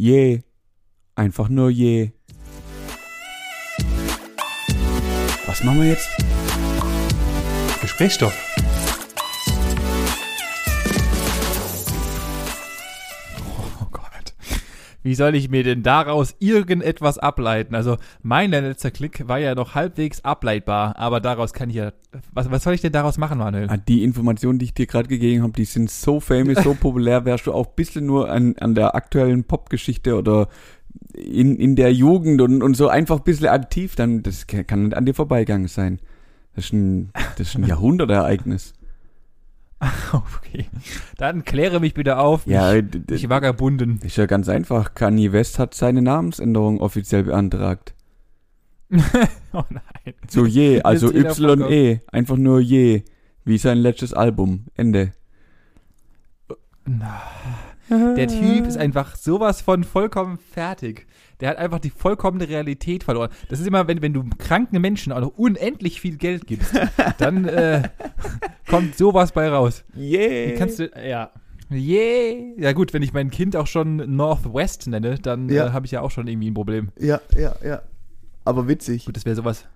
Je. 0.00 0.40
Einfach 1.14 1.50
nur 1.50 1.68
je. 1.68 2.12
Was 5.46 5.62
machen 5.62 5.82
wir 5.82 5.88
jetzt? 5.88 6.08
Gesprächsstoff. 7.82 8.32
Wie 15.02 15.14
soll 15.14 15.34
ich 15.34 15.48
mir 15.48 15.62
denn 15.62 15.82
daraus 15.82 16.34
irgendetwas 16.40 17.18
ableiten? 17.18 17.74
Also 17.74 17.96
mein 18.22 18.50
letzter 18.50 18.90
Klick 18.90 19.26
war 19.28 19.38
ja 19.38 19.54
noch 19.54 19.74
halbwegs 19.74 20.24
ableitbar, 20.24 20.96
aber 20.98 21.20
daraus 21.20 21.52
kann 21.54 21.70
ich 21.70 21.76
ja. 21.76 21.92
Was, 22.32 22.50
was 22.50 22.62
soll 22.64 22.74
ich 22.74 22.82
denn 22.82 22.92
daraus 22.92 23.16
machen, 23.16 23.38
Manuel? 23.38 23.68
Ah, 23.70 23.76
Die 23.78 24.04
Informationen, 24.04 24.58
die 24.58 24.66
ich 24.66 24.74
dir 24.74 24.86
gerade 24.86 25.08
gegeben 25.08 25.42
habe, 25.42 25.52
die 25.52 25.64
sind 25.64 25.90
so 25.90 26.20
famous, 26.20 26.62
so 26.62 26.74
populär, 26.80 27.24
wärst 27.24 27.46
du 27.46 27.52
auch 27.54 27.68
ein 27.68 27.74
bisschen 27.76 28.04
nur 28.04 28.30
an, 28.30 28.56
an 28.58 28.74
der 28.74 28.94
aktuellen 28.94 29.44
Popgeschichte 29.44 30.16
oder 30.16 30.48
in, 31.14 31.56
in 31.56 31.76
der 31.76 31.92
Jugend 31.92 32.40
und, 32.42 32.62
und 32.62 32.76
so 32.76 32.88
einfach 32.88 33.18
ein 33.18 33.24
bisschen 33.24 33.48
aktiv, 33.48 33.96
dann 33.96 34.22
das 34.22 34.46
kann 34.46 34.92
an 34.92 35.06
dir 35.06 35.14
vorbeigegangen 35.14 35.68
sein. 35.68 35.98
Das 36.54 36.66
ist 36.66 36.72
ein, 36.72 37.10
das 37.38 37.48
ist 37.48 37.56
ein 37.56 37.64
Jahrhundertereignis. 37.66 38.74
Okay. 40.12 40.66
Dann 41.16 41.44
kläre 41.44 41.80
mich 41.80 41.94
bitte 41.94 42.18
auf. 42.18 42.46
Ja, 42.46 42.80
d- 42.82 43.00
mich 43.08 43.28
vagabunden. 43.28 44.00
ist 44.02 44.16
ja 44.16 44.26
ganz 44.26 44.48
einfach. 44.48 44.94
Kanye 44.94 45.32
West 45.32 45.58
hat 45.58 45.74
seine 45.74 46.02
Namensänderung 46.02 46.80
offiziell 46.80 47.24
beantragt. 47.24 47.94
oh 49.52 49.62
nein. 49.70 50.14
So 50.28 50.46
je, 50.46 50.82
also 50.82 51.12
Y-E, 51.12 52.00
einfach 52.10 52.36
nur 52.36 52.60
je, 52.60 53.04
wie 53.44 53.58
sein 53.58 53.78
letztes 53.78 54.12
Album. 54.12 54.66
Ende. 54.74 55.12
Der 56.86 58.28
Typ 58.28 58.66
ist 58.66 58.76
einfach 58.78 59.16
sowas 59.16 59.60
von 59.62 59.84
vollkommen 59.84 60.38
fertig. 60.38 61.06
Der 61.40 61.50
hat 61.50 61.56
einfach 61.58 61.78
die 61.78 61.90
vollkommene 61.90 62.48
Realität 62.48 63.04
verloren. 63.04 63.30
Das 63.48 63.60
ist 63.60 63.66
immer, 63.66 63.88
wenn, 63.88 64.02
wenn 64.02 64.12
du 64.12 64.24
kranken 64.38 64.80
Menschen 64.80 65.12
auch 65.12 65.20
noch 65.20 65.38
unendlich 65.38 66.00
viel 66.00 66.16
Geld 66.16 66.46
gibst, 66.46 66.72
dann 67.18 67.44
äh, 67.46 67.88
kommt 68.68 68.96
sowas 68.96 69.32
bei 69.32 69.48
raus. 69.48 69.84
Yeah. 69.96 70.52
Wie 70.52 70.54
kannst 70.54 70.78
du, 70.78 70.90
ja. 70.96 71.30
Yeah. 71.70 72.34
Ja 72.58 72.72
gut, 72.72 72.92
wenn 72.92 73.02
ich 73.02 73.12
mein 73.12 73.30
Kind 73.30 73.56
auch 73.56 73.66
schon 73.66 74.16
Northwest 74.16 74.86
nenne, 74.88 75.16
dann 75.18 75.48
Ja. 75.48 75.68
äh, 75.68 75.70
habe 75.70 75.86
ich 75.86 75.92
ja 75.92 76.00
auch 76.00 76.10
schon 76.10 76.26
irgendwie 76.26 76.50
ein 76.50 76.54
Problem. 76.54 76.88
Ja, 76.98 77.20
ja, 77.36 77.54
ja. 77.64 77.82
Aber 78.44 78.68
witzig. 78.68 79.06
Gut, 79.06 79.16
das 79.16 79.24
wäre 79.24 79.36
sowas. 79.36 79.66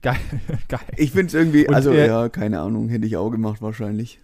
Geil. 0.00 0.16
Geil. 0.68 0.80
Ich 0.96 1.12
find's 1.12 1.34
irgendwie, 1.34 1.66
Und, 1.68 1.74
also 1.74 1.90
äh, 1.92 2.06
ja, 2.06 2.28
keine 2.28 2.60
Ahnung, 2.60 2.88
hätte 2.88 3.06
ich 3.06 3.16
auch 3.16 3.30
gemacht 3.30 3.60
wahrscheinlich. 3.62 4.18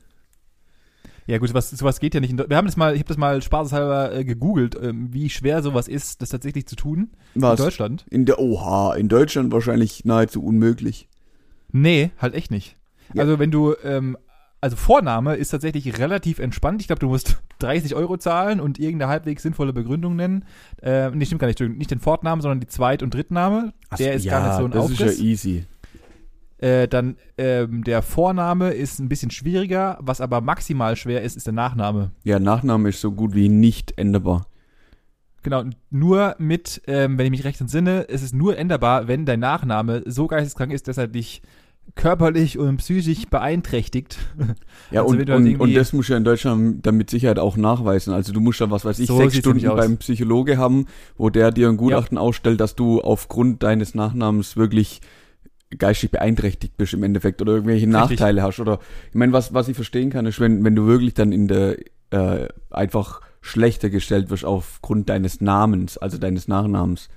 Ja 1.28 1.36
gut, 1.36 1.50
sowas, 1.50 1.68
sowas 1.70 2.00
geht 2.00 2.14
ja 2.14 2.20
nicht. 2.20 2.36
Wir 2.48 2.56
haben 2.56 2.66
das 2.66 2.78
mal, 2.78 2.94
ich 2.94 3.00
habe 3.00 3.08
das 3.08 3.18
mal 3.18 3.42
spaßeshalber 3.42 4.14
äh, 4.14 4.24
gegoogelt, 4.24 4.76
ähm, 4.82 5.12
wie 5.12 5.28
schwer 5.28 5.62
sowas 5.62 5.86
ist, 5.86 6.22
das 6.22 6.30
tatsächlich 6.30 6.66
zu 6.66 6.74
tun 6.74 7.10
Was? 7.34 7.58
in 7.60 7.64
Deutschland. 7.66 8.06
In 8.08 8.24
der, 8.24 8.38
oha, 8.38 8.94
in 8.94 9.08
Deutschland 9.08 9.52
wahrscheinlich 9.52 10.06
nahezu 10.06 10.42
unmöglich. 10.42 11.06
Nee, 11.70 12.12
halt 12.18 12.34
echt 12.34 12.50
nicht. 12.50 12.76
Ja. 13.12 13.22
Also 13.24 13.38
wenn 13.38 13.50
du, 13.50 13.74
ähm, 13.84 14.16
also 14.62 14.76
Vorname 14.76 15.36
ist 15.36 15.50
tatsächlich 15.50 15.98
relativ 15.98 16.38
entspannt. 16.38 16.80
Ich 16.80 16.86
glaube, 16.86 17.00
du 17.00 17.08
musst 17.08 17.36
30 17.58 17.94
Euro 17.94 18.16
zahlen 18.16 18.58
und 18.58 18.78
irgendeine 18.78 19.12
halbwegs 19.12 19.42
sinnvolle 19.42 19.74
Begründung 19.74 20.16
nennen. 20.16 20.46
Äh, 20.80 21.10
nee, 21.10 21.26
stimmt 21.26 21.42
gar 21.42 21.48
nicht. 21.48 21.60
Nicht 21.60 21.90
den 21.90 22.00
Vornamen, 22.00 22.40
sondern 22.40 22.60
die 22.60 22.68
Zweit- 22.68 23.02
und 23.02 23.12
Drittname. 23.12 23.74
Der 23.98 24.14
ist 24.14 24.26
gar 24.26 24.46
nicht 24.48 24.56
so 24.56 24.64
ein 24.64 24.70
das 24.70 24.82
Aufriss. 24.84 25.12
ist 25.12 25.18
ja 25.20 25.24
easy. 25.24 25.66
Äh, 26.58 26.88
dann 26.88 27.16
ähm, 27.36 27.84
der 27.84 28.02
Vorname 28.02 28.70
ist 28.70 28.98
ein 28.98 29.08
bisschen 29.08 29.30
schwieriger. 29.30 29.98
Was 30.00 30.20
aber 30.20 30.40
maximal 30.40 30.96
schwer 30.96 31.22
ist, 31.22 31.36
ist 31.36 31.46
der 31.46 31.54
Nachname. 31.54 32.10
Ja, 32.24 32.38
Nachname 32.38 32.88
ist 32.88 33.00
so 33.00 33.12
gut 33.12 33.34
wie 33.34 33.48
nicht 33.48 33.96
änderbar. 33.96 34.46
Genau, 35.42 35.64
nur 35.90 36.34
mit, 36.38 36.82
ähm, 36.88 37.16
wenn 37.16 37.26
ich 37.26 37.30
mich 37.30 37.44
recht 37.44 37.60
entsinne, 37.60 38.02
ist 38.02 38.22
es 38.22 38.32
nur 38.32 38.58
änderbar, 38.58 39.06
wenn 39.06 39.24
dein 39.24 39.40
Nachname 39.40 40.02
so 40.04 40.26
geisteskrank 40.26 40.72
ist, 40.72 40.88
dass 40.88 40.98
er 40.98 41.06
dich 41.06 41.42
körperlich 41.94 42.58
und 42.58 42.78
psychisch 42.78 43.26
beeinträchtigt. 43.26 44.18
Ja, 44.90 45.02
Also 45.02 45.12
und, 45.12 45.18
halt 45.18 45.30
und, 45.30 45.60
und 45.60 45.74
das 45.74 45.92
musst 45.92 46.08
du 46.08 46.14
ja 46.14 46.16
in 46.16 46.24
Deutschland 46.24 46.86
dann 46.86 46.96
mit 46.96 47.10
Sicherheit 47.10 47.38
auch 47.38 47.58
nachweisen. 47.58 48.14
Also 48.14 48.32
du 48.32 48.40
musst 48.40 48.60
dann, 48.60 48.70
was 48.70 48.86
weiß 48.86 48.98
ich, 49.00 49.06
So 49.06 49.18
sechs 49.18 49.36
Stunden 49.36 49.66
beim 49.66 49.98
Psychologe 49.98 50.56
haben, 50.56 50.86
wo 51.18 51.28
der 51.28 51.50
dir 51.50 51.68
ein 51.68 51.76
Gutachten 51.76 52.16
ausstellt, 52.16 52.58
dass 52.60 52.74
du 52.74 53.02
aufgrund 53.02 53.62
deines 53.62 53.94
Nachnamens 53.94 54.56
wirklich 54.56 55.02
geistig 55.76 56.10
beeinträchtigt 56.10 56.76
bist 56.76 56.94
im 56.94 57.02
Endeffekt 57.02 57.42
oder 57.42 57.52
irgendwelche 57.52 57.86
Richtig. 57.86 57.92
Nachteile 57.92 58.42
hast. 58.42 58.60
Oder 58.60 58.78
ich 59.08 59.14
meine, 59.14 59.32
was, 59.32 59.52
was 59.52 59.68
ich 59.68 59.74
verstehen 59.74 60.10
kann, 60.10 60.26
ist, 60.26 60.40
wenn, 60.40 60.64
wenn 60.64 60.74
du 60.74 60.86
wirklich 60.86 61.14
dann 61.14 61.32
in 61.32 61.48
der 61.48 61.76
äh, 62.10 62.48
einfach 62.70 63.20
schlechter 63.40 63.90
gestellt 63.90 64.30
wirst 64.30 64.44
aufgrund 64.44 65.08
deines 65.08 65.40
Namens, 65.40 65.98
also 65.98 66.18
deines 66.18 66.48
Nachnamens. 66.48 67.08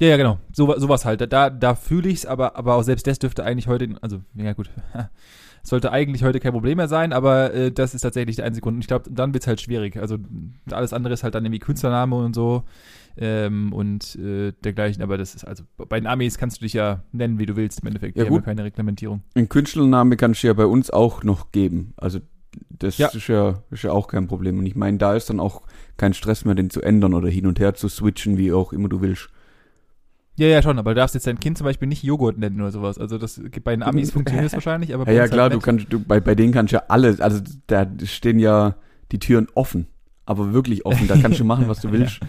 Ja, 0.00 0.08
ja, 0.08 0.16
genau. 0.16 0.38
So, 0.52 0.76
sowas 0.78 1.04
halt. 1.04 1.32
Da, 1.32 1.50
da 1.50 1.74
fühle 1.74 2.08
ich's, 2.08 2.26
aber, 2.26 2.56
aber 2.56 2.74
auch 2.74 2.82
selbst 2.82 3.06
das 3.06 3.18
dürfte 3.18 3.44
eigentlich 3.44 3.68
heute, 3.68 3.88
also, 4.00 4.20
ja 4.34 4.52
gut, 4.52 4.70
sollte 5.62 5.92
eigentlich 5.92 6.24
heute 6.24 6.40
kein 6.40 6.52
Problem 6.52 6.76
mehr 6.76 6.88
sein, 6.88 7.12
aber 7.12 7.54
äh, 7.54 7.72
das 7.72 7.94
ist 7.94 8.02
tatsächlich 8.02 8.36
der 8.36 8.44
einzige 8.44 8.62
Grund. 8.62 8.76
Und 8.76 8.80
ich 8.80 8.88
glaube, 8.88 9.10
dann 9.10 9.32
wird's 9.32 9.46
halt 9.46 9.60
schwierig. 9.60 9.96
Also 9.96 10.18
alles 10.70 10.92
andere 10.92 11.14
ist 11.14 11.22
halt 11.22 11.34
dann 11.34 11.44
irgendwie 11.44 11.60
Künstlername 11.60 12.16
und 12.16 12.34
so 12.34 12.64
ähm, 13.16 13.72
und 13.72 14.16
äh, 14.16 14.52
dergleichen, 14.64 15.02
aber 15.02 15.16
das 15.18 15.34
ist, 15.34 15.44
also 15.44 15.64
bei 15.88 16.00
den 16.00 16.06
Amis 16.06 16.36
kannst 16.38 16.58
du 16.58 16.64
dich 16.64 16.72
ja 16.72 17.02
nennen, 17.12 17.38
wie 17.38 17.46
du 17.46 17.56
willst 17.56 17.80
im 17.80 17.88
Endeffekt. 17.88 18.16
Ja, 18.16 18.24
haben 18.24 18.32
ja 18.32 18.36
gut. 18.38 18.44
keine 18.44 18.64
Reglementierung. 18.64 19.22
Ein 19.34 19.48
Künstlername 19.48 20.16
kannst 20.16 20.42
du 20.42 20.48
ja 20.48 20.52
bei 20.52 20.66
uns 20.66 20.90
auch 20.90 21.22
noch 21.22 21.52
geben. 21.52 21.94
Also 21.96 22.20
das 22.70 22.98
Ja. 22.98 23.08
ist 23.08 23.26
ja 23.28 23.62
ist 23.70 23.82
ja 23.82 23.92
auch 23.92 24.08
kein 24.08 24.26
Problem. 24.26 24.58
Und 24.58 24.66
ich 24.66 24.76
meine, 24.76 24.98
da 24.98 25.14
ist 25.14 25.30
dann 25.30 25.40
auch 25.40 25.62
kein 25.96 26.14
Stress 26.14 26.44
mehr, 26.44 26.54
den 26.54 26.70
zu 26.70 26.82
ändern 26.82 27.14
oder 27.14 27.28
hin 27.28 27.46
und 27.46 27.58
her 27.60 27.74
zu 27.74 27.88
switchen, 27.88 28.36
wie 28.36 28.52
auch 28.52 28.72
immer 28.72 28.88
du 28.88 29.00
willst. 29.00 29.28
Ja, 30.36 30.48
ja, 30.48 30.62
schon, 30.62 30.80
aber 30.80 30.90
du 30.90 30.96
darfst 30.96 31.14
jetzt 31.14 31.28
dein 31.28 31.38
Kind 31.38 31.58
zum 31.58 31.64
Beispiel 31.64 31.86
nicht 31.86 32.02
Joghurt 32.02 32.38
nennen 32.38 32.60
oder 32.60 32.72
sowas. 32.72 32.98
Also 32.98 33.18
das 33.18 33.40
bei 33.62 33.70
den 33.76 33.84
Amis 33.84 34.10
funktioniert 34.12 34.46
das 34.46 34.52
wahrscheinlich, 34.54 34.92
aber 34.92 35.02
Ja, 35.04 35.06
bei 35.06 35.14
ja 35.14 35.22
uns 35.22 35.30
klar, 35.30 35.42
halt 35.44 35.52
du 35.54 35.60
kannst, 35.60 35.86
du, 35.92 36.00
bei, 36.00 36.18
bei 36.18 36.34
denen 36.34 36.52
kannst 36.52 36.72
du 36.72 36.76
ja 36.78 36.82
alles, 36.88 37.20
also 37.20 37.40
da 37.68 37.86
stehen 38.04 38.40
ja 38.40 38.74
die 39.12 39.20
Türen 39.20 39.46
offen. 39.54 39.86
Aber 40.26 40.52
wirklich 40.52 40.86
offen, 40.86 41.06
da 41.06 41.16
kannst 41.18 41.38
du 41.38 41.44
machen, 41.44 41.68
was 41.68 41.80
du 41.80 41.92
willst. 41.92 42.20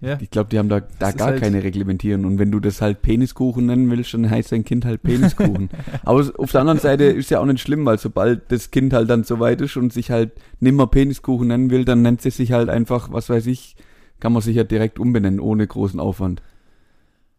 Ja. 0.00 0.16
Ich 0.20 0.30
glaube, 0.30 0.48
die 0.48 0.58
haben 0.60 0.68
da, 0.68 0.80
da 1.00 1.10
gar 1.10 1.28
halt- 1.28 1.40
keine 1.42 1.62
Reglementierung. 1.64 2.24
Und 2.24 2.38
wenn 2.38 2.52
du 2.52 2.60
das 2.60 2.80
halt 2.80 3.02
Peniskuchen 3.02 3.66
nennen 3.66 3.90
willst, 3.90 4.14
dann 4.14 4.30
heißt 4.30 4.52
dein 4.52 4.64
Kind 4.64 4.84
halt 4.84 5.02
Peniskuchen. 5.02 5.70
Aber 6.04 6.24
auf 6.38 6.52
der 6.52 6.60
anderen 6.60 6.78
Seite 6.78 7.04
ist 7.04 7.30
ja 7.30 7.40
auch 7.40 7.46
nicht 7.46 7.60
schlimm, 7.60 7.84
weil 7.84 7.98
sobald 7.98 8.52
das 8.52 8.70
Kind 8.70 8.92
halt 8.92 9.10
dann 9.10 9.24
so 9.24 9.40
weit 9.40 9.60
ist 9.60 9.76
und 9.76 9.92
sich 9.92 10.10
halt 10.12 10.32
nimmer 10.60 10.86
Peniskuchen 10.86 11.48
nennen 11.48 11.70
will, 11.70 11.84
dann 11.84 12.02
nennt 12.02 12.22
sie 12.22 12.30
sich 12.30 12.52
halt 12.52 12.68
einfach, 12.68 13.10
was 13.12 13.28
weiß 13.28 13.46
ich, 13.48 13.74
kann 14.20 14.32
man 14.32 14.40
sich 14.42 14.54
ja 14.54 14.62
direkt 14.64 15.00
umbenennen, 15.00 15.40
ohne 15.40 15.66
großen 15.66 15.98
Aufwand. 15.98 16.42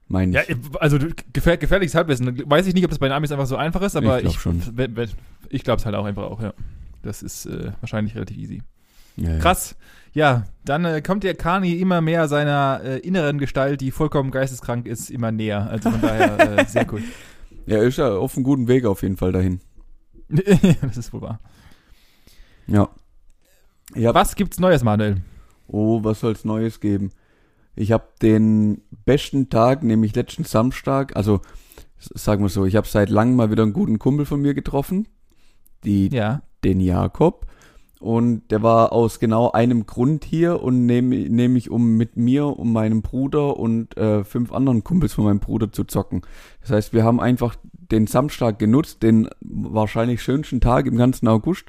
Mein 0.09 0.33
Ja, 0.33 0.41
also 0.79 0.97
du- 0.97 1.11
gefähr, 1.31 1.55
gefährliches 1.57 1.95
Halbwissen. 1.95 2.41
Weiß 2.49 2.67
ich 2.67 2.73
nicht, 2.73 2.83
ob 2.83 2.89
das 2.89 2.99
bei 2.99 3.07
den 3.07 3.13
Amis 3.13 3.31
einfach 3.31 3.45
so 3.45 3.55
einfach 3.55 3.81
ist, 3.83 3.95
aber 3.95 4.21
Ich 4.21 4.37
glaub 4.37 4.55
ich, 4.97 5.15
ich 5.49 5.63
glaube 5.63 5.79
es 5.79 5.85
halt 5.85 5.95
auch 5.95 6.05
einfach 6.05 6.23
auch, 6.23 6.41
ja. 6.41 6.53
Das 7.03 7.21
ist 7.23 7.45
äh, 7.45 7.71
wahrscheinlich 7.79 8.15
relativ 8.15 8.37
easy. 8.37 8.61
Ja. 9.19 9.37
Krass. 9.39 9.75
Ja, 10.13 10.45
dann 10.65 10.85
äh, 10.85 11.01
kommt 11.01 11.23
der 11.23 11.35
Kani 11.35 11.73
immer 11.73 12.01
mehr 12.01 12.27
seiner 12.27 12.81
äh, 12.83 12.97
inneren 12.99 13.37
Gestalt, 13.37 13.79
die 13.81 13.91
vollkommen 13.91 14.31
geisteskrank 14.31 14.87
ist, 14.87 15.11
immer 15.11 15.31
näher. 15.31 15.69
Also 15.69 15.91
von 15.91 16.01
daher 16.01 16.59
äh, 16.59 16.65
sehr 16.67 16.91
cool. 16.91 17.03
Ja, 17.67 17.79
ist 17.79 17.97
ja 17.97 18.09
auf 18.15 18.35
einem 18.35 18.43
guten 18.43 18.67
Weg 18.67 18.85
auf 18.85 19.03
jeden 19.03 19.17
Fall 19.17 19.31
dahin. 19.31 19.59
das 20.29 20.97
ist 20.97 21.13
wohl 21.13 21.21
wahr. 21.21 21.39
Ja. 22.67 22.89
Ja, 23.95 24.13
Was 24.13 24.35
gibt's 24.35 24.59
Neues, 24.59 24.83
Manuel? 24.83 25.21
Oh, 25.67 26.03
was 26.03 26.19
soll's 26.19 26.45
Neues 26.45 26.79
geben? 26.79 27.11
Ich 27.75 27.91
habe 27.91 28.07
den 28.21 28.81
besten 29.05 29.49
Tag, 29.49 29.83
nämlich 29.83 30.15
letzten 30.15 30.43
Samstag, 30.43 31.15
also 31.15 31.41
sagen 31.97 32.43
wir 32.43 32.49
so, 32.49 32.65
ich 32.65 32.75
habe 32.75 32.87
seit 32.87 33.09
langem 33.09 33.35
mal 33.35 33.51
wieder 33.51 33.63
einen 33.63 33.73
guten 33.73 33.99
Kumpel 33.99 34.25
von 34.25 34.41
mir 34.41 34.53
getroffen, 34.53 35.07
die, 35.83 36.09
Ja. 36.09 36.41
den 36.63 36.79
Jakob. 36.79 37.45
Und 37.99 38.49
der 38.49 38.63
war 38.63 38.93
aus 38.93 39.19
genau 39.19 39.51
einem 39.51 39.85
Grund 39.85 40.23
hier 40.23 40.63
und 40.63 40.85
nehme 40.85 41.17
nämlich 41.17 41.69
um 41.69 41.97
mit 41.97 42.15
mir 42.15 42.45
und 42.47 42.71
meinem 42.71 43.01
Bruder 43.01 43.57
und 43.57 43.97
äh, 43.97 44.23
fünf 44.23 44.53
anderen 44.53 44.85
Kumpels 44.85 45.13
von 45.13 45.25
meinem 45.25 45.39
Bruder 45.39 45.73
zu 45.73 45.83
zocken. 45.83 46.21
Das 46.61 46.71
heißt, 46.71 46.93
wir 46.93 47.03
haben 47.03 47.19
einfach 47.19 47.57
den 47.91 48.07
Samstag 48.07 48.57
genutzt, 48.57 49.03
den 49.03 49.27
wahrscheinlich 49.41 50.21
schönsten 50.21 50.61
Tag 50.61 50.85
im 50.85 50.95
ganzen 50.95 51.27
August, 51.27 51.65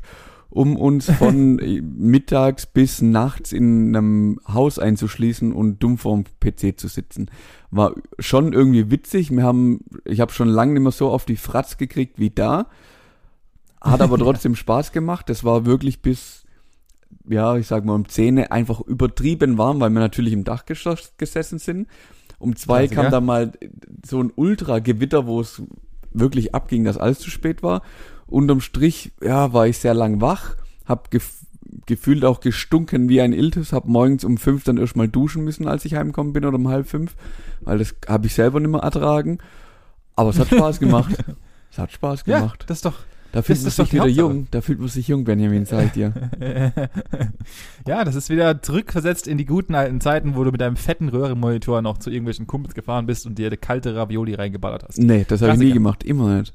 um 0.50 0.77
uns 0.77 1.11
von 1.19 1.59
äh, 1.59 1.81
mittags 1.81 2.65
bis 2.65 3.03
nachts 3.03 3.50
in 3.50 3.97
einem 3.97 4.38
Haus 4.47 4.79
einzuschließen 4.79 5.53
und 5.53 5.83
dumm 5.83 5.99
vorm 5.99 6.23
PC 6.38 6.79
zu 6.79 6.87
sitzen. 6.87 7.29
War 7.73 7.97
schon 8.21 8.53
irgendwie 8.53 8.88
witzig. 8.88 9.33
Wir 9.33 9.43
haben, 9.43 9.81
ich 10.05 10.21
habe 10.21 10.33
schon 10.33 10.49
lange 10.49 10.75
nicht 10.75 10.83
mehr 10.83 10.93
so 10.93 11.11
auf 11.11 11.25
die 11.25 11.37
Fratz 11.37 11.76
gekriegt 11.76 12.21
wie 12.21 12.31
da. 12.31 12.69
Hat 13.81 14.00
aber 14.00 14.19
trotzdem 14.19 14.56
Spaß 14.56 14.93
gemacht. 14.93 15.29
Das 15.29 15.44
war 15.44 15.67
wirklich 15.67 16.03
bis, 16.03 16.44
ja, 17.29 17.56
ich 17.56 17.67
sag 17.67 17.85
mal 17.85 17.94
um 17.94 18.09
10 18.09 18.38
einfach 18.38 18.81
übertrieben 18.81 19.59
warm, 19.59 19.81
weil 19.81 19.91
wir 19.91 20.00
natürlich 20.00 20.32
im 20.32 20.44
Dachgeschoss 20.44 21.15
gesessen 21.17 21.59
sind. 21.59 21.88
Um 22.38 22.56
zwei 22.56 22.87
Klassiker. 22.87 23.03
kam 23.03 23.11
da 23.11 23.21
mal 23.21 23.53
so 24.05 24.23
ein 24.23 24.32
Ultra-Gewitter, 24.35 25.27
wo 25.27 25.41
es 25.41 25.62
wirklich 26.12 26.55
abging, 26.55 26.85
dass 26.85 26.97
alles 26.97 27.19
zu 27.19 27.31
spät 27.31 27.62
war. 27.62 27.82
Unterm 28.27 28.61
Strich, 28.61 29.12
ja, 29.23 29.53
war 29.53 29.67
ich 29.67 29.79
sehr 29.79 29.94
lang 29.94 30.21
wach, 30.21 30.56
hab 30.87 31.11
gef 31.11 31.41
gefühlt 31.87 32.25
auch 32.25 32.41
gestunken 32.41 33.09
wie 33.09 33.21
ein 33.21 33.33
Iltis, 33.33 33.73
hab 33.73 33.87
morgens 33.87 34.25
um 34.25 34.38
fünf 34.38 34.65
dann 34.65 34.76
erstmal 34.76 35.06
duschen 35.06 35.44
müssen, 35.44 35.69
als 35.69 35.85
ich 35.85 35.94
heimgekommen 35.94 36.33
bin 36.33 36.44
oder 36.44 36.56
um 36.56 36.67
halb 36.67 36.88
fünf, 36.88 37.15
weil 37.61 37.79
das 37.79 37.94
habe 38.09 38.26
ich 38.26 38.35
selber 38.35 38.59
nicht 38.59 38.71
mehr 38.71 38.81
ertragen. 38.81 39.38
Aber 40.17 40.31
es 40.31 40.38
hat 40.41 40.49
Spaß 40.49 40.81
gemacht. 40.81 41.15
es 41.71 41.79
hat 41.79 41.93
Spaß 41.93 42.25
gemacht. 42.25 42.62
Ja, 42.62 42.67
das 42.67 42.79
ist 42.79 42.85
doch. 42.87 42.99
Da 43.32 43.43
fühlt 43.43 43.62
man 43.62 43.71
sich 43.71 43.93
wieder 43.93 44.03
Hauptsache. 44.03 44.21
jung. 44.21 44.47
Da 44.50 44.61
fühlt 44.61 44.79
man 44.81 44.88
sich 44.88 45.09
jung, 45.09 45.25
Benjamin, 45.25 45.65
sag 45.67 45.87
ich 45.87 45.93
dir. 45.93 46.12
ja, 47.87 48.05
das 48.05 48.15
ist 48.15 48.31
wieder 48.31 48.62
zurückversetzt 48.62 49.27
in 49.29 49.38
die 49.38 49.44
guten 49.44 49.75
alten 49.75 50.00
Zeiten, 50.00 50.35
wo 50.37 50.44
du 50.44 50.50
mit 50.50 50.61
deinem 50.61 50.77
fetten 50.77 51.09
Röhrenmonitor 51.09 51.82
noch 51.82 51.99
zu 51.99 52.11
irgendwelchen 52.11 52.47
Kumpels 52.47 52.75
gefahren 52.75 53.06
bist 53.06 53.27
und 53.27 53.38
dir 53.38 53.56
kalte 53.56 53.94
Ravioli 53.94 54.35
reingeballert 54.35 54.85
hast. 54.87 54.99
Nee, 54.99 55.25
das 55.29 55.43
habe 55.43 55.53
ich 55.55 55.59
nie 55.59 55.73
gemacht, 55.73 56.03
immer 56.05 56.38
nicht. 56.38 56.55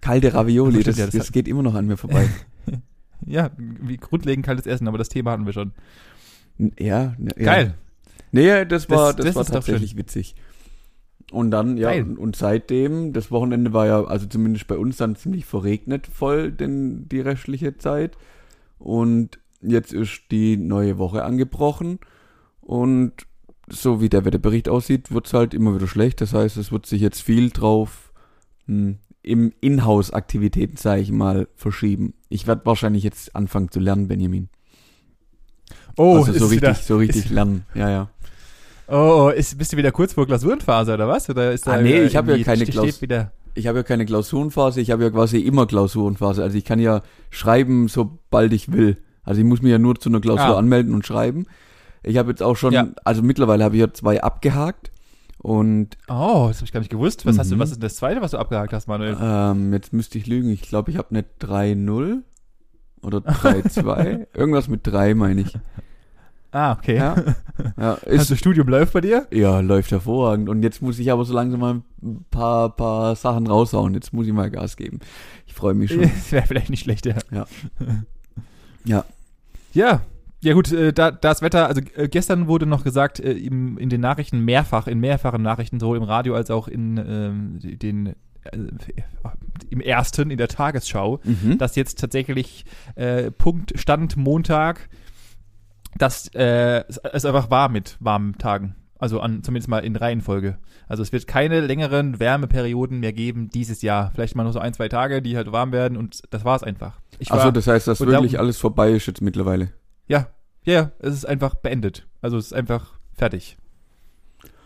Kalte 0.00 0.32
Ravioli, 0.32 0.82
das, 0.82 0.96
ja, 0.96 1.06
das 1.06 1.14
das 1.14 1.32
geht 1.32 1.46
immer 1.48 1.62
noch 1.62 1.74
an 1.74 1.86
mir 1.86 1.96
vorbei. 1.96 2.28
Ja, 3.26 3.50
wie 3.58 3.98
grundlegend 3.98 4.46
kaltes 4.46 4.64
Essen, 4.64 4.88
aber 4.88 4.96
das 4.96 5.10
Thema 5.10 5.32
hatten 5.32 5.44
wir 5.44 5.52
schon. 5.52 5.72
Ja, 6.78 7.14
ja. 7.18 7.32
Geil. 7.36 7.74
Nee, 8.32 8.64
das 8.64 8.88
war, 8.88 9.08
Das- 9.12 9.16
das, 9.16 9.26
das 9.26 9.36
war 9.36 9.44
tatsächlich 9.44 9.94
witzig. 9.94 10.34
Und 11.30 11.52
dann, 11.52 11.76
ja, 11.76 11.90
Geil. 11.90 12.16
und, 12.16 12.34
seitdem, 12.34 13.12
das 13.12 13.30
Wochenende 13.30 13.72
war 13.72 13.86
ja, 13.86 14.04
also 14.04 14.26
zumindest 14.26 14.66
bei 14.66 14.76
uns 14.76 14.96
dann 14.96 15.14
ziemlich 15.14 15.44
verregnet 15.44 16.08
voll, 16.08 16.50
denn 16.50 17.08
die 17.08 17.20
restliche 17.20 17.76
Zeit. 17.78 18.16
Und 18.78 19.38
jetzt 19.62 19.92
ist 19.92 20.22
die 20.30 20.56
neue 20.56 20.98
Woche 20.98 21.24
angebrochen. 21.24 22.00
Und 22.60 23.12
so 23.68 24.00
wie 24.00 24.08
der 24.08 24.24
Wetterbericht 24.24 24.68
aussieht, 24.68 25.12
wird's 25.12 25.32
halt 25.32 25.54
immer 25.54 25.74
wieder 25.74 25.86
schlecht. 25.86 26.20
Das 26.20 26.32
heißt, 26.32 26.56
es 26.56 26.72
wird 26.72 26.86
sich 26.86 27.00
jetzt 27.00 27.22
viel 27.22 27.50
drauf 27.50 28.12
hm, 28.66 28.98
im 29.22 29.52
Inhouse-Aktivitäten, 29.60 30.76
sage 30.76 31.02
ich 31.02 31.12
mal, 31.12 31.46
verschieben. 31.54 32.14
Ich 32.28 32.46
werde 32.46 32.66
wahrscheinlich 32.66 33.04
jetzt 33.04 33.36
anfangen 33.36 33.70
zu 33.70 33.78
lernen, 33.78 34.08
Benjamin. 34.08 34.48
Oh, 35.96 36.16
also 36.16 36.32
so 36.32 36.46
es 36.46 36.50
richtig, 36.50 36.62
wieder, 36.62 36.74
so 36.74 36.96
richtig 36.96 37.30
lernen. 37.30 37.64
Ja, 37.74 37.90
ja. 37.90 38.10
Oh, 38.90 39.30
ist, 39.34 39.56
bist 39.56 39.72
du 39.72 39.76
wieder 39.76 39.92
kurz 39.92 40.14
vor 40.14 40.26
Klausurenphase 40.26 40.94
oder 40.94 41.06
was? 41.08 41.28
Oder 41.30 41.52
ist 41.52 41.66
da 41.66 41.72
Ah, 41.74 41.80
nee, 41.82 42.02
ich 42.02 42.16
hab 42.16 42.28
ja 42.28 42.36
keine 42.42 42.62
steht 42.64 42.72
Klaus- 42.74 43.00
wieder 43.02 43.32
ich 43.54 43.66
habe 43.66 43.78
ja 43.78 43.82
keine 43.82 44.06
Klausurenphase, 44.06 44.80
ich 44.80 44.90
habe 44.92 45.02
ja 45.02 45.10
quasi 45.10 45.38
immer 45.40 45.66
Klausurenphase. 45.66 46.42
Also 46.42 46.56
ich 46.56 46.64
kann 46.64 46.78
ja 46.78 47.02
schreiben, 47.30 47.88
sobald 47.88 48.52
ich 48.52 48.72
will. 48.72 48.96
Also 49.24 49.40
ich 49.40 49.46
muss 49.46 49.60
mich 49.60 49.72
ja 49.72 49.78
nur 49.78 49.96
zu 49.96 50.08
einer 50.08 50.20
Klausur 50.20 50.54
Ah. 50.54 50.58
anmelden 50.58 50.94
und 50.94 51.04
schreiben. 51.04 51.46
Ich 52.04 52.16
habe 52.16 52.30
jetzt 52.30 52.42
auch 52.42 52.56
schon, 52.56 52.72
Ja. 52.72 52.88
also 53.04 53.22
mittlerweile 53.22 53.64
habe 53.64 53.74
ich 53.74 53.80
ja 53.80 53.92
zwei 53.92 54.22
abgehakt 54.22 54.92
und 55.38 55.98
Oh, 56.08 56.46
das 56.48 56.58
habe 56.58 56.64
ich 56.66 56.72
gar 56.72 56.80
nicht 56.80 56.90
gewusst. 56.92 57.26
Was 57.26 57.38
hast 57.38 57.50
du, 57.50 57.56
Mhm. 57.56 57.60
was 57.60 57.70
ist 57.70 57.76
denn 57.78 57.82
das 57.88 57.96
zweite, 57.96 58.20
was 58.22 58.30
du 58.30 58.38
abgehakt 58.38 58.72
hast, 58.72 58.86
Manuel? 58.86 59.16
ähm, 59.20 59.72
jetzt 59.72 59.92
müsste 59.92 60.16
ich 60.16 60.26
lügen. 60.28 60.48
Ich 60.50 60.62
glaube, 60.62 60.90
ich 60.92 60.96
habe 60.96 61.10
eine 61.10 61.24
3-0 61.40 62.22
oder 63.02 63.18
3-2. 63.18 64.26
Irgendwas 64.34 64.68
mit 64.68 64.86
3 64.86 65.14
meine 65.14 65.40
ich. 65.42 65.58
Ah, 66.52 66.72
okay. 66.72 66.96
Ja, 66.96 67.14
ja, 67.78 67.98
Also 68.06 68.34
ist, 68.34 68.38
Studium 68.40 68.66
läuft 68.68 68.92
bei 68.92 69.00
dir? 69.00 69.26
ja, 69.30 69.60
läuft 69.60 69.90
hervorragend. 69.92 70.48
Und 70.48 70.62
jetzt 70.62 70.82
muss 70.82 70.98
ich 70.98 71.10
aber 71.12 71.24
so 71.24 71.32
langsam 71.34 71.60
mal 71.60 71.82
ein 72.02 72.24
paar, 72.30 72.74
paar 72.74 73.14
Sachen 73.16 73.46
raushauen. 73.46 73.94
Jetzt 73.94 74.12
muss 74.12 74.26
ich 74.26 74.32
mal 74.32 74.50
Gas 74.50 74.76
geben. 74.76 74.98
Ich 75.46 75.54
freue 75.54 75.74
mich 75.74 75.90
schon. 75.92 76.00
Das 76.02 76.32
wäre 76.32 76.46
vielleicht 76.46 76.70
nicht 76.70 76.82
schlecht, 76.84 77.06
ja. 77.06 77.14
Ja. 77.30 77.46
Ja. 78.84 79.04
Ja. 79.72 80.00
Ja 80.42 80.54
gut, 80.54 80.72
äh, 80.72 80.92
da 80.94 81.10
das 81.10 81.42
Wetter, 81.42 81.66
also 81.68 81.82
äh, 81.96 82.08
gestern 82.08 82.46
wurde 82.48 82.64
noch 82.64 82.82
gesagt, 82.82 83.20
äh, 83.20 83.32
im, 83.32 83.76
in 83.76 83.90
den 83.90 84.00
Nachrichten 84.00 84.40
mehrfach, 84.40 84.86
in 84.86 84.98
mehrfachen 84.98 85.42
Nachrichten, 85.42 85.78
sowohl 85.78 85.98
im 85.98 86.02
Radio 86.02 86.34
als 86.34 86.50
auch 86.50 86.66
in 86.66 86.96
ähm, 86.96 87.58
den 87.60 88.14
im 89.68 89.80
ersten, 89.82 90.30
in 90.30 90.38
der 90.38 90.48
Tagesschau, 90.48 91.20
Mhm. 91.24 91.58
dass 91.58 91.76
jetzt 91.76 92.00
tatsächlich 92.00 92.64
äh, 92.94 93.30
Punkt 93.30 93.78
Stand 93.78 94.16
Montag, 94.16 94.88
dass 95.98 96.28
äh, 96.34 96.84
es, 96.88 97.24
einfach 97.24 97.50
war 97.50 97.68
mit 97.68 97.96
warmen 98.00 98.38
Tagen. 98.38 98.76
Also 98.98 99.20
an, 99.20 99.42
zumindest 99.42 99.68
mal 99.68 99.78
in 99.78 99.96
Reihenfolge. 99.96 100.58
Also 100.86 101.02
es 101.02 101.10
wird 101.10 101.26
keine 101.26 101.60
längeren 101.60 102.20
Wärmeperioden 102.20 103.00
mehr 103.00 103.14
geben 103.14 103.48
dieses 103.48 103.80
Jahr. 103.80 104.10
Vielleicht 104.14 104.36
mal 104.36 104.42
nur 104.42 104.52
so 104.52 104.58
ein, 104.58 104.74
zwei 104.74 104.88
Tage, 104.88 105.22
die 105.22 105.36
halt 105.36 105.50
warm 105.52 105.72
werden 105.72 105.96
und 105.96 106.20
das 106.30 106.44
war's 106.44 106.62
einfach. 106.62 107.00
Ich 107.18 107.32
Achso, 107.32 107.50
das 107.50 107.66
heißt, 107.66 107.88
dass 107.88 108.00
wirklich 108.00 108.32
darum- 108.32 108.44
alles 108.46 108.58
vorbei 108.58 108.90
ist 108.92 109.06
jetzt 109.06 109.22
mittlerweile. 109.22 109.72
ja, 110.06 110.26
ja, 110.64 110.72
ja, 110.74 110.90
es 110.98 111.14
ist 111.14 111.24
einfach 111.24 111.54
beendet. 111.54 112.06
Also 112.20 112.36
es 112.36 112.46
ist 112.46 112.52
einfach 112.52 112.98
fertig. 113.14 113.56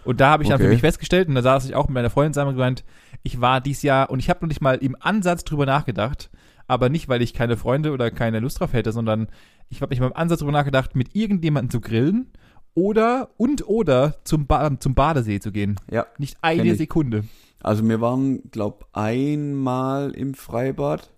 Und 0.04 0.20
da 0.20 0.30
habe 0.30 0.42
ich 0.42 0.48
dann 0.48 0.58
für 0.58 0.64
Okay. 0.64 0.72
mich 0.72 0.80
festgestellt, 0.80 1.28
und 1.28 1.36
da 1.36 1.42
saß 1.42 1.64
ich 1.66 1.74
auch 1.76 1.86
mit 1.86 1.94
meiner 1.94 2.10
Freundin 2.10 2.34
zusammen 2.34 2.50
und 2.50 2.56
gemeint, 2.56 2.84
ich 3.22 3.40
war 3.40 3.60
dies 3.60 3.82
Jahr, 3.82 4.10
und 4.10 4.18
ich 4.18 4.28
habe 4.28 4.40
noch 4.42 4.48
nicht 4.48 4.60
mal 4.60 4.74
im 4.76 4.96
Ansatz 5.00 5.44
drüber 5.44 5.64
nachgedacht, 5.64 6.30
aber 6.66 6.88
nicht, 6.88 7.08
weil 7.08 7.22
ich 7.22 7.34
keine 7.34 7.56
Freunde 7.56 7.92
oder 7.92 8.10
keine 8.10 8.40
Lust 8.40 8.60
drauf 8.60 8.72
hätte, 8.72 8.92
sondern 8.92 9.28
ich 9.68 9.82
habe 9.82 9.90
nicht 9.90 10.00
mal 10.00 10.06
im 10.06 10.16
Ansatz 10.16 10.40
drüber 10.40 10.52
nachgedacht, 10.52 10.96
mit 10.96 11.14
irgendjemandem 11.14 11.70
zu 11.70 11.80
grillen 11.80 12.30
oder 12.74 13.30
und 13.36 13.68
oder 13.68 14.16
zum, 14.24 14.46
ba 14.46 14.78
zum 14.78 14.94
Badesee 14.94 15.40
zu 15.40 15.52
gehen. 15.52 15.76
Ja. 15.90 16.06
Nicht 16.18 16.38
eine. 16.42 16.74
Sekunde. 16.74 17.24
Also 17.60 17.86
wir 17.88 18.00
waren, 18.00 18.50
glaub, 18.50 18.88
einmal 18.92 20.10
im 20.10 20.34
Freibad. 20.34 21.10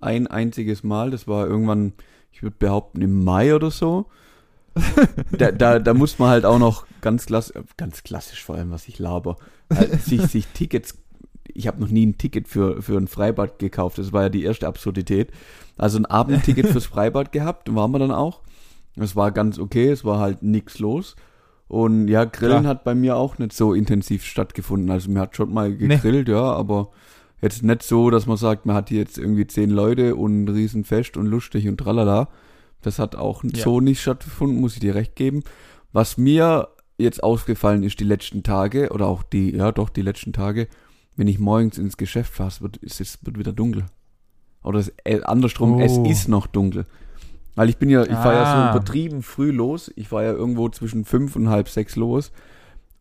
Ein 0.00 0.26
einziges 0.26 0.82
Mal. 0.82 1.10
Das 1.10 1.26
war 1.26 1.46
irgendwann, 1.46 1.92
ich 2.32 2.42
würde 2.42 2.56
behaupten, 2.58 3.02
im 3.02 3.24
Mai 3.24 3.54
oder 3.54 3.70
so. 3.70 4.06
da, 5.32 5.52
da, 5.52 5.78
da 5.78 5.94
muss 5.94 6.18
man 6.18 6.30
halt 6.30 6.44
auch 6.44 6.58
noch 6.58 6.86
ganz 7.00 7.26
klassisch, 7.26 7.56
ganz 7.76 8.02
klassisch 8.02 8.44
vor 8.44 8.56
allem, 8.56 8.70
was 8.70 8.88
ich 8.88 8.98
laber, 8.98 9.36
halt 9.72 10.02
sich, 10.02 10.20
sich 10.22 10.46
Tickets, 10.48 10.98
ich 11.54 11.66
habe 11.66 11.80
noch 11.80 11.88
nie 11.88 12.06
ein 12.06 12.18
Ticket 12.18 12.48
für, 12.48 12.82
für 12.82 12.96
ein 12.96 13.08
Freibad 13.08 13.58
gekauft, 13.58 13.98
das 13.98 14.12
war 14.12 14.24
ja 14.24 14.28
die 14.28 14.44
erste 14.44 14.66
Absurdität. 14.66 15.30
Also 15.76 15.98
ein 15.98 16.06
Abendticket 16.06 16.66
fürs 16.70 16.86
Freibad 16.86 17.32
gehabt, 17.32 17.74
waren 17.74 17.90
wir 17.92 17.98
dann 17.98 18.10
auch. 18.12 18.40
Es 18.96 19.14
war 19.14 19.30
ganz 19.30 19.58
okay, 19.58 19.88
es 19.90 20.04
war 20.04 20.18
halt 20.18 20.42
nix 20.42 20.78
los. 20.78 21.16
Und 21.68 22.08
ja, 22.08 22.24
Grillen 22.24 22.60
Klar. 22.60 22.64
hat 22.64 22.84
bei 22.84 22.94
mir 22.94 23.16
auch 23.16 23.38
nicht 23.38 23.52
so 23.52 23.74
intensiv 23.74 24.24
stattgefunden. 24.24 24.90
Also 24.90 25.10
mir 25.10 25.20
hat 25.20 25.36
schon 25.36 25.52
mal 25.52 25.74
gegrillt, 25.74 26.28
ja, 26.28 26.40
aber 26.52 26.90
jetzt 27.42 27.62
nicht 27.62 27.82
so, 27.82 28.08
dass 28.10 28.26
man 28.26 28.36
sagt, 28.36 28.66
man 28.66 28.76
hat 28.76 28.88
hier 28.88 29.00
jetzt 29.00 29.18
irgendwie 29.18 29.46
zehn 29.46 29.70
Leute 29.70 30.14
und 30.16 30.44
ein 30.44 30.48
Riesenfest 30.48 31.16
und 31.16 31.26
lustig 31.26 31.68
und 31.68 31.76
tralala. 31.78 32.28
Das 32.82 32.98
hat 32.98 33.16
auch 33.16 33.42
Ja. 33.42 33.50
so 33.64 33.80
nicht 33.80 34.00
stattgefunden, 34.00 34.60
muss 34.60 34.74
ich 34.74 34.80
dir 34.80 34.94
recht 34.94 35.16
geben. 35.16 35.42
Was 35.92 36.16
mir 36.16 36.68
jetzt 36.98 37.22
aufgefallen 37.22 37.82
ist 37.82 38.00
die 38.00 38.04
letzten 38.04 38.42
Tage, 38.42 38.90
oder 38.92 39.06
auch 39.08 39.22
die, 39.22 39.54
ja 39.54 39.72
doch, 39.72 39.90
die 39.90 40.02
letzten 40.02 40.32
Tage, 40.32 40.68
wenn 41.16 41.28
ich 41.28 41.38
morgens 41.38 41.78
ins 41.78 41.96
Geschäft 41.96 42.32
fahre, 42.34 42.48
es 42.48 42.60
wird, 42.62 42.78
es 42.82 43.00
ist, 43.00 43.24
wird 43.26 43.38
wieder 43.38 43.52
dunkel. 43.52 43.86
Oder 44.62 44.80
es, 44.80 44.92
äh, 45.04 45.22
andersrum, 45.22 45.80
es 45.80 45.92
Oh. 45.98 46.04
ist 46.04 46.28
noch 46.28 46.46
dunkel. 46.46 46.86
Weil 47.54 47.68
ich 47.70 47.78
bin 47.78 47.88
ja, 47.88 48.02
ich 48.02 48.10
fahre 48.10 48.34
ja 48.34 48.42
Ah. 48.44 48.72
so 48.72 48.78
übertrieben 48.78 49.22
früh 49.22 49.50
los. 49.50 49.90
Ich 49.96 50.08
fahre 50.08 50.24
ja 50.26 50.32
irgendwo 50.32 50.68
zwischen 50.68 51.04
fünf 51.04 51.36
und 51.36 51.48
halb 51.48 51.68
sechs 51.68 51.96
los. 51.96 52.32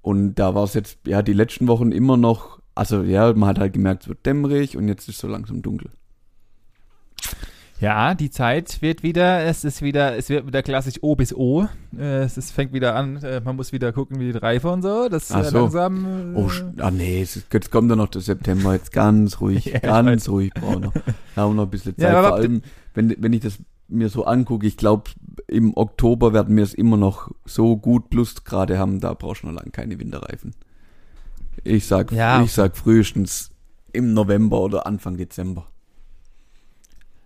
Und 0.02 0.36
da 0.36 0.56
war 0.56 0.64
es 0.64 0.74
jetzt, 0.76 1.00
ja, 1.06 1.22
die 1.22 1.34
letzten 1.34 1.68
Wochen 1.68 1.92
immer 1.92 2.16
noch, 2.16 2.60
also 2.76 3.02
ja, 3.02 3.34
man 3.34 3.50
hat 3.50 3.60
halt 3.60 3.74
gemerkt, 3.74 4.04
es 4.04 4.08
wird 4.10 4.26
dämmerig 4.26 4.78
und 4.78 4.88
jetzt 4.88 5.10
ist 5.10 5.18
so 5.20 5.28
langsam 5.28 5.62
dunkel. 5.62 5.90
Ja, 7.82 8.14
die 8.16 8.30
Zeit 8.30 8.82
wird 8.82 9.04
wieder, 9.04 9.44
es 9.44 9.66
ist 9.66 9.82
wieder, 9.82 10.16
es 10.18 10.30
wird 10.30 10.48
wieder 10.48 10.64
klassisch 10.64 10.96
O 11.02 11.16
bis 11.16 11.34
O. 11.36 11.68
Äh, 11.98 12.24
es 12.24 12.38
ist, 12.38 12.52
fängt 12.52 12.72
wieder 12.72 12.96
an, 12.96 13.18
äh, 13.18 13.42
man 13.42 13.58
muss 13.58 13.74
wieder 13.74 13.92
gucken, 13.92 14.18
wie 14.20 14.32
die 14.32 14.38
Reife 14.38 14.70
und 14.70 14.82
so. 14.82 15.10
Das 15.10 15.30
Ach 15.32 15.42
äh, 15.42 15.50
so. 15.50 15.60
langsam. 15.60 16.36
Äh, 16.36 16.38
Oh, 16.40 16.48
sch- 16.48 16.80
ah 16.82 16.90
nee, 16.90 17.22
ist, 17.22 17.46
jetzt 17.52 17.72
kommt 17.72 17.90
ja 17.90 17.98
noch 17.98 18.08
der 18.08 18.22
September, 18.22 18.74
jetzt 18.74 18.94
ganz 18.94 19.42
ruhig, 19.42 19.66
Ja, 19.66 19.80
ganz 19.80 20.30
ruhig 20.30 20.54
brauchen 20.54 20.74
wir 20.84 20.88
noch. 20.88 20.94
Da 21.36 21.42
haben 21.42 21.52
wir 21.52 21.56
noch 21.56 21.64
ein 21.64 21.70
bisschen 21.70 21.96
Ja, 21.98 22.08
Zeit. 22.08 22.16
aber 22.16 22.28
Vor 22.30 22.38
allem, 22.38 22.62
wenn, 22.94 23.14
wenn 23.20 23.34
ich 23.34 23.42
das 23.42 23.58
mir 23.90 24.08
so 24.10 24.24
angucke, 24.26 24.66
ich 24.66 24.78
glaube, 24.78 25.12
im 25.48 25.76
Oktober 25.76 26.32
werden 26.34 26.56
wir 26.56 26.64
es 26.64 26.74
immer 26.74 26.96
noch 26.98 27.30
so 27.44 27.76
gut 27.76 28.10
Plusgrade 28.10 28.80
haben, 28.80 29.02
da 29.02 29.14
brauchst 29.14 29.44
du 29.44 29.48
noch 29.48 29.54
lange 29.54 29.72
keine 29.72 30.00
Winterreifen. 30.00 30.56
Ich 31.66 31.86
sag, 31.88 32.12
Ja. 32.14 32.42
ich 32.42 32.54
sag 32.54 32.78
frühestens 32.78 33.52
im 33.92 34.14
November 34.14 34.62
oder 34.62 34.88
Anfang 34.88 35.18
Dezember. 35.18 35.68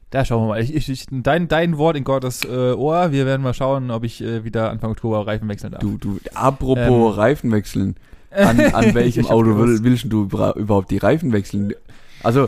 Da 0.10 0.25
schauen 0.25 0.44
wir 0.44 0.48
mal. 0.50 0.62
Ich, 0.62 0.74
ich, 0.74 0.89
ich, 0.89 1.06
dein, 1.12 1.48
dein 1.48 1.78
Wort 1.78 1.96
in 1.96 2.04
Gottes 2.04 2.44
äh, 2.44 2.74
Ohr. 2.74 3.12
Wir 3.12 3.25
werden 3.25 3.44
mal 3.44 3.54
schauen, 3.54 3.92
ob 3.92 4.04
ich 4.04 4.22
äh, 4.24 4.44
wieder 4.44 4.72
Anfang 4.72 4.92
Oktober 4.92 5.25
Reifen 5.28 5.48
wechseln 5.50 5.72
darf. 5.72 5.82
Du, 5.82 5.98
du, 5.98 6.20
apropos 6.34 7.13
Ähm. 7.13 7.20
Reifen 7.20 7.51
wechseln. 7.51 7.96
An, 8.32 8.60
an 8.60 8.94
welchem 8.94 9.25
Auto 9.25 9.58
will, 9.58 9.84
willst 9.84 10.06
du 10.08 10.25
überhaupt 10.25 10.92
die 10.92 10.98
Reifen 11.00 11.32
wechseln? 11.34 11.74
Also, 12.22 12.48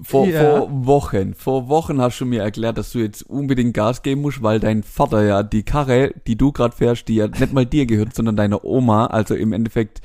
vor, 0.00 0.26
Ja. 0.26 0.40
vor 0.58 0.86
Wochen, 0.86 1.34
vor 1.34 1.68
Wochen 1.68 2.00
hast 2.00 2.20
du 2.20 2.26
mir 2.26 2.42
erklärt, 2.42 2.78
dass 2.78 2.92
du 2.92 3.00
jetzt 3.00 3.22
unbedingt 3.22 3.74
Gas 3.74 4.02
geben 4.02 4.20
musst, 4.20 4.42
weil 4.42 4.60
dein 4.60 4.82
Vater 4.84 5.24
ja 5.24 5.42
die 5.42 5.64
Karre, 5.64 6.12
die 6.28 6.36
du 6.36 6.52
gerade 6.52 6.76
fährst, 6.76 7.08
die 7.08 7.16
ja 7.16 7.26
nicht 7.26 7.52
mal 7.52 7.66
dir 7.66 7.86
gehört, 7.86 8.14
sondern 8.14 8.36
deiner 8.36 8.64
Oma, 8.64 9.06
also 9.06 9.34
im 9.34 9.52
Endeffekt, 9.52 10.00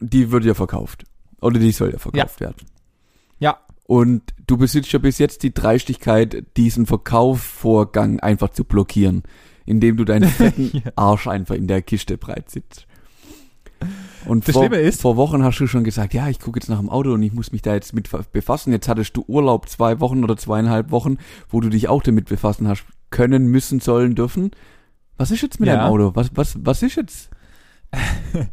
die 0.00 0.30
wird 0.30 0.44
ja 0.44 0.52
verkauft. 0.54 1.04
Oder 1.40 1.58
die 1.58 1.72
soll 1.72 1.92
ja 1.92 1.98
verkauft 1.98 2.40
werden. 2.40 2.56
Und 3.86 4.22
du 4.46 4.56
besitzt 4.56 4.90
ja 4.92 4.98
bis 4.98 5.18
jetzt 5.18 5.42
die 5.44 5.54
Dreistigkeit, 5.54 6.44
diesen 6.56 6.86
Verkaufsvorgang 6.86 8.18
einfach 8.20 8.48
zu 8.50 8.64
blockieren, 8.64 9.22
indem 9.64 9.96
du 9.96 10.04
deinen 10.04 10.28
fetten 10.28 10.70
Ja. 10.84 10.92
Arsch 10.96 11.26
einfach 11.28 11.54
in 11.54 11.68
der 11.68 11.82
Kiste 11.82 12.18
breit 12.18 12.50
sitzt. 12.50 12.86
Und 14.24 14.48
Das 14.48 14.54
vor, 14.54 14.64
Schlimme 14.64 14.78
ist- 14.82 15.02
vor 15.02 15.16
Wochen 15.16 15.44
hast 15.44 15.58
du 15.60 15.66
schon 15.68 15.84
gesagt, 15.84 16.14
ja, 16.14 16.28
ich 16.28 16.40
gucke 16.40 16.58
jetzt 16.58 16.68
nach 16.68 16.80
dem 16.80 16.88
Auto 16.90 17.12
und 17.12 17.22
ich 17.22 17.32
muss 17.32 17.52
mich 17.52 17.62
da 17.62 17.74
jetzt 17.74 17.92
mit 17.92 18.10
befassen. 18.32 18.72
Jetzt 18.72 18.88
hattest 18.88 19.16
du 19.16 19.24
Urlaub 19.28 19.68
zwei 19.68 20.00
Wochen 20.00 20.24
oder 20.24 20.36
zweieinhalb 20.36 20.90
Wochen, 20.90 21.18
wo 21.48 21.60
du 21.60 21.68
dich 21.68 21.88
auch 21.88 22.02
damit 22.02 22.28
befassen 22.28 22.66
hast 22.66 22.84
können, 23.10 23.46
müssen, 23.46 23.78
sollen, 23.78 24.14
dürfen. 24.16 24.50
Was 25.16 25.30
ist 25.30 25.42
jetzt 25.42 25.60
mit 25.60 25.68
Ja. 25.68 25.76
deinem 25.76 25.92
Auto? 25.92 26.10
Was, 26.14 26.30
was, 26.34 26.56
was 26.60 26.82
ist 26.82 26.96
jetzt? 26.96 27.30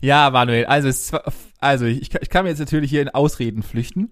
Ja, 0.00 0.28
Manuel, 0.30 0.66
also, 0.66 0.88
es, 0.88 1.12
also 1.60 1.86
ich, 1.86 2.14
ich 2.14 2.28
kann 2.28 2.44
mir 2.44 2.50
jetzt 2.50 2.58
natürlich 2.58 2.90
hier 2.90 3.00
in 3.00 3.08
Ausreden 3.08 3.62
flüchten. 3.62 4.10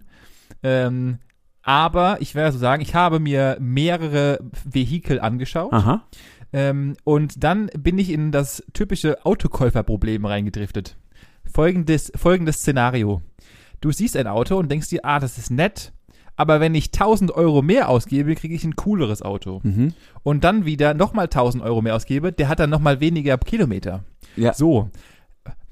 Ähm, 0.62 1.18
aber 1.62 2.20
ich 2.20 2.34
werde 2.34 2.52
so 2.52 2.58
sagen, 2.58 2.82
ich 2.82 2.94
habe 2.94 3.20
mir 3.20 3.56
mehrere 3.60 4.40
Vehikel 4.64 5.20
angeschaut. 5.20 5.72
Aha. 5.72 6.04
Ähm, 6.52 6.96
und 7.04 7.42
dann 7.42 7.70
bin 7.78 7.98
ich 7.98 8.10
in 8.10 8.32
das 8.32 8.62
typische 8.72 9.24
Autokäuferproblem 9.24 10.24
reingedriftet. 10.24 10.96
Folgendes, 11.44 12.12
folgendes 12.14 12.56
Szenario. 12.56 13.22
Du 13.80 13.90
siehst 13.90 14.16
ein 14.16 14.26
Auto 14.26 14.58
und 14.58 14.70
denkst 14.70 14.88
dir, 14.88 15.04
ah, 15.04 15.18
das 15.18 15.38
ist 15.38 15.50
nett, 15.50 15.92
aber 16.36 16.60
wenn 16.60 16.74
ich 16.74 16.86
1000 16.86 17.30
Euro 17.32 17.62
mehr 17.62 17.88
ausgebe, 17.88 18.34
kriege 18.34 18.54
ich 18.54 18.64
ein 18.64 18.76
cooleres 18.76 19.22
Auto. 19.22 19.60
Mhm. 19.62 19.92
Und 20.22 20.44
dann 20.44 20.64
wieder 20.64 20.94
nochmal 20.94 21.26
1000 21.26 21.62
Euro 21.62 21.82
mehr 21.82 21.94
ausgebe, 21.94 22.32
der 22.32 22.48
hat 22.48 22.58
dann 22.58 22.70
nochmal 22.70 23.00
weniger 23.00 23.36
Kilometer. 23.38 24.04
Ja. 24.36 24.54
So. 24.54 24.90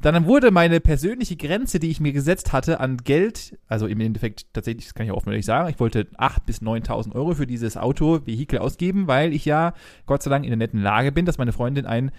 Dann 0.02 0.24
wurde 0.24 0.50
meine 0.50 0.80
persönliche 0.80 1.36
Grenze, 1.36 1.78
die 1.78 1.90
ich 1.90 2.00
mir 2.00 2.12
gesetzt 2.12 2.52
hatte 2.52 2.80
an 2.80 2.96
Geld, 2.98 3.58
also 3.68 3.86
im 3.86 4.00
Endeffekt 4.00 4.46
tatsächlich, 4.54 4.86
das 4.86 4.94
kann 4.94 5.04
ich 5.04 5.12
auch 5.12 5.18
offen 5.18 5.28
ehrlich 5.30 5.44
sagen, 5.44 5.68
ich 5.68 5.78
wollte 5.78 6.06
8.000 6.16 6.36
bis 6.46 6.62
9.000 6.62 7.14
Euro 7.14 7.34
für 7.34 7.46
dieses 7.46 7.76
Auto, 7.76 8.20
Vehikel 8.26 8.58
ausgeben, 8.60 9.06
weil 9.08 9.34
ich 9.34 9.44
ja 9.44 9.74
Gott 10.06 10.22
sei 10.22 10.30
Dank 10.30 10.44
in 10.44 10.50
der 10.50 10.56
netten 10.56 10.80
Lage 10.80 11.12
bin, 11.12 11.26
dass 11.26 11.36
meine 11.36 11.52
Freundin 11.52 11.84
ein 11.84 12.12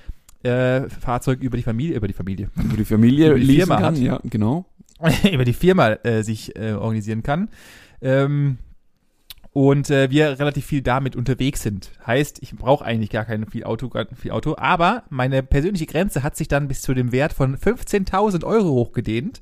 äh, 0.43 0.89
Fahrzeug 0.89 1.41
über 1.41 1.57
die 1.57 1.63
Familie, 1.63 1.95
über 1.95 2.07
die 2.07 2.13
Familie, 2.13 2.49
Wo 2.55 2.75
die 2.75 2.85
Familie 2.85 3.31
Über 3.31 3.39
die 3.39 3.57
Firma 3.57 3.75
kann. 3.77 3.95
hat. 3.95 3.97
Ja, 4.01 4.19
genau. 4.23 4.65
über 5.31 5.45
die 5.45 5.53
Firma 5.53 5.93
äh, 6.03 6.23
sich 6.23 6.55
äh, 6.55 6.73
organisieren 6.73 7.23
kann. 7.23 7.49
Ähm, 8.01 8.57
und 9.53 9.89
äh, 9.89 10.09
wir 10.09 10.39
relativ 10.39 10.65
viel 10.65 10.81
damit 10.81 11.15
unterwegs 11.15 11.61
sind. 11.61 11.91
Heißt, 12.05 12.39
ich 12.41 12.55
brauche 12.55 12.85
eigentlich 12.85 13.09
gar 13.09 13.25
kein 13.25 13.45
viel 13.45 13.65
Auto, 13.65 13.89
gar 13.89 14.05
viel 14.15 14.31
Auto, 14.31 14.55
aber 14.57 15.03
meine 15.09 15.43
persönliche 15.43 15.85
Grenze 15.85 16.23
hat 16.23 16.37
sich 16.37 16.47
dann 16.47 16.69
bis 16.69 16.81
zu 16.81 16.93
dem 16.93 17.11
Wert 17.11 17.33
von 17.33 17.57
15.000 17.57 18.45
Euro 18.45 18.69
hochgedehnt, 18.69 19.41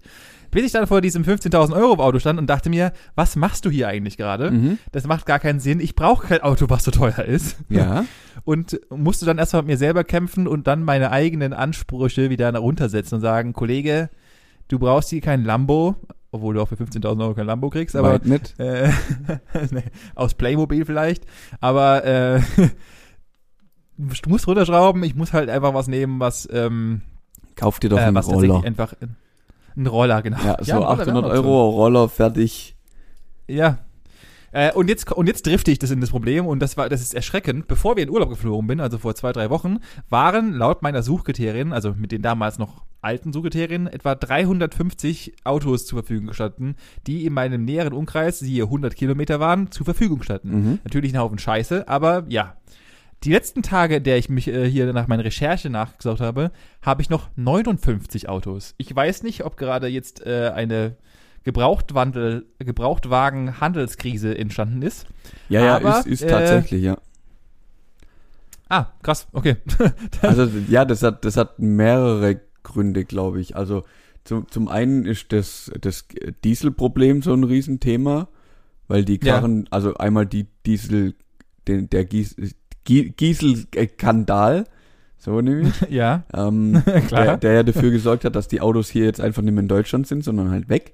bis 0.50 0.66
ich 0.66 0.72
dann 0.72 0.88
vor 0.88 1.02
diesem 1.02 1.24
15.000 1.24 1.76
Euro 1.76 2.04
Auto 2.04 2.18
stand 2.18 2.40
und 2.40 2.48
dachte 2.48 2.72
mir, 2.72 2.92
was 3.14 3.36
machst 3.36 3.66
du 3.66 3.70
hier 3.70 3.88
eigentlich 3.88 4.18
gerade? 4.18 4.50
Mhm. 4.50 4.80
Das 4.92 5.06
macht 5.06 5.28
gar 5.28 5.38
keinen 5.38 5.60
Sinn. 5.60 5.80
Ich 5.80 5.94
brauche 5.94 6.26
kein 6.26 6.42
Auto, 6.42 6.70
was 6.70 6.84
so 6.84 6.92
teuer 6.92 7.20
ist. 7.20 7.58
Ja. 7.70 8.06
Und 8.46 8.80
musste 8.90 9.26
dann 9.26 9.38
erstmal 9.38 9.64
mit 9.64 9.68
mir 9.68 9.78
selber 9.78 10.06
kämpfen 10.06 10.48
und 10.48 10.66
dann 10.66 10.84
meine 10.84 11.12
eigenen 11.12 11.52
Ansprüche 11.52 12.30
wieder 12.30 12.56
runtersetzen 12.56 13.18
und 13.18 13.22
sagen, 13.22 13.52
Kollege, 13.52 14.10
du 14.70 14.80
brauchst 14.80 15.10
hier 15.10 15.20
kein 15.20 15.44
Lambo, 15.44 15.98
obwohl 16.32 16.56
du 16.56 16.62
auch 16.62 16.68
für 16.68 16.76
15.000 16.76 17.22
Euro 17.22 17.34
kein 17.34 17.46
Lambo 17.46 17.70
kriegst, 17.70 17.96
aber 17.96 18.14
Weit 18.14 18.26
nicht. 18.26 18.60
äh, 18.60 18.92
nee, 19.72 19.84
aus 20.16 20.34
Playmobil 20.34 20.86
vielleicht, 20.86 21.26
aber 21.60 22.04
äh, 22.06 22.42
du 23.98 24.30
musst 24.30 24.48
runterschrauben, 24.48 25.04
ich 25.04 25.16
muss 25.16 25.34
halt 25.34 25.50
einfach 25.50 25.74
was 25.74 25.88
nehmen, 25.88 26.20
was, 26.20 26.48
ähm, 26.52 27.02
Kauf 27.56 27.80
dir 27.80 27.90
doch 27.90 27.98
äh, 27.98 28.02
einen 28.04 28.18
Roller. 28.18 28.64
einfach, 28.64 28.94
ein 29.76 29.88
Roller, 29.88 30.22
genau. 30.22 30.38
Ja, 30.44 30.58
so 30.62 30.72
ein 30.74 30.78
Roller 30.78 30.98
wäre 30.98 31.02
800 31.02 31.08
auch 31.08 31.10
eine 31.10 31.28
Option. 31.28 31.46
Euro 31.46 31.70
Roller 31.70 32.10
fertig. 32.10 32.76
Ja. 33.48 33.80
Äh, 34.52 34.74
und 34.74 34.90
jetzt 34.90 35.12
und 35.12 35.28
jetzt 35.28 35.46
drifte 35.46 35.72
ich 35.72 35.80
das 35.80 35.92
in 35.92 36.02
das 36.02 36.10
Problem 36.10 36.46
und 36.46 36.60
das 36.60 36.78
war 36.78 36.90
das 36.90 37.02
ist 37.02 37.14
erschreckend. 37.14 37.68
Bevor 37.68 37.96
wir 37.96 38.04
in 38.04 38.10
Urlaub 38.10 38.30
geflogen 38.30 38.68
bin, 38.68 38.80
also 38.80 38.98
vor 38.98 39.16
zwei 39.16 39.32
drei 39.32 39.50
Wochen, 39.50 39.80
waren 40.10 40.54
laut 40.54 40.82
meiner 40.82 41.04
Suchkriterien, 41.04 41.74
also 41.74 41.94
mit 41.94 42.12
den 42.12 42.22
damals 42.22 42.60
noch 42.60 42.84
alten 43.02 43.32
Suchkriterien, 43.32 43.88
etwa 43.88 44.16
350 44.16 45.36
Autos 45.44 45.86
zur 45.86 46.00
Verfügung 46.00 46.28
gestanden, 46.28 46.76
die 47.08 47.26
in 47.26 47.34
meinem 47.34 47.64
näheren 47.64 47.94
Umkreis, 47.94 48.40
siehe 48.40 48.64
100 48.64 48.96
Kilometer 48.96 49.40
waren, 49.40 49.72
zur 49.72 49.86
Verfügung 49.86 50.24
standen. 50.24 50.50
Mhm. 50.50 50.80
Natürlich 50.84 51.14
ein 51.14 51.20
Haufen 51.20 51.40
Scheiße, 51.40 51.88
aber 51.88 52.26
ja. 52.28 52.56
Die 53.26 53.34
letzten 53.34 53.64
Tage, 53.64 53.98
in 53.98 54.04
der 54.04 54.18
ich 54.18 54.30
mich 54.30 54.48
äh, 54.48 54.70
hier 54.70 54.94
nach 54.94 55.08
meiner 55.08 55.26
Recherche 55.26 55.70
nachgesucht 55.70 56.22
habe, 56.22 56.52
habe 56.82 57.02
ich 57.02 57.10
noch 57.10 57.28
59 57.36 58.30
Autos. 58.30 58.76
Ich 58.78 58.96
weiß 58.96 59.24
nicht, 59.24 59.44
ob 59.44 59.58
gerade 59.58 59.88
jetzt 59.88 60.26
äh, 60.26 60.52
eine 60.56 60.96
Gebrauchtwandel, 61.44 62.46
Gebrauchtwagen-Handelskrise 62.60 64.38
entstanden 64.38 64.82
ist. 64.82 65.06
Ja, 65.48 65.62
ja, 65.66 65.76
Aber, 65.78 66.00
ist, 66.00 66.08
ist 66.08 66.22
äh, 66.24 66.28
tatsächlich, 66.28 66.84
ja. 66.84 66.98
Ah, 68.70 68.88
krass, 69.02 69.28
okay. 69.34 69.56
Also 70.22 70.48
ja, 70.70 70.86
das 70.86 71.02
hat, 71.02 71.26
das 71.26 71.38
hat 71.38 71.60
mehrere 71.60 72.40
Gründe, 72.64 73.04
glaube 73.06 73.42
ich. 73.42 73.56
Also 73.56 73.84
zum, 74.26 74.48
zum 74.50 74.68
einen 74.68 75.06
ist 75.06 75.32
das, 75.34 75.72
das 75.82 76.06
Dieselproblem 76.44 77.22
so 77.24 77.34
ein 77.34 77.44
Riesenthema, 77.44 78.28
weil 78.88 79.06
die 79.06 79.20
Ja. 79.24 79.36
Karren, 79.40 79.68
also 79.72 79.96
einmal 79.96 80.26
die 80.28 80.46
Diesel, 80.66 81.16
den, 81.68 81.90
der 81.90 82.06
Gies, 82.06 82.36
Gie- 82.86 83.10
Gieselskandal, 83.10 84.66
so 85.18 85.42
nämlich, 85.42 85.74
ja, 85.90 86.24
ähm, 86.34 86.84
Klar. 87.08 87.24
der, 87.24 87.38
der 87.38 87.54
ja 87.54 87.64
dafür 87.64 87.90
gesorgt 87.92 88.24
hat, 88.26 88.36
dass 88.36 88.48
die 88.48 88.62
Autos 88.62 88.90
hier 88.90 89.06
jetzt 89.06 89.20
einfach 89.22 89.42
nicht 89.42 89.54
mehr 89.54 89.64
in 89.64 89.68
Deutschland 89.68 90.06
sind, 90.06 90.24
sondern 90.24 90.52
halt 90.52 90.70
weg. 90.70 90.94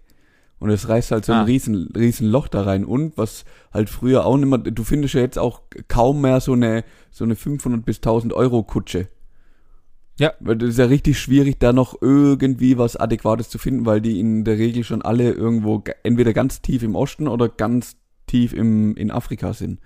Und 0.65 0.71
es 0.71 0.89
reißt 0.89 1.11
halt 1.11 1.25
so 1.25 1.31
ein 1.31 1.39
Ah. 1.41 1.43
riesen, 1.43 1.91
riesen 1.95 2.27
Loch 2.27 2.47
da 2.47 2.63
rein. 2.63 2.85
Und 2.85 3.19
was 3.19 3.45
halt 3.71 3.87
früher 3.87 4.25
auch 4.25 4.35
nicht 4.35 4.47
mehr, 4.49 4.57
du 4.57 4.83
findest 4.83 5.13
ja 5.13 5.21
jetzt 5.21 5.37
auch 5.37 5.61
kaum 5.87 6.21
mehr 6.21 6.41
so 6.41 6.53
eine, 6.53 6.83
so 7.11 7.23
eine 7.23 7.35
500 7.35 7.85
bis 7.85 7.97
1000 7.97 8.33
Euro 8.33 8.63
Kutsche. 8.63 9.07
Ja. 10.17 10.33
Weil 10.39 10.55
das 10.55 10.69
ist 10.69 10.79
ja 10.79 10.85
richtig 10.85 11.19
schwierig, 11.19 11.59
da 11.59 11.71
noch 11.71 12.01
irgendwie 12.01 12.79
was 12.79 12.95
Adäquates 12.95 13.49
zu 13.49 13.59
finden, 13.59 13.85
weil 13.85 14.01
die 14.01 14.19
in 14.19 14.43
der 14.43 14.57
Regel 14.57 14.83
schon 14.83 15.03
alle 15.03 15.29
irgendwo 15.33 15.83
entweder 16.01 16.33
ganz 16.33 16.61
tief 16.63 16.81
im 16.81 16.95
Osten 16.95 17.27
oder 17.27 17.47
ganz 17.47 17.95
tief 18.25 18.51
im, 18.51 18.95
in 18.97 19.11
Afrika 19.11 19.53
sind. 19.53 19.79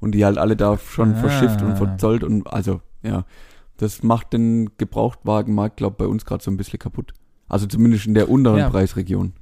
Und 0.00 0.12
die 0.12 0.24
halt 0.24 0.38
alle 0.38 0.56
da 0.56 0.78
schon 0.78 1.12
Ah. 1.12 1.16
verschifft 1.18 1.60
und 1.60 1.76
verzollt 1.76 2.24
und 2.24 2.46
also, 2.46 2.80
ja. 3.02 3.26
Das 3.76 4.02
macht 4.02 4.32
den 4.32 4.70
Gebrauchtwagenmarkt, 4.78 5.76
glaube 5.76 5.96
bei 5.98 6.06
uns 6.06 6.24
gerade 6.24 6.42
so 6.42 6.50
ein 6.50 6.56
bisschen 6.56 6.78
kaputt. 6.78 7.12
Also 7.48 7.66
zumindest 7.66 8.06
in 8.06 8.14
der 8.14 8.30
unteren 8.30 8.56
Ja. 8.58 8.70
Preisregion. 8.70 9.34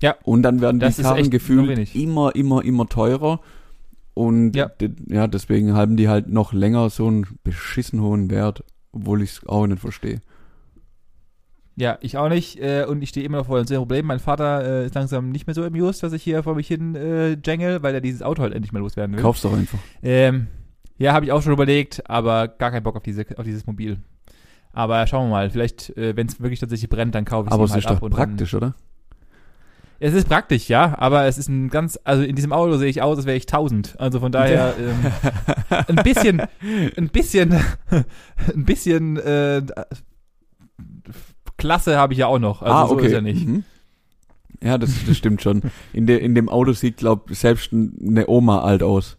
Ja. 0.00 0.14
Und 0.22 0.42
dann 0.42 0.60
werden 0.60 0.80
Das 0.80 0.96
die 0.96 1.02
ist 1.02 1.08
nur 1.08 1.30
gefühlt 1.30 1.94
immer, 1.94 2.34
immer, 2.34 2.64
immer 2.64 2.86
teurer. 2.86 3.40
Und 4.14 4.54
Ja. 4.56 4.70
ja, 5.06 5.26
deswegen 5.26 5.74
haben 5.74 5.96
die 5.96 6.08
halt 6.08 6.28
noch 6.28 6.52
länger 6.52 6.90
so 6.90 7.06
einen 7.06 7.26
beschissen 7.44 8.00
hohen 8.02 8.30
Wert, 8.30 8.64
obwohl 8.92 9.22
ich 9.22 9.30
es 9.30 9.46
auch 9.46 9.66
nicht 9.66 9.80
verstehe. 9.80 10.20
ja, 11.76 11.96
ich 12.00 12.16
auch 12.18 12.28
nicht. 12.28 12.58
Äh, 12.60 12.84
und 12.88 13.02
ich 13.02 13.10
stehe 13.10 13.24
immer 13.24 13.38
noch 13.38 13.46
vor 13.46 13.58
einem 13.58 13.66
Problem. 13.66 14.06
Mein 14.06 14.18
Vater 14.18 14.64
äh, 14.82 14.86
ist 14.86 14.94
langsam 14.96 15.30
nicht 15.30 15.46
mehr 15.46 15.54
so 15.54 15.62
amused, 15.64 16.02
dass 16.02 16.12
ich 16.12 16.22
hier 16.24 16.42
vor 16.42 16.56
mich 16.56 16.66
hin 16.66 16.96
äh, 16.96 17.36
jangle, 17.44 17.82
weil 17.84 17.94
er 17.94 18.00
dieses 18.00 18.22
Auto 18.22 18.42
halt 18.42 18.52
endlich 18.52 18.72
mal 18.72 18.80
loswerden 18.80 19.14
will. 19.14 19.22
Kauf's 19.22 19.42
doch 19.42 19.52
einfach. 19.52 19.78
Ähm, 20.02 20.48
ja, 20.96 21.12
habe 21.12 21.24
ich 21.24 21.30
auch 21.32 21.40
schon 21.42 21.52
überlegt, 21.52 22.08
aber 22.10 22.48
gar 22.48 22.72
keinen 22.72 22.82
Bock 22.82 22.96
auf, 22.96 23.04
diese, 23.04 23.24
auf 23.36 23.44
dieses 23.44 23.66
Mobil. 23.66 23.98
Aber 24.72 25.06
schauen 25.06 25.26
wir 25.28 25.30
mal, 25.30 25.50
vielleicht, 25.50 25.96
äh, 25.96 26.16
wenn 26.16 26.26
es 26.26 26.40
wirklich 26.40 26.58
tatsächlich 26.58 26.90
brennt, 26.90 27.14
dann 27.14 27.24
kaufe 27.24 27.46
ich 27.48 27.52
Aber 27.52 27.64
es 27.64 27.70
halt 27.70 27.84
ist 27.84 27.90
ab. 27.90 27.96
doch 27.98 28.02
und 28.02 28.10
praktisch, 28.10 28.52
oder? 28.54 28.74
Es 30.00 30.14
ist 30.14 30.28
praktisch, 30.28 30.68
ja, 30.68 30.94
aber 30.98 31.24
es 31.24 31.38
ist 31.38 31.48
ein 31.48 31.70
ganz, 31.70 31.98
also 32.04 32.22
in 32.22 32.36
diesem 32.36 32.52
Auto 32.52 32.76
sehe 32.76 32.88
ich 32.88 33.02
aus, 33.02 33.18
als 33.18 33.26
wäre 33.26 33.36
ich 33.36 33.44
1000. 33.44 33.98
Also 33.98 34.20
von 34.20 34.30
daher 34.30 34.74
ähm, 34.78 35.12
ein 35.88 35.96
bisschen, 36.04 36.42
ein 36.96 37.08
bisschen, 37.08 37.52
ein 38.54 38.64
bisschen 38.64 39.16
äh, 39.16 39.62
Klasse 41.56 41.96
habe 41.96 42.12
ich 42.12 42.20
ja 42.20 42.28
auch 42.28 42.38
noch. 42.38 42.62
Also 42.62 42.74
ah, 42.74 42.86
so 42.86 42.94
okay. 42.94 43.06
ist 43.06 43.12
ja 43.12 43.20
nicht. 43.20 43.46
Mhm. 43.46 43.64
Ja, 44.62 44.78
das, 44.78 44.90
das 45.06 45.16
stimmt 45.16 45.42
schon. 45.42 45.62
In, 45.92 46.06
der, 46.06 46.20
in 46.20 46.34
dem 46.34 46.48
Auto 46.48 46.72
sieht, 46.72 46.98
glaub 46.98 47.30
selbst 47.30 47.72
eine 47.72 48.28
Oma 48.28 48.60
alt 48.60 48.82
aus. 48.82 49.17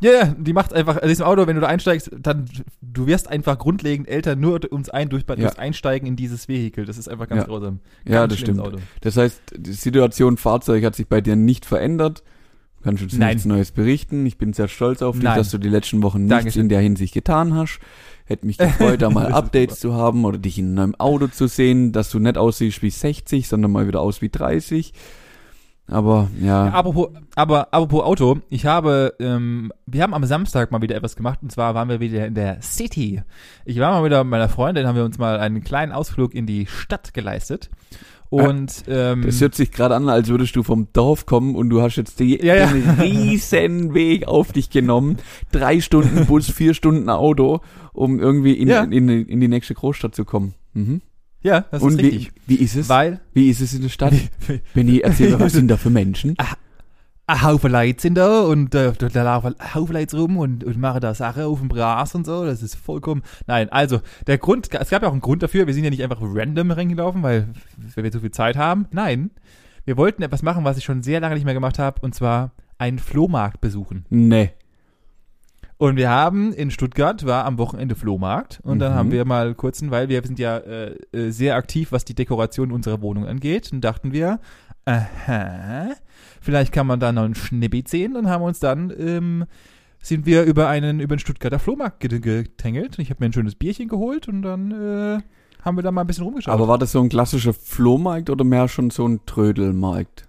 Ja, 0.00 0.12
ja, 0.12 0.34
die 0.38 0.52
macht 0.52 0.74
einfach, 0.74 0.98
in 0.98 1.08
diesem 1.08 1.24
Auto, 1.24 1.46
wenn 1.46 1.54
du 1.54 1.62
da 1.62 1.68
einsteigst, 1.68 2.10
dann, 2.20 2.44
du 2.82 3.06
wirst 3.06 3.28
einfach 3.28 3.56
grundlegend 3.58 4.08
älter, 4.08 4.36
nur 4.36 4.60
uns 4.70 4.90
ein, 4.90 5.08
durch, 5.08 5.24
Ja. 5.28 5.36
durchs 5.36 5.56
Einsteigen 5.58 6.06
in 6.06 6.16
dieses 6.16 6.48
Vehikel. 6.48 6.84
Das 6.84 6.98
ist 6.98 7.08
einfach 7.08 7.28
ganz 7.28 7.42
Ja. 7.42 7.46
grausam. 7.46 7.80
Ja, 8.04 8.20
Ganz 8.20 8.34
das 8.34 8.40
schlimmes 8.40 8.60
stimmt. 8.60 8.74
Auto. 8.76 8.84
Das 9.00 9.16
heißt, 9.16 9.40
die 9.56 9.72
Situation 9.72 10.36
Fahrzeug 10.36 10.84
hat 10.84 10.94
sich 10.96 11.06
bei 11.08 11.20
dir 11.22 11.34
nicht 11.34 11.64
verändert. 11.64 12.22
Du 12.78 12.84
kannst 12.84 13.02
uns 13.02 13.16
Nein. 13.16 13.28
nichts 13.30 13.46
Neues 13.46 13.72
berichten. 13.72 14.26
Ich 14.26 14.36
bin 14.36 14.52
sehr 14.52 14.68
stolz 14.68 15.00
auf 15.00 15.14
dich, 15.16 15.24
Nein. 15.24 15.38
dass 15.38 15.50
du 15.50 15.56
die 15.58 15.70
letzten 15.70 16.02
Wochen 16.02 16.18
nichts 16.24 16.30
Dankeschön. 16.36 16.62
in 16.62 16.68
der 16.68 16.80
Hinsicht 16.80 17.14
getan 17.14 17.54
hast. 17.54 17.80
Hätte 18.26 18.44
mich 18.46 18.58
gefreut, 18.58 19.00
da 19.02 19.08
mal 19.08 19.24
Das 19.28 19.32
Updates 19.34 19.80
zu 19.80 19.94
haben 19.94 20.24
oder 20.26 20.36
dich 20.36 20.58
in 20.58 20.78
einem 20.78 20.94
Auto 20.96 21.28
zu 21.28 21.46
sehen, 21.46 21.92
dass 21.92 22.10
du 22.10 22.18
nicht 22.18 22.36
aussiehst 22.36 22.82
wie 22.82 22.90
60, 22.90 23.48
sondern 23.48 23.72
mal 23.72 23.88
wieder 23.88 24.00
aus 24.02 24.20
wie 24.20 24.28
30. 24.28 24.92
Aber 25.88 26.28
ja, 26.40 26.66
Ja, 26.66 26.72
apropos, 26.72 27.08
aber 27.36 27.72
apropos 27.72 28.02
Auto, 28.04 28.38
ich 28.48 28.66
habe, 28.66 29.14
ähm, 29.20 29.72
wir 29.86 30.02
haben 30.02 30.14
am 30.14 30.24
Samstag 30.24 30.72
mal 30.72 30.82
wieder 30.82 30.96
etwas 30.96 31.14
gemacht 31.14 31.38
und 31.42 31.52
zwar 31.52 31.74
waren 31.74 31.88
wir 31.88 32.00
wieder 32.00 32.26
in 32.26 32.34
der 32.34 32.60
City. 32.60 33.22
Ich 33.64 33.78
war 33.78 33.92
mal 33.92 34.04
wieder 34.04 34.24
mit 34.24 34.32
meiner 34.32 34.48
Freundin, 34.48 34.86
haben 34.86 34.96
wir 34.96 35.04
uns 35.04 35.18
mal 35.18 35.38
einen 35.38 35.62
kleinen 35.62 35.92
Ausflug 35.92 36.34
in 36.34 36.46
die 36.46 36.66
Stadt 36.66 37.14
geleistet. 37.14 37.70
Und 38.28 38.82
ähm, 38.88 39.22
das 39.22 39.40
hört 39.40 39.54
sich 39.54 39.70
gerade 39.70 39.94
an, 39.94 40.08
als 40.08 40.26
würdest 40.28 40.56
du 40.56 40.64
vom 40.64 40.88
Dorf 40.92 41.26
kommen 41.26 41.54
und 41.54 41.70
du 41.70 41.80
hast 41.80 41.94
jetzt 41.94 42.18
die, 42.18 42.44
Ja, 42.44 42.56
ja. 42.56 42.66
den 42.66 42.90
riesen 43.00 43.94
Weg 43.94 44.26
auf 44.26 44.50
dich 44.50 44.68
genommen. 44.70 45.18
Drei 45.52 45.80
Stunden 45.80 46.26
Bus, 46.26 46.50
vier 46.50 46.74
Stunden 46.74 47.08
Auto, 47.08 47.60
um 47.92 48.18
irgendwie 48.18 48.54
in, 48.54 48.66
Ja. 48.68 48.82
in, 48.82 49.08
in 49.08 49.38
die 49.40 49.46
nächste 49.46 49.74
Großstadt 49.74 50.16
zu 50.16 50.24
kommen. 50.24 50.54
Mhm. 50.74 51.02
Ja, 51.46 51.64
das 51.70 51.82
und 51.82 51.92
ist 51.92 51.98
wie, 51.98 52.02
richtig. 52.02 52.32
wie 52.46 52.56
ist 52.56 52.76
es? 52.76 52.88
Weil, 52.88 53.20
Wie 53.32 53.48
ist 53.48 53.60
es 53.60 53.72
in 53.72 53.82
der 53.82 53.88
Stadt? 53.88 54.14
Benny, 54.74 54.98
erzähl 54.98 55.30
mir, 55.30 55.40
was 55.40 55.52
sind 55.52 55.68
da 55.68 55.76
für 55.76 55.90
Menschen? 55.90 56.36
ein 57.28 57.42
Haufen 57.42 57.70
Leute 57.72 58.00
sind 58.00 58.14
da 58.14 58.42
und 58.42 58.74
äh, 58.74 58.92
da, 58.92 59.22
laufen 59.22 59.54
Haufen 59.74 59.94
Leute 59.94 60.16
rum 60.16 60.36
und, 60.36 60.64
und 60.64 60.78
machen 60.78 61.00
da 61.00 61.14
Sachen 61.14 61.44
auf 61.44 61.60
dem 61.60 61.68
Gras 61.68 62.14
und 62.14 62.26
so. 62.26 62.44
Das 62.44 62.62
ist 62.62 62.74
vollkommen. 62.74 63.22
Nein, 63.46 63.68
also 63.70 64.00
der 64.26 64.38
Grund, 64.38 64.72
es 64.72 64.90
gab 64.90 65.02
ja 65.02 65.08
auch 65.08 65.12
einen 65.12 65.20
Grund 65.20 65.42
dafür. 65.42 65.66
Wir 65.66 65.74
sind 65.74 65.84
ja 65.84 65.90
nicht 65.90 66.02
einfach 66.02 66.18
random 66.20 66.72
reingelaufen, 66.72 67.22
weil, 67.22 67.48
weil 67.94 68.04
wir 68.04 68.12
zu 68.12 68.20
viel 68.20 68.30
Zeit 68.32 68.56
haben. 68.56 68.86
Nein, 68.90 69.30
wir 69.84 69.96
wollten 69.96 70.22
etwas 70.22 70.42
machen, 70.42 70.64
was 70.64 70.78
ich 70.78 70.84
schon 70.84 71.02
sehr 71.02 71.20
lange 71.20 71.34
nicht 71.34 71.44
mehr 71.44 71.54
gemacht 71.54 71.78
habe, 71.78 72.00
und 72.02 72.14
zwar 72.14 72.52
einen 72.78 72.98
Flohmarkt 72.98 73.60
besuchen. 73.60 74.04
Nee. 74.10 74.50
Und 75.78 75.96
wir 75.96 76.08
haben 76.08 76.52
in 76.54 76.70
Stuttgart 76.70 77.26
war 77.26 77.44
am 77.44 77.58
Wochenende 77.58 77.94
Flohmarkt 77.96 78.60
und 78.62 78.78
dann 78.78 78.92
Mhm. 78.92 78.96
haben 78.96 79.10
wir 79.12 79.24
mal 79.26 79.54
kurzen, 79.54 79.90
weil 79.90 80.08
wir 80.08 80.22
sind 80.24 80.38
ja 80.38 80.56
äh, 80.56 80.94
äh, 81.12 81.30
sehr 81.30 81.54
aktiv, 81.56 81.92
was 81.92 82.04
die 82.06 82.14
Dekoration 82.14 82.72
unserer 82.72 83.02
Wohnung 83.02 83.26
angeht, 83.26 83.70
und 83.72 83.82
dachten 83.82 84.12
wir, 84.12 84.40
aha, 84.86 85.88
vielleicht 86.40 86.72
kann 86.72 86.86
man 86.86 86.98
da 87.00 87.12
noch 87.12 87.24
einen 87.24 87.34
Schnippi 87.34 87.84
sehen 87.86 88.16
und 88.16 88.28
haben 88.28 88.42
uns 88.42 88.58
dann 88.58 88.90
ähm, 88.98 89.44
sind 90.00 90.24
wir 90.24 90.44
über 90.44 90.68
einen 90.68 91.00
über 91.00 91.14
den 91.16 91.18
Stuttgarter 91.20 91.58
Flohmarkt 91.58 92.00
get- 92.00 92.22
getängelt. 92.22 92.96
Und 92.98 93.02
Ich 93.02 93.10
habe 93.10 93.18
mir 93.22 93.26
ein 93.28 93.32
schönes 93.32 93.54
Bierchen 93.56 93.88
geholt 93.88 94.28
und 94.28 94.42
dann 94.42 94.70
äh, 94.70 95.18
haben 95.62 95.76
wir 95.76 95.82
da 95.82 95.90
mal 95.90 96.02
ein 96.02 96.06
bisschen 96.06 96.24
rumgeschaut. 96.24 96.54
Aber 96.54 96.68
war 96.68 96.78
das 96.78 96.92
so 96.92 97.02
ein 97.02 97.08
klassischer 97.08 97.52
Flohmarkt 97.52 98.30
oder 98.30 98.44
mehr 98.44 98.68
schon 98.68 98.90
so 98.90 99.06
ein 99.06 99.20
Trödelmarkt? 99.26 100.25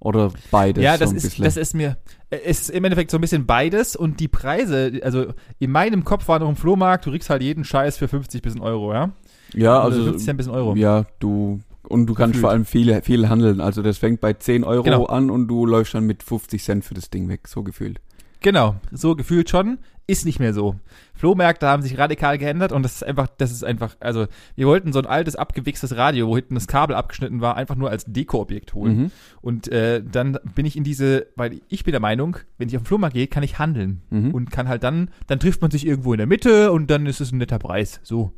Oder 0.00 0.30
beides 0.50 0.82
ja, 0.84 0.92
so 0.94 1.00
das 1.00 1.10
ein 1.10 1.16
ist, 1.16 1.44
das 1.44 1.56
ist 1.56 1.74
mir, 1.74 1.96
es 2.30 2.60
ist 2.60 2.70
im 2.70 2.84
Endeffekt 2.84 3.10
so 3.10 3.18
ein 3.18 3.20
bisschen 3.20 3.46
beides 3.46 3.96
und 3.96 4.20
die 4.20 4.28
Preise, 4.28 5.00
also 5.02 5.32
in 5.58 5.72
meinem 5.72 6.04
Kopf 6.04 6.28
war 6.28 6.38
noch 6.38 6.48
ein 6.48 6.56
Flohmarkt, 6.56 7.06
du 7.06 7.10
kriegst 7.10 7.30
halt 7.30 7.42
jeden 7.42 7.64
Scheiß 7.64 7.96
für 7.98 8.06
50 8.06 8.40
bis 8.42 8.54
ein 8.54 8.60
Euro, 8.60 8.92
ja? 8.92 9.10
ja, 9.54 9.80
also 9.80 10.04
50 10.04 10.24
Cent 10.24 10.36
bis 10.38 10.46
ein 10.46 10.54
Euro. 10.54 10.76
Ja, 10.76 11.04
du 11.18 11.60
und 11.88 12.06
du 12.06 12.14
kannst 12.14 12.34
Gefühlt. 12.34 12.40
vor 12.42 12.50
allem 12.50 12.64
viel, 12.66 13.00
viel 13.02 13.28
handeln. 13.30 13.60
Also 13.62 13.80
das 13.82 13.96
fängt 13.98 14.20
bei 14.20 14.34
10 14.34 14.62
Euro 14.62 14.82
Genau. 14.82 15.06
an 15.06 15.30
und 15.30 15.48
du 15.48 15.64
läufst 15.64 15.94
dann 15.94 16.04
mit 16.04 16.22
50 16.22 16.62
Cent 16.62 16.84
für 16.84 16.92
das 16.94 17.08
Ding 17.08 17.28
weg, 17.28 17.48
so 17.48 17.62
gefühlt. 17.62 18.00
Genau, 18.40 18.76
so 18.92 19.16
gefühlt 19.16 19.50
schon, 19.50 19.78
ist 20.06 20.24
nicht 20.24 20.40
mehr 20.40 20.54
so. 20.54 20.76
Flohmärkte 21.14 21.66
haben 21.66 21.82
sich 21.82 21.98
radikal 21.98 22.38
geändert 22.38 22.72
und 22.72 22.82
das 22.82 22.94
ist 22.94 23.04
einfach, 23.04 23.28
das 23.36 23.52
ist 23.52 23.62
einfach, 23.62 23.96
also 24.00 24.26
wir 24.56 24.66
wollten 24.66 24.92
so 24.92 25.00
ein 25.00 25.06
altes, 25.06 25.36
abgewichstes 25.36 25.96
Radio, 25.96 26.28
wo 26.28 26.36
hinten 26.36 26.54
das 26.54 26.66
Kabel 26.66 26.96
abgeschnitten 26.96 27.42
war, 27.42 27.56
einfach 27.56 27.74
nur 27.74 27.90
als 27.90 28.04
Dekoobjekt 28.06 28.72
holen. 28.72 28.96
Mhm. 28.96 29.10
Und 29.42 29.68
äh, 29.68 30.02
dann 30.02 30.38
bin 30.54 30.64
ich 30.64 30.76
in 30.76 30.84
diese, 30.84 31.26
weil 31.36 31.60
ich 31.68 31.84
bin 31.84 31.92
der 31.92 32.00
Meinung, 32.00 32.38
wenn 32.56 32.68
ich 32.68 32.76
auf 32.76 32.82
den 32.82 32.86
Flohmarkt 32.86 33.14
gehe, 33.14 33.26
kann 33.26 33.42
ich 33.42 33.58
handeln. 33.58 34.00
Mhm. 34.10 34.32
und 34.32 34.50
kann 34.50 34.68
halt 34.68 34.82
dann, 34.82 35.10
dann 35.26 35.40
trifft 35.40 35.60
man 35.60 35.70
sich 35.70 35.86
irgendwo 35.86 36.14
in 36.14 36.18
der 36.18 36.26
Mitte 36.26 36.72
und 36.72 36.90
dann 36.90 37.04
ist 37.06 37.20
es 37.20 37.32
ein 37.32 37.38
netter 37.38 37.58
Preis. 37.58 38.00
So. 38.02 38.32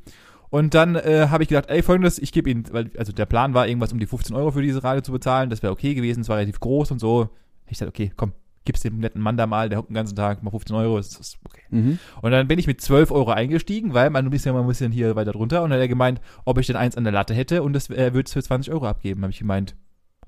Und 0.49 0.75
dann 0.75 0.97
äh, 0.97 1.29
habe 1.31 1.45
ich 1.45 1.49
gedacht, 1.49 1.71
ey, 1.71 1.83
folgendes, 1.83 2.19
ich 2.19 2.33
gebe 2.33 2.51
Ihnen, 2.51 2.65
weil, 2.73 2.91
also 2.99 3.13
der 3.13 3.27
Plan 3.27 3.55
war, 3.55 3.69
irgendwas 3.69 3.93
um 3.93 4.01
die 4.01 4.07
15 4.07 4.35
Euro 4.35 4.51
für 4.51 4.63
diese 4.63 4.83
Radio 4.83 5.03
zu 5.03 5.13
bezahlen, 5.13 5.51
das 5.51 5.63
wäre 5.63 5.73
okay 5.73 5.95
gewesen, 5.95 6.23
es 6.23 6.29
war 6.29 6.39
relativ 6.39 6.59
groß 6.59 6.91
und 6.91 6.99
so. 6.99 7.29
Ich 7.69 7.79
dachte, 7.79 7.91
okay, 7.91 8.13
komm, 8.17 8.33
gib's 8.65 8.81
dem 8.81 8.99
netten 8.99 9.23
Mann 9.23 9.37
da 9.37 9.47
mal, 9.47 9.69
der 9.69 9.79
hockt 9.79 9.91
den 9.91 9.95
ganzen 9.95 10.17
Tag, 10.17 10.43
mal 10.43 10.51
15 10.51 10.77
Euro, 10.77 10.99
ist 10.99 11.19
das 11.19 11.39
okay. 11.45 11.63
Mhm. 11.71 11.99
Und 12.21 12.31
dann 12.31 12.47
bin 12.47 12.59
ich 12.59 12.67
mit 12.67 12.81
12 12.81 13.11
Euro 13.11 13.31
eingestiegen, 13.31 13.95
weil 13.95 14.11
man 14.11 14.31
ist 14.33 14.45
ja 14.45 14.53
mal 14.53 14.61
ein 14.61 14.69
bisschen 14.69 14.93
hier 14.93 15.17
weiter 15.17 15.33
drunter. 15.33 15.63
Und 15.63 15.71
dann 15.71 15.79
hat 15.79 15.85
er 15.85 15.89
gemeint, 15.89 16.21
ob 16.45 16.59
ich 16.59 16.67
denn 16.67 16.77
eins 16.77 16.97
an 16.97 17.05
der 17.05 17.13
Latte 17.13 17.35
hätte 17.35 17.63
und 17.63 17.73
das, 17.73 17.89
er 17.89 18.15
würde 18.15 18.27
es 18.27 18.33
für 18.33 18.43
20 18.43 18.73
Euro 18.73 18.87
abgeben. 18.87 19.23
Habe 19.23 19.33
ich 19.33 19.39
gemeint, 19.39 19.77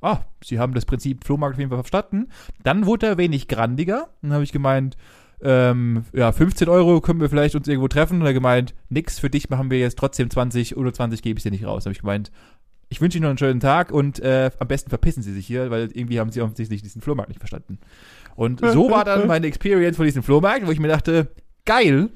ah, 0.00 0.18
Sie 0.42 0.58
haben 0.58 0.74
das 0.74 0.86
Prinzip 0.86 1.24
Flohmarkt 1.24 1.54
auf 1.54 1.58
jeden 1.58 1.70
Fall 1.70 1.82
verstanden. 1.82 2.28
Dann 2.62 2.86
wurde 2.86 3.06
er 3.06 3.18
wenig 3.18 3.48
grandiger. 3.48 4.08
Dann 4.22 4.32
habe 4.32 4.44
ich 4.44 4.52
gemeint, 4.52 4.96
ähm, 5.42 6.04
ja, 6.12 6.32
15 6.32 6.68
Euro 6.68 7.00
können 7.00 7.20
wir 7.20 7.28
vielleicht 7.28 7.54
uns 7.54 7.68
irgendwo 7.68 7.88
treffen. 7.88 8.20
Und 8.20 8.26
er 8.26 8.34
gemeint, 8.34 8.74
nix, 8.88 9.18
für 9.18 9.30
dich 9.30 9.50
machen 9.50 9.70
wir 9.70 9.78
jetzt 9.78 9.98
trotzdem 9.98 10.30
20 10.30 10.76
oder 10.76 10.92
20 10.92 11.22
gebe 11.22 11.38
ich 11.38 11.42
dir 11.42 11.50
nicht 11.50 11.64
raus. 11.64 11.84
Habe 11.84 11.92
ich 11.92 12.00
gemeint, 12.00 12.30
ich 12.92 13.00
wünsche 13.00 13.16
Ihnen 13.16 13.22
noch 13.22 13.30
einen 13.30 13.38
schönen 13.38 13.61
Tag 13.61 13.90
und 13.90 14.20
äh, 14.20 14.50
am 14.58 14.68
besten 14.68 14.90
verpissen 14.90 15.22
Sie 15.22 15.32
sich 15.32 15.46
hier, 15.46 15.70
weil 15.70 15.88
irgendwie 15.94 16.20
haben 16.20 16.30
Sie 16.30 16.42
offensichtlich 16.42 16.82
diesen 16.82 17.00
Flohmarkt 17.00 17.30
nicht 17.30 17.40
verstanden. 17.40 17.78
Und 18.37 18.61
so 18.61 18.90
war 18.90 19.04
dann 19.04 19.26
meine 19.26 19.46
Experience 19.46 19.96
von 19.96 20.04
diesem 20.04 20.22
Flohmarkt, 20.22 20.66
wo 20.66 20.70
ich 20.70 20.78
mir 20.78 20.88
dachte, 20.88 21.28
geil, 21.64 22.11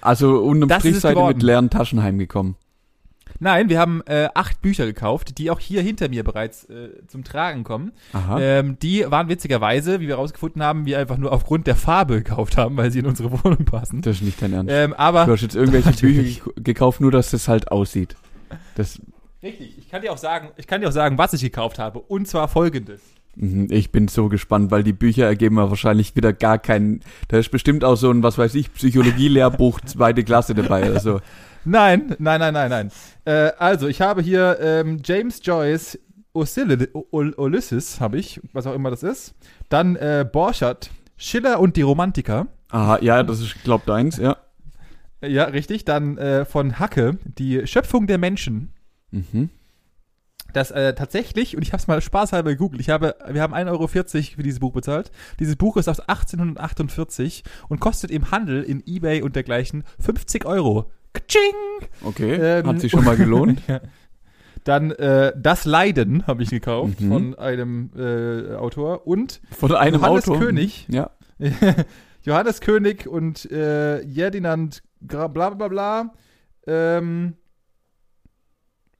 Also 0.00 0.38
unterm 0.38 0.70
Das 0.70 0.80
Strich 0.80 1.00
seid 1.00 1.16
ihr 1.16 1.26
mit 1.26 1.42
leeren 1.42 1.68
Taschen 1.68 2.02
heimgekommen. 2.02 2.56
Nein, 3.40 3.68
wir 3.68 3.78
haben 3.78 4.02
äh, 4.06 4.28
acht 4.34 4.62
Bücher 4.62 4.86
gekauft, 4.86 5.36
die 5.36 5.50
auch 5.50 5.60
hier 5.60 5.82
hinter 5.82 6.08
mir 6.08 6.24
bereits 6.24 6.64
äh, 6.64 7.06
zum 7.08 7.24
Tragen 7.24 7.64
kommen. 7.64 7.92
Aha. 8.12 8.40
Ähm, 8.40 8.78
die 8.80 9.04
waren 9.10 9.28
witzigerweise, 9.28 10.00
wie 10.00 10.08
wir 10.08 10.14
rausgefunden 10.14 10.62
haben, 10.62 10.86
wir 10.86 10.98
einfach 10.98 11.18
nur 11.18 11.32
aufgrund 11.32 11.66
der 11.66 11.76
Farbe 11.76 12.22
gekauft 12.22 12.56
haben, 12.56 12.76
weil 12.76 12.90
sie 12.90 13.00
in 13.00 13.06
unsere 13.06 13.32
Wohnung 13.32 13.64
passen. 13.64 14.00
das 14.00 14.16
ist 14.16 14.22
nicht 14.22 14.40
dein 14.40 14.52
Ernst. 14.52 14.72
Ähm, 14.72 14.90
du 14.92 14.98
aber 14.98 15.26
hast 15.26 15.42
jetzt 15.42 15.56
irgendwelche 15.56 15.92
Bücher 16.00 16.40
gekauft, 16.56 17.00
nur 17.00 17.10
dass 17.10 17.32
das 17.32 17.48
halt 17.48 17.70
aussieht. 17.70 18.16
Das, 18.76 19.00
richtig, 19.42 19.78
ich 19.78 19.90
kann 19.90 20.02
dir 20.02 20.12
auch 20.12 20.18
sagen, 20.18 20.50
ich 20.56 20.66
kann 20.66 20.80
dir 20.80 20.88
auch 20.88 20.92
sagen, 20.92 21.18
was 21.18 21.32
ich 21.32 21.42
gekauft 21.42 21.78
habe. 21.78 21.98
Und 22.00 22.28
zwar 22.28 22.48
folgendes. 22.48 23.00
Mhm, 23.34 23.68
ich 23.70 23.90
bin 23.90 24.08
so 24.08 24.28
gespannt, 24.28 24.70
weil 24.70 24.82
die 24.82 24.92
Bücher 24.92 25.26
ergeben 25.26 25.56
ja 25.56 25.70
wahrscheinlich 25.70 26.14
wieder 26.16 26.32
gar 26.32 26.58
keinen. 26.58 27.00
Da 27.28 27.38
ist 27.38 27.50
bestimmt 27.50 27.84
auch 27.84 27.96
so 27.96 28.10
ein, 28.10 28.22
was 28.22 28.38
weiß 28.38 28.54
ich, 28.54 28.72
Psychologie-Lehrbuch 28.72 29.80
zweite 29.84 30.24
Klasse 30.24 30.54
dabei 30.54 30.90
oder 30.90 31.00
so. 31.00 31.20
Nein, 31.64 32.16
nein, 32.18 32.40
nein, 32.40 32.54
nein, 32.54 32.70
nein. 32.70 32.92
Äh, 33.24 33.52
also, 33.58 33.86
ich 33.88 34.00
habe 34.00 34.22
hier 34.22 34.58
ähm, 34.60 35.00
James 35.04 35.40
Joyce 35.42 35.98
Ulysses, 36.32 38.00
habe 38.00 38.18
ich, 38.18 38.40
was 38.52 38.66
auch 38.66 38.74
immer 38.74 38.90
das 38.90 39.02
ist. 39.02 39.34
Dann 39.68 39.96
äh, 39.96 40.26
Borchardt, 40.30 40.90
Schiller 41.16 41.60
und 41.60 41.76
die 41.76 41.82
Romantiker. 41.82 42.46
Aha, 42.70 42.98
ja, 43.00 43.22
das 43.22 43.40
ist, 43.40 43.62
glaub 43.64 43.84
deins, 43.86 44.16
ja. 44.16 44.36
Ja, 45.24 45.44
richtig. 45.44 45.84
Dann 45.84 46.18
äh, 46.18 46.44
von 46.44 46.78
Hacke, 46.78 47.18
die 47.24 47.66
Schöpfung 47.66 48.06
der 48.06 48.18
Menschen. 48.18 48.72
Mhm. 49.12 49.48
Das 50.52 50.70
äh, 50.70 50.92
tatsächlich, 50.94 51.56
und 51.56 51.62
ich 51.62 51.72
habe 51.72 51.80
es 51.80 51.86
mal 51.86 52.02
spaßhalber 52.02 52.50
gegoogelt, 52.50 52.80
ich 52.80 52.90
habe, 52.90 53.16
wir 53.26 53.40
haben 53.40 53.54
1,40 53.54 53.68
Euro 53.70 53.88
für 53.88 54.42
dieses 54.42 54.60
Buch 54.60 54.72
bezahlt. 54.72 55.10
Dieses 55.40 55.56
Buch 55.56 55.78
ist 55.78 55.88
aus 55.88 56.00
1848 56.00 57.42
und 57.68 57.80
kostet 57.80 58.10
im 58.10 58.30
Handel 58.30 58.62
in 58.62 58.82
Ebay 58.84 59.22
und 59.22 59.34
dergleichen 59.36 59.84
50 60.00 60.44
Euro. 60.44 60.90
Kaching! 61.14 61.88
Okay, 62.04 62.34
Ähm, 62.34 62.66
hat 62.66 62.80
sich 62.80 62.90
schon 62.90 63.04
mal 63.04 63.16
gelohnt. 63.16 63.62
Ja. 63.68 63.80
Dann 64.64 64.92
äh, 64.92 65.32
Das 65.36 65.64
Leiden 65.64 66.26
habe 66.26 66.42
ich 66.42 66.50
gekauft 66.50 67.00
Mhm. 67.00 67.08
von 67.08 67.34
einem 67.38 67.90
äh, 67.96 68.54
Autor 68.54 69.06
und 69.06 69.40
Von 69.50 69.74
einem 69.74 70.00
Johannes 70.02 70.28
Auto. 70.28 70.38
König. 70.38 70.86
Ja. 70.88 71.10
Johannes 72.24 72.60
König 72.60 73.06
und 73.08 73.50
äh, 73.50 74.06
Ferdinand 74.06 74.82
bla 75.00 75.26
bla 75.26 75.50
bla. 75.50 76.12
Ähm, 76.66 77.34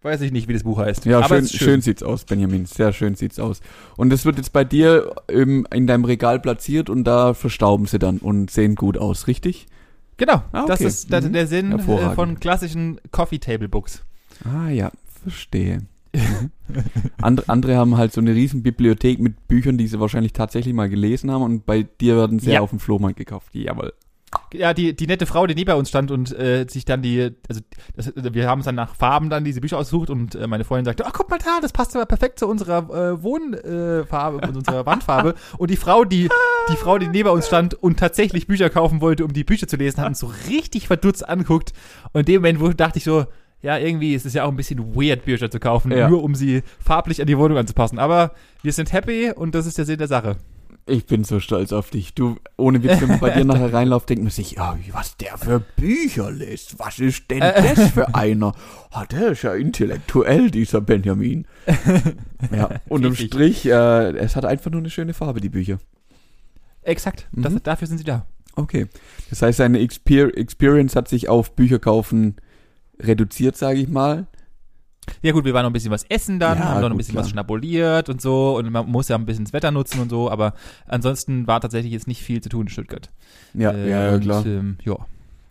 weiß 0.02 0.20
ich 0.22 0.32
nicht, 0.32 0.48
wie 0.48 0.52
das 0.52 0.62
Buch 0.64 0.78
heißt. 0.78 1.04
Ja, 1.04 1.18
Aber 1.18 1.28
schön, 1.28 1.44
ist 1.44 1.56
schön. 1.56 1.80
sieht's 1.80 2.02
aus, 2.02 2.24
Benjamin. 2.24 2.66
Sehr 2.66 2.92
schön 2.92 3.14
sieht's 3.14 3.38
aus. 3.38 3.60
Und 3.96 4.10
das 4.10 4.24
wird 4.24 4.36
jetzt 4.38 4.52
bei 4.52 4.64
dir 4.64 5.14
ähm, 5.28 5.66
in 5.72 5.86
deinem 5.86 6.04
Regal 6.04 6.40
platziert 6.40 6.90
und 6.90 7.04
da 7.04 7.34
verstauben 7.34 7.86
sie 7.86 7.98
dann 7.98 8.18
und 8.18 8.50
sehen 8.50 8.74
gut 8.74 8.98
aus, 8.98 9.26
richtig? 9.26 9.66
Genau, 10.16 10.42
Ah, 10.52 10.66
das 10.66 10.80
okay. 10.80 10.88
ist 10.88 11.12
das, 11.12 11.24
Mhm. 11.24 11.32
der 11.32 11.46
Sinn 11.46 11.72
äh, 11.72 12.14
von 12.14 12.38
klassischen 12.38 13.00
Coffee 13.10 13.38
Table 13.38 13.68
Books. 13.68 14.02
Ah 14.44 14.68
ja, 14.68 14.90
verstehe. 15.22 15.82
Mhm. 16.14 16.50
andere, 17.22 17.48
andere 17.48 17.76
haben 17.76 17.96
halt 17.96 18.12
so 18.12 18.20
eine 18.20 18.34
riesen 18.34 18.62
Bibliothek 18.62 19.18
mit 19.18 19.48
Büchern, 19.48 19.78
die 19.78 19.86
sie 19.86 19.98
wahrscheinlich 19.98 20.32
tatsächlich 20.34 20.74
mal 20.74 20.90
gelesen 20.90 21.30
haben 21.30 21.42
und 21.42 21.64
bei 21.64 21.84
dir 22.00 22.16
werden 22.16 22.38
sie 22.38 22.50
Ja. 22.52 22.60
auf 22.60 22.70
dem 22.70 22.80
Flohmarkt 22.80 23.16
gekauft. 23.16 23.48
Jawohl. 23.54 23.92
Ja, 24.55 24.75
die, 24.75 24.95
die 24.95 25.07
nette 25.07 25.27
Frau, 25.27 25.47
die 25.47 25.55
neben 25.55 25.73
uns 25.75 25.88
stand 25.88 26.11
und 26.11 26.31
äh, 26.38 26.66
sich 26.68 26.85
dann 26.85 27.01
die, 27.03 27.31
also 27.49 27.61
das, 27.97 28.12
wir 28.14 28.49
haben 28.49 28.61
es 28.61 28.66
dann 28.66 28.75
nach 28.75 28.95
Farben 28.95 29.31
dann 29.31 29.45
diese 29.45 29.61
Bücher 29.61 29.79
ausgesucht 29.79 30.11
und 30.11 30.35
äh, 30.35 30.47
meine 30.47 30.64
Freundin 30.64 30.85
sagte, 30.87 31.05
ach 31.07 31.12
guck 31.12 31.31
mal 31.31 31.38
da, 31.38 31.59
das 31.61 31.73
passt 31.73 31.97
aber 31.97 32.05
perfekt 32.07 32.38
zu 32.38 32.47
unserer 32.47 32.79
äh, 33.12 33.23
Wohnfarbe, 33.23 34.42
äh, 34.42 34.49
und 34.49 34.57
unserer 34.59 34.85
Wandfarbe. 34.87 35.35
Und 35.59 35.71
die 35.71 35.77
Frau, 35.77 36.05
die, 36.05 36.29
die 36.71 36.77
Frau, 36.77 36.99
die 36.99 37.09
neben 37.09 37.31
uns 37.31 37.47
stand 37.47 37.75
und 37.75 37.99
tatsächlich 37.99 38.47
Bücher 38.47 38.68
kaufen 38.71 39.01
wollte, 39.01 39.25
um 39.25 39.33
die 39.33 39.45
Bücher 39.45 39.66
zu 39.68 39.77
lesen, 39.77 40.01
hat 40.01 40.09
uns 40.09 40.18
so 40.21 40.31
richtig 40.49 40.87
verdutzt 40.87 41.27
angeguckt. 41.29 41.73
Und 42.12 42.21
in 42.21 42.27
dem 42.27 42.42
Moment 42.42 42.61
wo, 42.61 42.68
dachte 42.68 42.99
ich 42.99 43.05
so, 43.05 43.25
ja, 43.62 43.79
irgendwie 43.79 44.14
ist 44.14 44.27
es 44.27 44.35
ja 44.35 44.45
auch 44.45 44.49
ein 44.51 44.57
bisschen 44.57 44.95
weird, 44.97 45.25
Bücher 45.25 45.51
zu 45.51 45.61
kaufen, 45.61 45.92
Ja. 45.92 46.09
nur 46.09 46.23
um 46.23 46.35
sie 46.35 46.62
farblich 46.79 47.21
an 47.21 47.27
die 47.27 47.38
Wohnung 47.38 47.59
anzupassen. 47.59 47.99
Aber 47.99 48.33
wir 48.62 48.73
sind 48.73 48.92
happy 48.92 49.31
und 49.31 49.55
das 49.55 49.66
ist 49.66 49.79
der 49.79 49.85
Sinn 49.85 49.99
der 49.99 50.09
Sache. 50.09 50.37
Ich 50.87 51.07
bin 51.07 51.23
so 51.23 51.38
stolz 51.38 51.73
auf 51.73 51.90
dich. 51.90 52.12
Du, 52.14 52.37
ohne 52.57 52.83
Witz, 52.83 53.01
wenn 53.01 53.09
man 53.09 53.21
bei 53.21 53.31
dir 53.31 53.45
nachher 53.47 53.73
reinläuft, 53.73 54.09
denkt 54.09 54.25
man 54.25 54.33
sich, 54.33 54.53
ja, 54.53 54.77
was 54.90 55.16
der 55.16 55.38
für 55.38 55.61
Bücher 55.61 56.31
liest. 56.33 56.79
Was 56.81 56.99
ist 56.99 57.31
denn 57.31 57.40
Äh. 57.40 57.75
das 57.75 57.90
für 57.92 58.14
einer? 58.16 58.53
Ah, 58.90 59.05
der 59.07 59.29
ist 59.33 59.42
ja 59.42 59.55
intellektuell, 59.55 60.51
dieser 60.51 60.81
Benjamin. 60.81 61.47
Ja, 62.51 62.81
unterm. 62.88 63.14
Strich, 63.14 63.64
äh, 63.66 64.11
es 64.16 64.35
hat 64.35 64.45
einfach 64.45 64.71
nur 64.73 64.81
eine 64.81 64.90
schöne 64.90 65.14
Farbe, 65.14 65.40
die 65.40 65.49
Bücher. 65.49 65.79
Exakt, 66.83 67.29
das, 67.33 67.53
Mhm. 67.53 67.62
dafür 67.62 67.87
sind 67.87 67.99
sie 67.99 68.05
da. 68.05 68.27
Okay. 68.57 68.88
Das 69.31 69.40
heißt, 69.42 69.59
seine 69.59 69.79
Exper 69.79 70.37
Experience 70.37 70.97
hat 70.97 71.07
sich 71.09 71.29
auf 71.29 71.55
Bücher 71.55 71.79
kaufen 71.79 72.35
reduziert, 72.99 73.57
sage 73.57 73.79
ich 73.79 73.88
mal. 73.88 74.27
Ja 75.22 75.32
gut, 75.32 75.44
wir 75.44 75.52
waren 75.52 75.62
noch 75.64 75.70
ein 75.70 75.72
bisschen 75.72 75.90
was 75.90 76.04
essen 76.04 76.38
dann, 76.38 76.58
Ja, 76.58 76.64
haben 76.66 76.80
noch 76.80 76.90
ein 76.90 76.96
bisschen 76.96 77.12
klar. 77.14 77.24
was 77.24 77.30
schnabuliert 77.30 78.08
und 78.08 78.20
so 78.22 78.56
und 78.56 78.70
man 78.70 78.86
muss 78.88 79.08
ja 79.08 79.16
ein 79.16 79.26
bisschen 79.26 79.44
das 79.44 79.52
Wetter 79.52 79.70
nutzen 79.72 80.00
und 80.00 80.08
so, 80.10 80.30
aber 80.30 80.54
ansonsten 80.86 81.46
war 81.46 81.60
tatsächlich 81.60 81.92
jetzt 81.92 82.06
nicht 82.06 82.22
viel 82.22 82.40
zu 82.40 82.48
tun 82.48 82.62
in 82.62 82.68
Stuttgart. 82.68 83.10
Ja, 83.54 83.72
Äh, 83.72 83.90
ja, 83.90 84.04
ja, 84.08 84.14
und, 84.14 84.20
klar. 84.20 84.46
Ähm, 84.46 84.78
ja. 84.84 84.96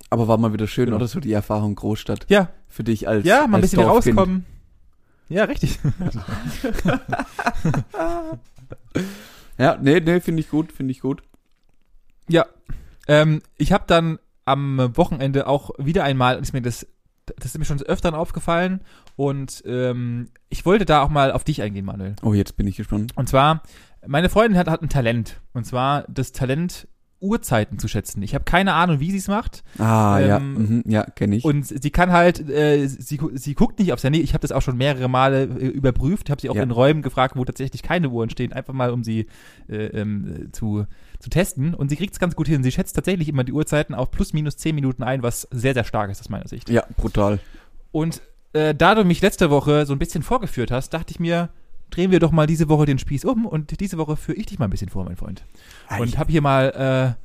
Aber 0.09 0.27
war 0.27 0.37
mal 0.37 0.53
wieder 0.53 0.67
schön, 0.67 0.85
Genau. 0.85 0.97
oder 0.97 1.07
so 1.07 1.19
die 1.19 1.31
Erfahrung 1.33 1.75
Großstadt 1.75 2.25
ja, 2.29 2.49
für 2.69 2.83
dich 2.83 3.07
als 3.07 3.25
ja, 3.25 3.41
mal 3.47 3.47
ein 3.47 3.53
als 3.55 3.71
bisschen 3.71 3.79
Dorfkind. 3.85 4.17
rauskommen. 4.17 4.45
Ja, 5.29 5.45
richtig. 5.45 5.79
Ja, 9.57 9.77
nee, 9.81 9.99
nee, 9.99 10.19
finde 10.19 10.41
ich 10.41 10.49
gut, 10.49 10.71
finde 10.71 10.91
ich 10.91 11.01
gut. 11.01 11.21
Ja. 12.27 12.45
Ähm, 13.07 13.41
ich 13.57 13.71
habe 13.71 13.83
dann 13.87 14.19
am 14.45 14.91
Wochenende 14.97 15.47
auch 15.47 15.71
wieder 15.77 16.03
einmal, 16.03 16.39
ist 16.39 16.53
mir 16.53 16.61
das, 16.61 16.87
das 17.37 17.45
ist 17.47 17.57
mir 17.59 17.65
schon 17.65 17.81
öfter 17.81 18.17
aufgefallen 18.17 18.81
und 19.29 19.61
ähm, 19.65 20.29
ich 20.49 20.65
wollte 20.65 20.85
da 20.85 21.01
auch 21.03 21.09
mal 21.09 21.31
auf 21.31 21.43
dich 21.43 21.61
eingehen, 21.61 21.85
Manuel. 21.85 22.15
Oh, 22.23 22.33
jetzt 22.33 22.57
bin 22.57 22.65
ich 22.67 22.77
gespannt. 22.77 23.11
Und 23.15 23.29
zwar, 23.29 23.61
meine 24.07 24.29
Freundin 24.29 24.57
hat, 24.57 24.67
hat 24.67 24.81
ein 24.81 24.89
Talent. 24.89 25.39
Und 25.53 25.65
zwar 25.65 26.05
das 26.07 26.31
Talent, 26.31 26.87
Uhrzeiten 27.23 27.77
zu 27.77 27.87
schätzen. 27.87 28.23
Ich 28.23 28.33
habe 28.33 28.45
keine 28.45 28.73
Ahnung, 28.73 28.99
wie 28.99 29.11
sie 29.11 29.17
es 29.17 29.27
macht. 29.27 29.63
Ah, 29.77 30.17
ja, 30.19 30.37
Ähm, 30.37 30.53
mhm, 30.53 30.83
ja, 30.91 31.03
kenne 31.03 31.35
ich. 31.35 31.45
Und 31.45 31.67
sie 31.67 31.91
kann 31.91 32.11
halt, 32.11 32.49
äh, 32.49 32.87
sie, 32.87 33.19
sie 33.35 33.53
guckt 33.53 33.77
nicht 33.77 33.93
aufs 33.93 34.03
Handy. 34.03 34.21
Ich 34.21 34.33
habe 34.33 34.41
das 34.41 34.51
auch 34.51 34.63
schon 34.63 34.75
mehrere 34.75 35.07
Male 35.07 35.43
äh, 35.43 35.67
überprüft. 35.67 36.31
Habe 36.31 36.41
sie 36.41 36.49
auch 36.49 36.55
Ja. 36.55 36.63
in 36.63 36.71
Räumen 36.71 37.03
gefragt, 37.03 37.35
wo 37.37 37.45
tatsächlich 37.45 37.83
keine 37.83 38.09
Uhren 38.09 38.31
stehen, 38.31 38.53
einfach 38.53 38.73
mal, 38.73 38.89
um 38.89 39.03
sie 39.03 39.27
äh, 39.69 39.75
ähm, 40.01 40.49
zu, 40.51 40.87
zu 41.19 41.29
testen. 41.29 41.75
Und 41.75 41.89
sie 41.89 41.95
kriegt 41.95 42.13
es 42.13 42.19
ganz 42.19 42.35
gut 42.35 42.47
hin. 42.47 42.63
Sie 42.63 42.71
schätzt 42.71 42.95
tatsächlich 42.95 43.29
immer 43.29 43.43
die 43.43 43.53
Uhrzeiten 43.53 43.93
auf 43.93 44.09
plus 44.09 44.33
minus 44.33 44.57
10 44.57 44.73
Minuten 44.73 45.03
ein, 45.03 45.21
was 45.21 45.47
sehr, 45.51 45.75
sehr 45.75 45.83
stark 45.83 46.09
ist 46.09 46.21
aus 46.21 46.29
meiner 46.29 46.47
Sicht. 46.47 46.71
ja, 46.71 46.83
brutal. 46.97 47.37
Und 47.91 48.23
äh, 48.53 48.73
da 48.75 48.95
du 48.95 49.03
mich 49.03 49.21
letzte 49.21 49.49
Woche 49.49 49.85
so 49.85 49.93
ein 49.93 49.99
bisschen 49.99 50.23
vorgeführt 50.23 50.71
hast, 50.71 50.89
dachte 50.89 51.11
ich 51.11 51.19
mir, 51.19 51.49
drehen 51.89 52.11
wir 52.11 52.19
doch 52.19 52.31
mal 52.31 52.47
diese 52.47 52.69
Woche 52.69 52.85
den 52.85 52.99
Spieß 52.99 53.25
um 53.25 53.45
und 53.45 53.79
diese 53.79 53.97
Woche 53.97 54.15
führe 54.15 54.37
ich 54.37 54.45
dich 54.45 54.59
mal 54.59 54.65
ein 54.65 54.71
bisschen 54.71 54.89
vor, 54.89 55.03
mein 55.05 55.17
Freund. 55.17 55.43
Und 55.99 56.17
habe 56.17 56.31
hier 56.31 56.41
mal 56.41 57.15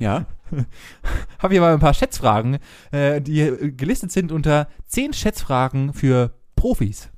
äh, 0.00 0.02
ja, 0.02 0.26
habe 1.38 1.54
hier 1.54 1.60
mal 1.60 1.72
ein 1.74 1.80
paar 1.80 1.94
Schätzfragen, 1.94 2.58
äh, 2.92 3.20
die 3.20 3.72
gelistet 3.76 4.12
sind 4.12 4.30
unter 4.32 4.68
10 4.86 5.12
Schätzfragen 5.12 5.92
für 5.94 6.32
Profis. 6.56 7.10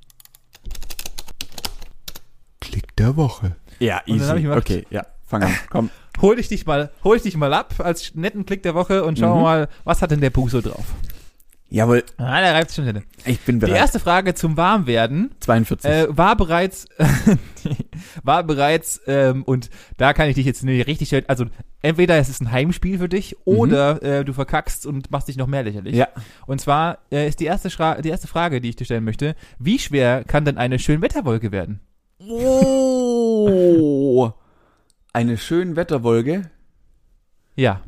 Klick 2.59 2.95
der 2.97 3.15
Woche. 3.15 3.55
Ja, 3.79 4.01
Und 4.07 4.19
dann 4.19 4.29
hab 4.29 4.37
ich 4.37 4.43
gemacht- 4.43 4.57
okay, 4.59 4.85
ja, 4.89 5.05
fang 5.25 5.43
an, 5.43 5.53
komm. 5.69 5.89
Hol 6.21 6.35
dich 6.35 6.47
dich 6.47 6.65
mal, 6.65 6.89
hol 7.03 7.15
ich 7.15 7.21
dich 7.21 7.37
mal 7.37 7.53
ab 7.53 7.75
als 7.77 8.15
netten 8.15 8.43
Klick 8.47 8.63
der 8.63 8.73
Woche 8.73 9.03
und 9.03 9.19
schau 9.19 9.35
Mhm. 9.35 9.41
mal, 9.43 9.69
was 9.83 10.01
hat 10.01 10.09
denn 10.09 10.19
der 10.19 10.31
Buch 10.31 10.49
so 10.49 10.61
drauf? 10.61 10.83
Jawohl, 11.69 12.03
Ah, 12.17 12.39
der 12.39 12.53
reibt 12.53 12.71
schon 12.71 12.85
hin. 12.85 13.03
ich 13.25 13.41
bin 13.41 13.59
Die 13.59 13.65
bereit. 13.65 13.77
erste 13.81 13.99
Frage 13.99 14.33
zum 14.33 14.55
Warmwerden 14.55 15.31
42. 15.41 15.91
äh, 15.91 16.05
war 16.09 16.37
bereits, 16.37 16.87
war 18.23 18.43
bereits, 18.43 19.01
ähm, 19.05 19.43
und 19.43 19.69
da 19.97 20.13
kann 20.13 20.29
ich 20.29 20.35
dich 20.35 20.45
jetzt 20.45 20.63
nicht 20.63 20.87
richtig, 20.87 21.29
also 21.29 21.45
entweder 21.81 22.15
es 22.17 22.29
ist 22.29 22.41
ein 22.41 22.51
Heimspiel 22.53 22.97
für 22.99 23.09
dich 23.09 23.35
oder 23.45 24.01
äh, 24.01 24.23
du 24.23 24.31
verkackst 24.31 24.85
und 24.85 25.11
machst 25.11 25.27
dich 25.27 25.35
noch 25.35 25.47
mehr 25.47 25.63
lächerlich. 25.63 25.93
ja, 25.95 26.07
Und 26.45 26.61
zwar 26.61 26.99
äh, 27.11 27.27
ist 27.27 27.41
die 27.41 27.45
erste, 27.45 27.69
Schra 27.69 28.01
die 28.01 28.09
erste 28.09 28.27
Frage, 28.27 28.61
die 28.61 28.69
ich 28.69 28.77
dir 28.77 28.85
stellen 28.85 29.03
möchte, 29.03 29.35
wie 29.59 29.77
schwer 29.77 30.23
kann 30.23 30.45
denn 30.45 30.57
eine 30.57 30.79
Schönwetterwolke 30.79 31.51
werden? 31.51 31.81
Oh, 32.19 34.31
eine 35.13 35.37
schöne 35.37 35.75
Wetterwolke. 35.75 36.49
Ja. 37.55 37.81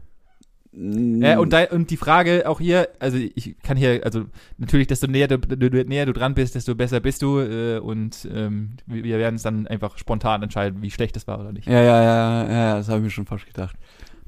Mm, 0.71 1.21
Äh, 1.23 1.37
und, 1.37 1.51
da, 1.53 1.63
und 1.71 1.89
die 1.89 1.97
Frage 1.97 2.47
auch 2.47 2.59
hier, 2.59 2.89
also 2.99 3.17
ich 3.17 3.55
kann 3.63 3.75
hier, 3.77 4.01
also 4.03 4.25
natürlich, 4.57 4.87
desto 4.87 5.07
näher 5.07 5.27
du, 5.27 5.37
du, 5.39 5.83
näher 5.85 6.05
du 6.05 6.13
dran 6.13 6.35
bist, 6.35 6.55
desto 6.55 6.75
besser 6.75 6.99
bist 6.99 7.21
du 7.21 7.39
äh, 7.39 7.79
und 7.79 8.27
ähm, 8.31 8.77
wir 8.85 9.17
werden 9.17 9.35
es 9.35 9.41
dann 9.43 9.65
einfach 9.67 9.97
spontan 9.97 10.43
entscheiden, 10.43 10.81
wie 10.81 10.91
schlecht 10.91 11.17
es 11.17 11.27
war 11.27 11.39
oder 11.39 11.51
nicht. 11.51 11.67
ja, 11.67 11.81
ja, 11.81 12.03
ja, 12.03 12.51
ja, 12.51 12.75
das 12.77 12.87
habe 12.87 12.99
ich 12.99 13.03
mir 13.05 13.09
schon 13.11 13.25
fast 13.25 13.45
gedacht. 13.47 13.75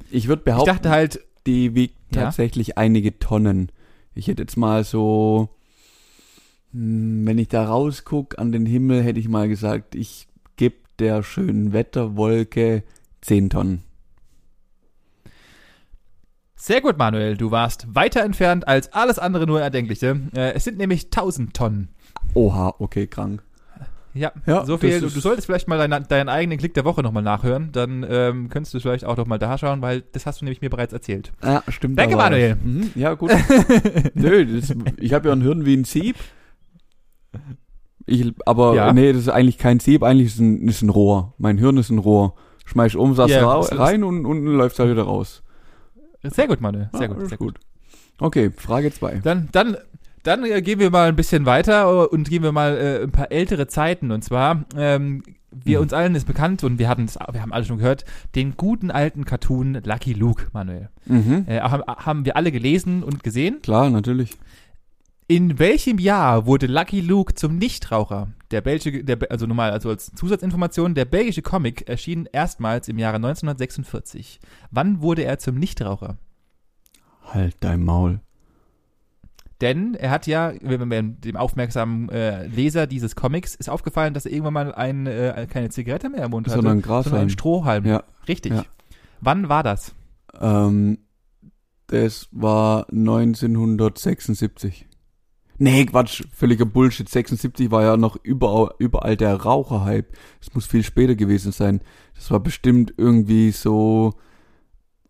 Ich 0.10 0.28
würde 0.28 0.42
Ich 0.42 0.46
behaupten, 0.46 0.68
dachte 0.68 0.90
halt, 0.90 1.22
die 1.46 1.76
wiegt 1.76 1.96
Ja? 2.16 2.24
tatsächlich 2.24 2.78
einige 2.78 3.20
Tonnen. 3.20 3.72
Ich 4.16 4.28
hätte 4.28 4.42
jetzt 4.42 4.58
mal 4.58 4.84
so, 4.84 5.50
hm, 6.74 7.26
wenn 7.26 7.38
ich 7.38 7.48
da 7.50 7.66
rausguck 7.66 8.40
an 8.40 8.52
den 8.52 8.66
Himmel, 8.66 9.04
hätte 9.04 9.20
ich 9.20 9.28
mal 9.30 9.48
gesagt, 9.48 9.96
ich 9.96 10.28
gebe 10.58 10.76
der 11.00 11.24
schönen 11.24 11.72
Wetterwolke 11.74 12.84
10 13.22 13.50
Tonnen. 13.50 13.84
Sehr 16.62 16.80
gut, 16.82 16.98
Manuel, 16.98 17.38
du 17.38 17.50
warst 17.50 17.88
weiter 17.96 18.24
entfernt 18.24 18.68
als 18.68 18.94
alles 18.94 19.18
andere 19.18 19.48
nur 19.48 19.60
Erdenkliche. 19.62 20.20
Äh, 20.36 20.54
es 20.54 20.64
sind 20.64 20.78
nämlich 20.78 21.06
1000 21.06 21.56
Tonnen. 21.56 21.90
Oha, 22.36 22.76
okay, 22.78 23.08
krank. 23.08 23.42
Ja, 24.14 24.32
Ja, 24.46 24.66
so 24.66 24.78
viel. 24.78 25.00
Du, 25.00 25.08
solltest 25.10 25.48
vielleicht 25.48 25.68
mal 25.68 25.78
deinen, 25.78 26.06
deinen 26.08 26.30
eigenen 26.30 26.58
Klick 26.60 26.74
der 26.74 26.84
Woche 26.86 27.02
nochmal 27.02 27.24
nachhören. 27.24 27.70
Dann 27.72 28.06
ähm, 28.08 28.50
könntest 28.50 28.74
du 28.74 28.80
vielleicht 28.80 29.06
auch 29.06 29.16
noch 29.18 29.26
mal 29.26 29.40
da 29.40 29.58
schauen, 29.58 29.82
weil 29.82 30.02
das 30.12 30.26
hast 30.26 30.42
du 30.42 30.46
nämlich 30.46 30.62
mir 30.62 30.70
bereits 30.70 30.94
erzählt. 30.94 31.32
Ja, 31.44 31.64
stimmt. 31.70 31.98
Danke, 31.98 32.16
Manuel. 32.18 32.58
Mhm, 32.62 32.92
ja, 32.96 33.14
gut. 33.14 33.32
Nö, 34.14 34.46
das, 34.60 34.74
ich 34.98 35.14
habe 35.14 35.30
ja 35.30 35.34
ein 35.34 35.42
Hirn 35.42 35.66
wie 35.66 35.76
ein 35.78 35.86
Sieb. 35.86 36.18
Ich, 38.06 38.34
aber 38.46 38.76
Ja. 38.76 38.94
nee, 38.94 39.14
das 39.14 39.22
ist 39.24 39.30
eigentlich 39.30 39.58
kein 39.58 39.80
Sieb, 39.80 40.04
eigentlich 40.04 40.28
ist 40.28 40.40
ein, 40.40 40.68
ist 40.68 40.82
ein 40.82 40.90
Rohr. 40.90 41.34
Mein 41.38 41.58
Hirn 41.58 41.78
ist 41.78 41.90
ein 41.90 41.98
Rohr. 41.98 42.36
Schmeiß 42.66 42.96
um, 42.96 43.16
das 43.16 43.32
ist- 43.32 43.80
rein 43.80 44.04
und 44.04 44.26
unten 44.26 44.46
läuft 44.48 44.78
halt 44.78 44.92
wieder 44.92 45.04
raus. 45.04 45.42
Sehr 46.24 46.48
gut, 46.48 46.62
Manuel. 46.62 46.90
Sehr 46.94 47.02
Ja, 47.02 47.08
gut, 47.08 47.28
sehr 47.30 47.38
gut. 47.38 47.60
Okay, 48.20 48.52
Frage 48.56 48.92
2. 48.92 49.22
Dann, 49.24 49.50
dann, 49.52 49.78
dann 50.24 50.44
äh, 50.46 50.62
gehen 50.62 50.80
wir 50.80 50.92
mal 50.92 51.08
ein 51.08 51.16
bisschen 51.16 51.46
weiter 51.46 51.84
äh, 51.86 52.06
und 52.08 52.30
gehen 52.30 52.44
wir 52.44 52.52
mal 52.52 52.78
äh, 52.78 53.04
ein 53.04 53.12
paar 53.12 53.32
ältere 53.32 53.68
Zeiten. 53.68 54.12
Und 54.12 54.24
zwar, 54.24 54.66
ähm, 54.78 55.24
wir 55.52 55.80
Mhm. 55.80 55.84
uns 55.84 55.94
allen 55.94 56.16
ist 56.16 56.26
bekannt 56.28 56.64
und 56.64 56.80
wir 56.80 56.88
hatten 56.88 57.06
es, 57.06 57.16
wir 57.32 57.42
haben 57.42 57.52
alle 57.52 57.66
schon 57.66 57.80
gehört, 57.80 58.06
den 58.36 58.56
guten 58.56 58.92
alten 58.92 59.26
Cartoon 59.26 59.82
Lucky 59.84 60.14
Luke, 60.14 60.48
Manuel. 60.54 60.90
Mhm. 61.08 61.46
Äh, 61.48 61.60
haben, 61.62 61.84
haben 61.88 62.26
wir 62.26 62.38
alle 62.38 62.52
gelesen 62.52 63.04
und 63.04 63.24
gesehen. 63.24 63.62
Klar, 63.62 63.90
natürlich. 63.90 64.38
In 65.28 65.60
welchem 65.60 65.98
Jahr 65.98 66.46
wurde 66.46 66.68
Lucky 66.68 67.02
Luke 67.02 67.34
zum 67.36 67.58
Nichtraucher? 67.58 68.28
Der 68.52 68.62
belgische, 68.62 69.04
der, 69.04 69.18
also 69.30 69.48
normal, 69.48 69.72
also 69.72 69.90
als 69.90 70.12
Zusatzinformation, 70.14 70.94
der 70.94 71.06
belgische 71.06 71.42
Comic 71.42 71.88
erschien 71.88 72.28
erstmals 72.32 72.88
im 72.90 73.00
Jahre 73.00 73.16
1946. 73.16 74.40
Wann 74.72 75.02
wurde 75.02 75.24
er 75.24 75.40
zum 75.40 75.56
Nichtraucher? 75.56 76.18
Halt 77.24 77.56
dein 77.62 77.84
Maul. 77.84 78.20
Denn 79.62 79.94
er 79.94 80.10
hat 80.10 80.26
ja, 80.28 80.54
wenn 80.62 80.88
man 80.88 81.22
dem 81.22 81.36
aufmerksamen 81.38 82.10
äh, 82.10 82.48
Leser 82.48 82.88
dieses 82.88 83.16
Comics 83.16 83.54
ist 83.56 83.70
aufgefallen, 83.70 84.14
dass 84.16 84.26
er 84.26 84.32
irgendwann 84.32 84.54
mal 84.54 84.74
ein, 84.74 85.06
äh, 85.06 85.48
keine 85.50 85.70
Zigarette 85.70 86.10
mehr 86.10 86.26
im 86.26 86.32
Mund 86.32 86.48
hatte, 86.48 86.56
Sondern 86.58 86.82
Grashalm. 86.82 87.04
sondern 87.04 87.22
einen 87.22 87.30
Strohhalm. 87.30 87.86
Ja, 87.86 88.04
Richtig. 88.28 88.54
ja. 88.54 88.66
Wann 89.22 89.50
war 89.50 89.62
das? 89.64 89.94
ähm, 90.40 90.98
das 91.88 92.28
war 92.32 92.88
1976. 92.92 94.88
Nee, 95.64 95.86
Quatsch, 95.86 96.24
völliger 96.34 96.66
Bullshit. 96.66 97.08
76 97.08 97.70
war 97.70 97.84
ja 97.84 97.96
noch 97.96 98.18
überall, 98.24 98.74
überall 98.80 99.16
der 99.16 99.36
Raucherhype. 99.36 100.12
Das 100.40 100.56
muss 100.56 100.66
viel 100.66 100.82
später 100.82 101.14
gewesen 101.14 101.52
sein. 101.52 101.82
Das 102.16 102.32
war 102.32 102.40
bestimmt 102.40 102.96
irgendwie 102.98 103.52
so 103.52 104.16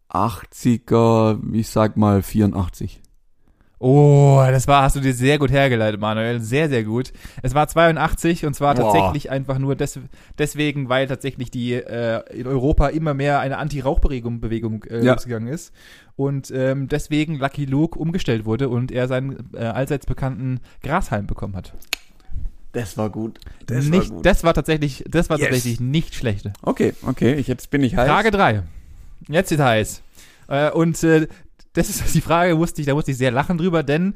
80er, 0.10 1.40
ich 1.54 1.70
sag 1.70 1.96
mal 1.96 2.22
84. 2.22 3.02
Oh, 3.84 4.44
das 4.48 4.68
war, 4.68 4.84
hast 4.84 4.96
du 4.96 5.00
dir 5.00 5.14
sehr 5.16 5.40
gut 5.40 5.50
hergeleitet, 5.50 6.00
Manuel. 6.00 6.40
Sehr, 6.40 6.70
sehr 6.70 6.84
gut. 6.84 7.12
Es 7.42 7.56
war 7.56 7.68
82 7.68 8.46
und 8.46 8.54
zwar 8.54 8.76
Boah. 8.76 8.84
tatsächlich 8.84 9.32
einfach 9.32 9.58
nur 9.58 9.76
des, 9.76 10.00
deswegen, 10.38 10.88
weil 10.88 11.08
tatsächlich 11.08 11.50
die 11.50 11.74
äh, 11.74 12.22
in 12.32 12.46
Europa 12.46 12.90
immer 12.90 13.16
mehr 13.16 13.40
eine 13.40 13.58
Anti-Rauchbewegung 13.58 14.40
Bewegung, 14.40 14.84
äh, 14.84 15.04
Ja. 15.04 15.14
losgegangen 15.14 15.48
ist. 15.52 15.74
Und 16.16 16.52
ähm, 16.56 16.90
deswegen 16.90 17.40
Lucky 17.40 17.66
Luke 17.66 17.98
umgestellt 17.98 18.46
wurde 18.46 18.70
und 18.70 18.92
er 18.92 19.08
seinen 19.08 19.50
äh, 19.56 19.64
allseits 19.64 20.06
bekannten 20.06 20.60
Grashalm 20.84 21.26
bekommen 21.26 21.56
hat. 21.56 21.74
Das 22.74 22.96
war 22.98 23.10
gut. 23.10 23.40
nicht, 23.68 24.14
Das 24.22 24.44
war 24.44 24.54
tatsächlich, 24.54 25.04
das 25.10 25.32
war 25.32 25.40
Yes. 25.40 25.48
tatsächlich 25.48 25.80
nicht 25.80 26.14
schlecht. 26.14 26.52
Okay, 26.62 26.94
okay, 27.02 27.34
ich, 27.34 27.48
jetzt 27.48 27.72
bin 27.72 27.82
ich 27.84 27.96
heiß. 27.96 28.08
Frage 28.08 28.30
3. 28.30 28.62
Jetzt 29.28 29.52
ist 29.52 29.60
heiß. 29.60 30.04
Äh, 30.50 30.70
und 30.70 31.02
äh, 31.04 31.28
das 31.74 31.90
ist 31.90 32.14
die 32.16 32.22
Frage, 32.22 32.56
musste 32.56 32.82
ich, 32.82 32.88
da 32.88 32.94
musste 32.94 33.12
ich 33.12 33.18
sehr 33.18 33.32
lachen 33.32 33.58
drüber, 33.58 33.84
denn 33.84 34.14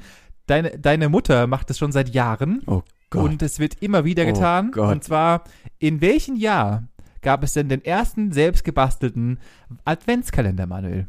deine, 0.48 0.78
deine 0.80 1.10
Mutter 1.10 1.48
macht 1.48 1.70
es 1.70 1.78
schon 1.78 1.92
seit 1.92 2.10
Jahren 2.14 2.62
Oh 2.68 2.84
Gott. 3.10 3.24
und 3.24 3.42
es 3.42 3.60
wird 3.60 3.82
immer 3.82 4.06
wieder 4.06 4.24
Oh 4.24 4.28
getan. 4.28 4.72
Gott. 4.72 4.92
Und 4.92 5.04
zwar, 5.04 5.44
in 5.80 6.02
welchem 6.02 6.36
Jahr 6.36 6.84
gab 7.22 7.44
es 7.44 7.54
denn 7.54 7.70
den 7.70 7.84
ersten 7.84 8.32
selbst 8.32 8.64
gebastelten 8.64 9.40
Adventskalender, 9.86 10.68
Manuel? 10.68 11.08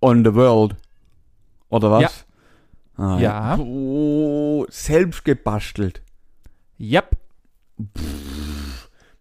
On 0.00 0.24
the 0.24 0.34
World. 0.34 0.76
Oder 1.70 1.90
was? 1.90 2.02
Ja. 2.02 3.04
Ah, 3.04 3.18
Ja. 3.18 3.56
Oh, 3.58 4.66
selbst 4.68 5.24
gebastelt. 5.24 6.02
Yep. 6.78 7.16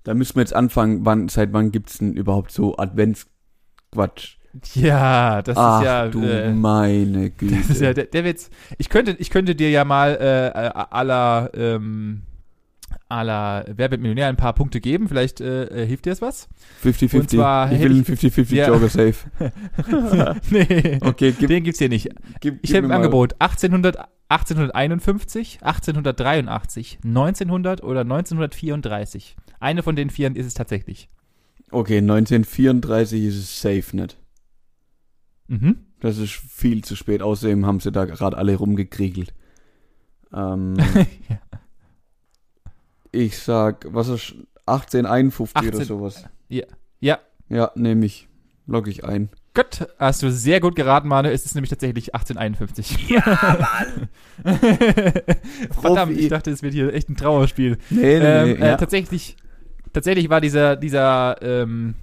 Da 0.04 0.14
müssen 0.14 0.36
wir 0.36 0.42
jetzt 0.42 0.56
anfangen, 0.56 1.06
wann, 1.06 1.30
seit 1.30 1.54
wann 1.54 1.72
gibt's 1.72 1.98
denn 2.00 2.14
überhaupt 2.14 2.52
so 2.52 2.78
Adventsquatsch? 2.78 4.38
Ja, 4.76 5.42
das 5.42 5.58
Ach 5.58 5.80
ist 5.80 5.86
ja. 5.86 6.08
du 6.08 6.22
äh, 6.24 6.52
meine 6.54 7.32
Güte. 7.32 7.56
das 7.58 7.70
ist 7.72 7.82
ja 7.82 7.94
der, 7.94 8.06
der 8.06 8.24
Witz. 8.24 8.50
Ich 8.78 8.90
könnte, 8.90 9.16
ich 9.18 9.30
könnte 9.30 9.56
dir 9.56 9.70
ja 9.72 9.84
mal 9.84 10.16
äh, 10.16 10.58
à 10.96 11.04
la, 11.04 11.50
ähm, 11.56 12.22
la 13.10 13.64
Wer 13.68 13.90
wird 13.92 14.02
Millionär 14.02 14.28
ein 14.28 14.38
paar 14.38 14.54
Punkte 14.54 14.80
geben. 14.80 15.08
Vielleicht 15.08 15.42
äh, 15.42 15.66
äh, 15.66 15.88
hilft 15.88 16.06
dir 16.06 16.12
das 16.12 16.22
was? 16.22 16.48
50-50. 16.84 17.20
Und 17.20 17.30
zwar 17.32 17.72
ich 17.72 17.80
will 17.80 17.92
einen 17.92 18.02
ich- 18.02 18.08
50-50 18.08 18.56
Ja. 18.56 18.68
Jogger 18.68 18.90
safe. 18.90 19.16
nee. 20.52 21.00
Okay, 21.02 21.34
gib, 21.38 21.50
Den 21.50 21.64
gibt's 21.64 21.80
hier 21.80 21.90
nicht. 21.90 22.10
gib, 22.40 22.60
Ich 22.62 22.72
mir 22.72 22.80
im 22.80 22.92
Angebot 22.92 23.34
1800, 23.40 23.98
1851, 24.30 25.60
1883, 25.62 27.00
1900 27.04 27.84
oder 27.84 28.02
1934. 28.02 29.36
Eine 29.60 29.84
von 29.84 29.96
den 29.96 30.10
vieren 30.10 30.36
ist 30.36 30.46
es 30.46 30.54
tatsächlich. 30.54 31.10
Okay, 31.72 31.98
1934 31.98 33.24
ist 33.24 33.36
es 33.38 33.62
safe 33.62 33.96
nicht. 33.96 34.18
Mhm. 35.48 35.78
Das 36.00 36.18
ist 36.18 36.32
viel 36.34 36.84
zu 36.84 36.96
spät. 36.96 37.22
Außerdem 37.22 37.66
haben 37.66 37.80
sie 37.80 37.92
da 37.92 38.06
gerade 38.06 38.38
alle 38.38 38.56
rumgekriegelt. 38.56 39.34
Ähm, 40.34 40.76
ja. 41.30 41.40
ich 43.12 43.38
sag, 43.40 43.86
was 43.90 44.10
ist 44.10 44.36
1851 44.66 45.56
oder 45.56 45.68
18 45.68 45.86
sowas? 45.86 46.26
Ja. 46.50 46.66
Ja. 47.00 47.20
Ja, 47.50 47.72
nehme 47.76 48.06
ich. 48.06 48.28
Log 48.66 48.88
ich 48.88 49.04
ein. 49.04 49.30
Gut, 49.56 49.88
hast 50.00 50.24
du 50.24 50.32
sehr 50.32 50.60
gut 50.60 50.76
geraten, 50.76 51.08
Manu. 51.08 51.30
Es 51.30 51.46
ist 51.46 51.54
nämlich 51.54 51.70
tatsächlich 51.70 52.16
1851. 52.16 53.10
Ja, 53.10 53.24
Mann! 54.44 54.58
Verdammt, 55.70 56.18
ich 56.18 56.30
dachte, 56.30 56.50
es 56.50 56.64
wird 56.64 56.74
hier 56.74 56.92
echt 56.92 57.10
ein 57.10 57.16
Trauerspiel. 57.16 57.78
Nee, 57.92 58.02
nee, 58.02 58.18
ähm, 58.18 58.46
nee. 58.48 58.54
äh, 58.54 58.68
ja. 58.70 58.78
tatsächlich, 58.78 59.38
tatsächlich 59.92 60.30
war 60.30 60.42
dieser, 60.42 60.76
dieser 60.76 61.40
ähm, 61.42 61.94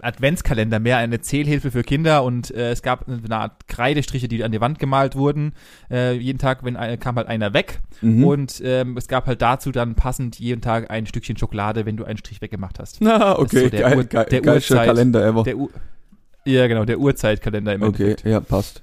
Adventskalender 0.00 0.78
mehr 0.80 0.96
eine 0.98 1.20
Zählhilfe 1.20 1.70
für 1.70 1.82
Kinder 1.82 2.24
und 2.24 2.50
äh, 2.50 2.70
es 2.70 2.82
gab 2.82 3.06
eine 3.08 3.36
Art 3.36 3.68
Kreidestriche, 3.68 4.26
die 4.28 4.42
an 4.42 4.52
die 4.52 4.60
Wand 4.60 4.78
gemalt 4.78 5.14
wurden. 5.16 5.52
Äh, 5.90 6.14
jeden 6.14 6.38
Tag 6.38 6.64
wenn, 6.64 6.74
kam 6.98 7.16
halt 7.16 7.28
einer 7.28 7.52
weg 7.54 7.80
Mhm. 8.00 8.24
und 8.24 8.60
ähm, 8.64 8.96
es 8.96 9.08
gab 9.08 9.26
halt 9.26 9.40
dazu 9.42 9.72
dann 9.72 9.94
passend 9.94 10.38
jeden 10.38 10.60
Tag 10.60 10.90
ein 10.90 11.06
Stückchen 11.06 11.36
Schokolade, 11.36 11.86
wenn 11.86 11.96
du 11.96 12.04
einen 12.04 12.18
Strich 12.18 12.40
weggemacht 12.42 12.78
hast. 12.78 13.00
Na, 13.00 13.32
ist 13.32 13.38
okay, 13.38 13.64
so 13.64 13.68
der 13.70 13.80
geil, 13.80 13.96
Ur- 13.98 14.04
geil, 14.04 14.26
der 14.30 14.40
geilster 14.42 14.74
Uhrzeit- 14.76 14.86
Kalender 14.86 15.26
ever. 15.26 15.42
Der 15.44 15.56
U 15.58 15.70
ja, 16.44 16.66
genau, 16.68 16.84
der 16.84 16.98
Uhrzeitkalender 17.00 17.74
im 17.74 17.82
okay, 17.82 18.02
Endeffekt. 18.10 18.24
ja, 18.26 18.40
passt. 18.40 18.82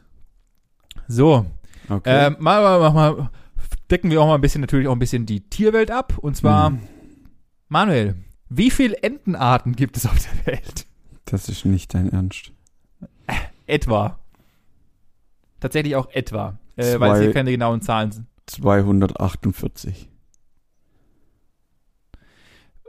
So, 1.08 1.46
Okay. 1.90 2.28
ähm, 2.28 2.36
mal, 2.40 2.62
mal, 2.62 2.80
mal, 2.80 2.92
mal, 3.14 3.30
decken 3.92 4.10
wir 4.12 4.22
auch 4.22 4.28
mal 4.28 4.36
ein 4.36 4.42
bisschen, 4.42 4.62
natürlich 4.62 4.88
auch 4.88 4.94
ein 4.94 5.00
bisschen 5.00 5.26
die 5.26 5.42
Tierwelt 5.42 5.92
ab. 5.92 6.18
Und 6.20 6.36
zwar, 6.36 6.72
Mhm. 6.72 6.80
Manuel, 7.70 8.16
wie 8.58 8.72
viele 8.72 8.98
Entenarten 9.02 9.76
gibt 9.76 9.98
es 9.98 10.06
auf 10.06 10.18
der 10.20 10.54
Welt? 10.54 10.86
das 11.26 11.50
ist 11.50 11.66
nicht 11.66 11.94
dein 11.94 12.12
Ernst. 12.12 12.52
Etwa. 13.66 14.20
Tatsächlich 15.60 15.96
auch 15.96 16.10
etwa. 16.12 16.60
Äh, 16.76 17.00
weil 17.00 17.12
es 17.12 17.18
Zwei- 17.18 17.22
hier 17.24 17.34
keine 17.34 17.52
genauen 17.52 17.82
Zahlen 17.82 18.12
sind. 18.12 18.28
248. 18.48 20.10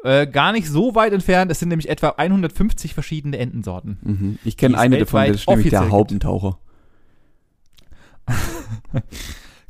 Äh, 0.02 0.26
gar 0.26 0.52
nicht 0.52 0.68
so 0.68 0.94
weit 0.94 1.12
entfernt. 1.14 1.50
Es 1.50 1.60
sind 1.60 1.70
nämlich 1.70 1.88
etwa 1.88 2.14
150 2.18 2.92
verschiedene 2.92 3.38
Entensorten. 3.38 3.98
Mhm. 4.02 4.38
Ich 4.44 4.58
kenne 4.58 4.76
eine 4.76 4.98
davon, 4.98 5.26
das 5.28 5.36
ist 5.36 5.48
nämlich 5.48 5.70
der. 5.70 5.90
Haubentaucher. 5.90 6.58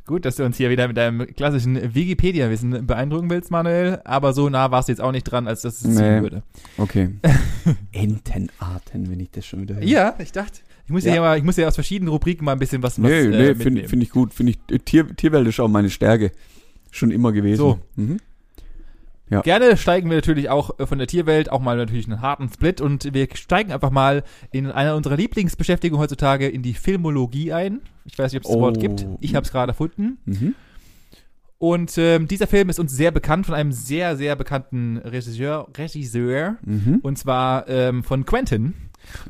Gut, 0.07 0.23
dass 0.23 0.35
du 0.35 0.45
uns 0.45 0.57
hier 0.57 0.69
wieder 0.69 0.87
mit 0.87 0.97
deinem 0.97 1.25
klassischen 1.35 1.95
Wikipedia-Wissen 1.95 2.85
beeindrucken 2.85 3.27
willst, 3.31 3.49
Manuel. 3.49 4.01
Aber 4.05 4.33
so 4.33 4.49
nah 4.49 4.69
warst 4.69 4.87
du 4.87 4.91
jetzt 4.91 4.99
auch 5.01 5.11
nicht 5.11 5.23
dran, 5.23 5.47
als 5.47 5.61
dass 5.63 5.81
es 5.83 5.97
Nee. 5.97 6.21
würde. 6.21 6.43
Okay. 6.77 7.09
Entenarten, 7.91 9.09
wenn 9.09 9.19
ich 9.19 9.31
das 9.31 9.45
schon 9.45 9.61
wieder 9.61 9.75
höre. 9.75 9.83
Ja, 9.83 10.15
ich 10.19 10.31
dachte, 10.31 10.59
ich 10.85 10.91
muss 10.91 11.03
ja, 11.03 11.09
Ja. 11.09 11.13
hier 11.13 11.21
mal, 11.21 11.37
ich 11.37 11.43
muss 11.43 11.57
ja 11.57 11.67
aus 11.67 11.75
verschiedenen 11.75 12.09
Rubriken 12.09 12.45
mal 12.45 12.51
ein 12.51 12.59
bisschen 12.59 12.83
was, 12.83 13.01
was 13.01 13.09
Nee, 13.09 13.19
äh, 13.21 13.27
nee, 13.27 13.45
finde 13.55 13.63
mitnehmen. 13.63 13.87
find 13.89 14.03
ich 14.03 14.09
gut. 14.11 14.33
Finde 14.33 14.53
ich, 14.69 14.83
Tier, 14.83 15.07
Tierwelt 15.15 15.47
ist 15.47 15.59
auch 15.59 15.67
meine 15.67 15.89
Stärke. 15.89 16.31
Schon 16.91 17.09
immer 17.11 17.31
gewesen. 17.31 17.57
So. 17.57 17.79
Mhm. 17.95 18.17
Gerne 19.29 19.75
steigen 19.77 20.09
wir 20.09 20.17
natürlich 20.17 20.49
auch 20.49 20.79
äh, 20.79 20.85
von 20.85 20.97
der 20.99 21.07
Tierwelt 21.07 21.51
auch 21.51 21.59
mal 21.59 21.77
natürlich 21.77 22.05
einen 22.07 22.21
harten 22.21 22.47
Split 22.49 22.79
und 22.81 23.13
wir 23.13 23.27
steigen 23.33 23.71
einfach 23.71 23.89
mal 23.91 24.23
in 24.51 24.69
einer 24.71 24.95
unserer 24.95 25.17
Lieblingsbeschäftigungen 25.17 26.01
heutzutage 26.01 26.47
in 26.47 26.61
die 26.61 26.73
Filmologie 26.75 27.51
ein. 27.53 27.81
Ich 28.05 28.17
weiß 28.19 28.31
nicht, 28.33 28.39
ob 28.41 28.43
es 28.45 28.49
das 28.49 28.57
Oh. 28.57 28.61
Wort 28.61 28.79
gibt. 28.79 29.07
Ich 29.21 29.33
habe 29.35 29.45
es 29.45 29.51
gerade 29.51 29.71
erfunden. 29.71 30.17
Mhm. 30.25 30.55
Und 31.57 31.97
ähm, 31.97 32.27
dieser 32.27 32.47
Film 32.47 32.69
ist 32.69 32.79
uns 32.79 32.91
sehr 32.95 33.11
bekannt 33.11 33.45
von 33.45 33.55
einem 33.55 33.71
sehr, 33.71 34.17
sehr 34.17 34.35
bekannten 34.35 34.97
Regisseur, 34.97 35.67
Regisseur 35.75 36.57
Mhm. 36.63 36.99
und 37.01 37.17
zwar 37.17 37.67
ähm, 37.67 38.03
von 38.03 38.25
Quentin. 38.25 38.73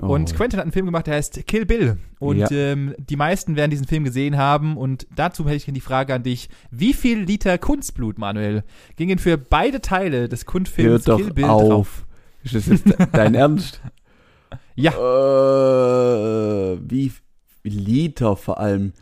Oh. 0.01 0.07
Und 0.07 0.35
Quentin 0.35 0.57
hat 0.57 0.63
einen 0.65 0.71
Film 0.71 0.85
gemacht, 0.85 1.07
der 1.07 1.15
heißt 1.15 1.45
Kill 1.47 1.65
Bill. 1.65 1.97
Und 2.19 2.37
Ja. 2.37 2.49
ähm, 2.51 2.95
die 2.97 3.15
meisten 3.15 3.55
werden 3.55 3.71
diesen 3.71 3.87
Film 3.87 4.03
gesehen 4.03 4.37
haben. 4.37 4.77
Und 4.77 5.07
dazu 5.15 5.45
hätte 5.45 5.55
ich 5.55 5.65
die 5.65 5.81
Frage 5.81 6.13
an 6.13 6.23
dich: 6.23 6.49
Wie 6.71 6.93
viel 6.93 7.19
Liter 7.19 7.57
Kunstblut, 7.57 8.17
Manuel, 8.17 8.63
gingen 8.95 9.19
für 9.19 9.37
beide 9.37 9.81
Teile 9.81 10.27
des 10.29 10.41
Hör 10.41 10.45
Kunstfilms 10.51 11.03
doch 11.05 11.17
Kill 11.17 11.33
Bill 11.33 11.45
auf. 11.45 11.67
drauf? 11.69 12.05
Ist 12.43 12.55
das 12.55 12.65
jetzt 12.67 12.85
de- 12.85 12.95
dein 13.11 13.33
Ernst? 13.35 13.81
Ja. 14.75 14.91
Äh, 14.91 16.77
wie 16.89 17.11
Liter 17.63 18.35
vor 18.35 18.59
allem? 18.59 18.93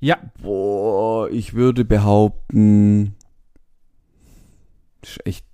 Ja, 0.00 0.16
Boah, 0.42 1.28
ich 1.30 1.54
würde 1.54 1.84
behaupten. 1.84 3.14
Das 5.00 5.10
ist 5.12 5.26
echt. 5.26 5.44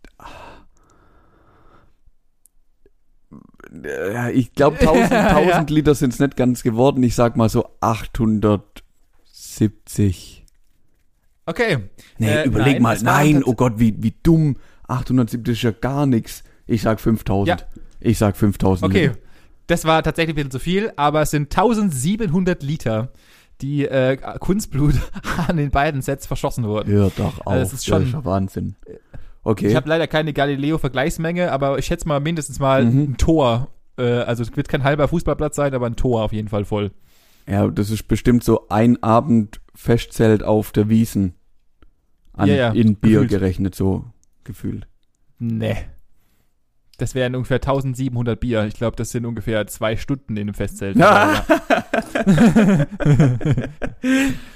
Ja, 4.12 4.28
ich 4.28 4.52
glaube 4.52 4.78
1000, 4.80 5.10
Ja. 5.10 5.36
1000 5.36 5.70
Liter 5.70 5.94
sind 5.94 6.12
es 6.12 6.18
nicht 6.20 6.36
ganz 6.36 6.62
geworden. 6.62 7.02
Ich 7.02 7.14
sag 7.14 7.36
mal 7.36 7.48
so 7.48 7.66
870. 7.80 10.44
okay. 11.46 11.78
Nee, 12.18 12.28
Äh, 12.28 12.44
überleg 12.46 12.74
nein, 12.74 12.82
mal. 12.82 12.98
Nein, 13.02 13.42
oh 13.44 13.54
Gott, 13.54 13.74
wie, 13.78 13.94
wie 14.02 14.14
dumm. 14.22 14.56
870 14.88 15.52
ist 15.56 15.62
ja 15.62 15.70
gar 15.72 16.04
nichts. 16.06 16.44
Ich 16.66 16.82
sag 16.82 17.00
5000. 17.00 17.60
Ja. 17.60 17.66
Ich 18.00 18.18
sag 18.18 18.36
5000. 18.36 18.90
Okay. 18.90 19.06
Liter. 19.08 19.18
Das 19.66 19.84
war 19.86 20.02
tatsächlich 20.02 20.36
wieder 20.36 20.50
zu 20.50 20.58
viel, 20.58 20.92
aber 20.96 21.22
es 21.22 21.30
sind 21.30 21.50
1700 21.56 22.62
Liter, 22.62 23.08
die 23.62 23.86
äh, 23.86 24.18
Kunstblut 24.38 24.94
an 25.48 25.56
den 25.56 25.70
beiden 25.70 26.02
Sets 26.02 26.26
verschossen 26.26 26.64
wurden. 26.64 26.92
Hör 26.92 27.10
doch 27.16 27.38
auf. 27.40 27.46
Also 27.46 27.62
es 27.62 27.72
ist 27.72 27.86
schon- 27.86 28.12
ja 28.12 28.22
Wahnsinn. 28.26 28.76
Okay. 29.44 29.68
Ich 29.68 29.76
habe 29.76 29.88
leider 29.88 30.06
keine 30.06 30.32
Galileo-Vergleichsmenge, 30.32 31.52
aber 31.52 31.78
ich 31.78 31.84
schätze 31.86 32.08
mal 32.08 32.20
mindestens 32.20 32.58
mal 32.58 32.84
Mhm. 32.84 33.02
ein 33.02 33.16
Tor. 33.18 33.68
Äh, 33.98 34.02
also 34.02 34.42
es 34.42 34.56
wird 34.56 34.68
kein 34.68 34.84
halber 34.84 35.06
Fußballplatz 35.06 35.54
sein, 35.56 35.74
aber 35.74 35.86
ein 35.86 35.96
Tor 35.96 36.22
auf 36.24 36.32
jeden 36.32 36.48
Fall 36.48 36.64
voll. 36.64 36.92
Ja, 37.46 37.68
das 37.68 37.90
ist 37.90 38.08
bestimmt 38.08 38.42
so 38.42 38.68
ein 38.70 39.02
Abend 39.02 39.60
Festzelt 39.74 40.42
auf 40.42 40.72
der 40.72 40.88
Wiesen. 40.88 41.34
An, 42.32 42.48
Ja, 42.48 42.54
ja, 42.54 42.70
in 42.70 42.96
Bier 42.96 43.20
gefühlt. 43.20 43.30
gerechnet, 43.30 43.74
so 43.74 44.04
gefühlt. 44.44 44.86
Nee. 45.38 45.76
Das 46.96 47.14
wären 47.14 47.34
ungefähr 47.34 47.60
1700 47.60 48.38
Bier. 48.40 48.64
Ich 48.66 48.74
glaube, 48.74 48.96
das 48.96 49.10
sind 49.10 49.26
ungefähr 49.26 49.66
zwei 49.66 49.96
Stunden 49.96 50.36
in 50.36 50.42
einem 50.42 50.54
Festzelt. 50.54 50.96
Ja. 50.96 51.44
Aber 51.48 52.86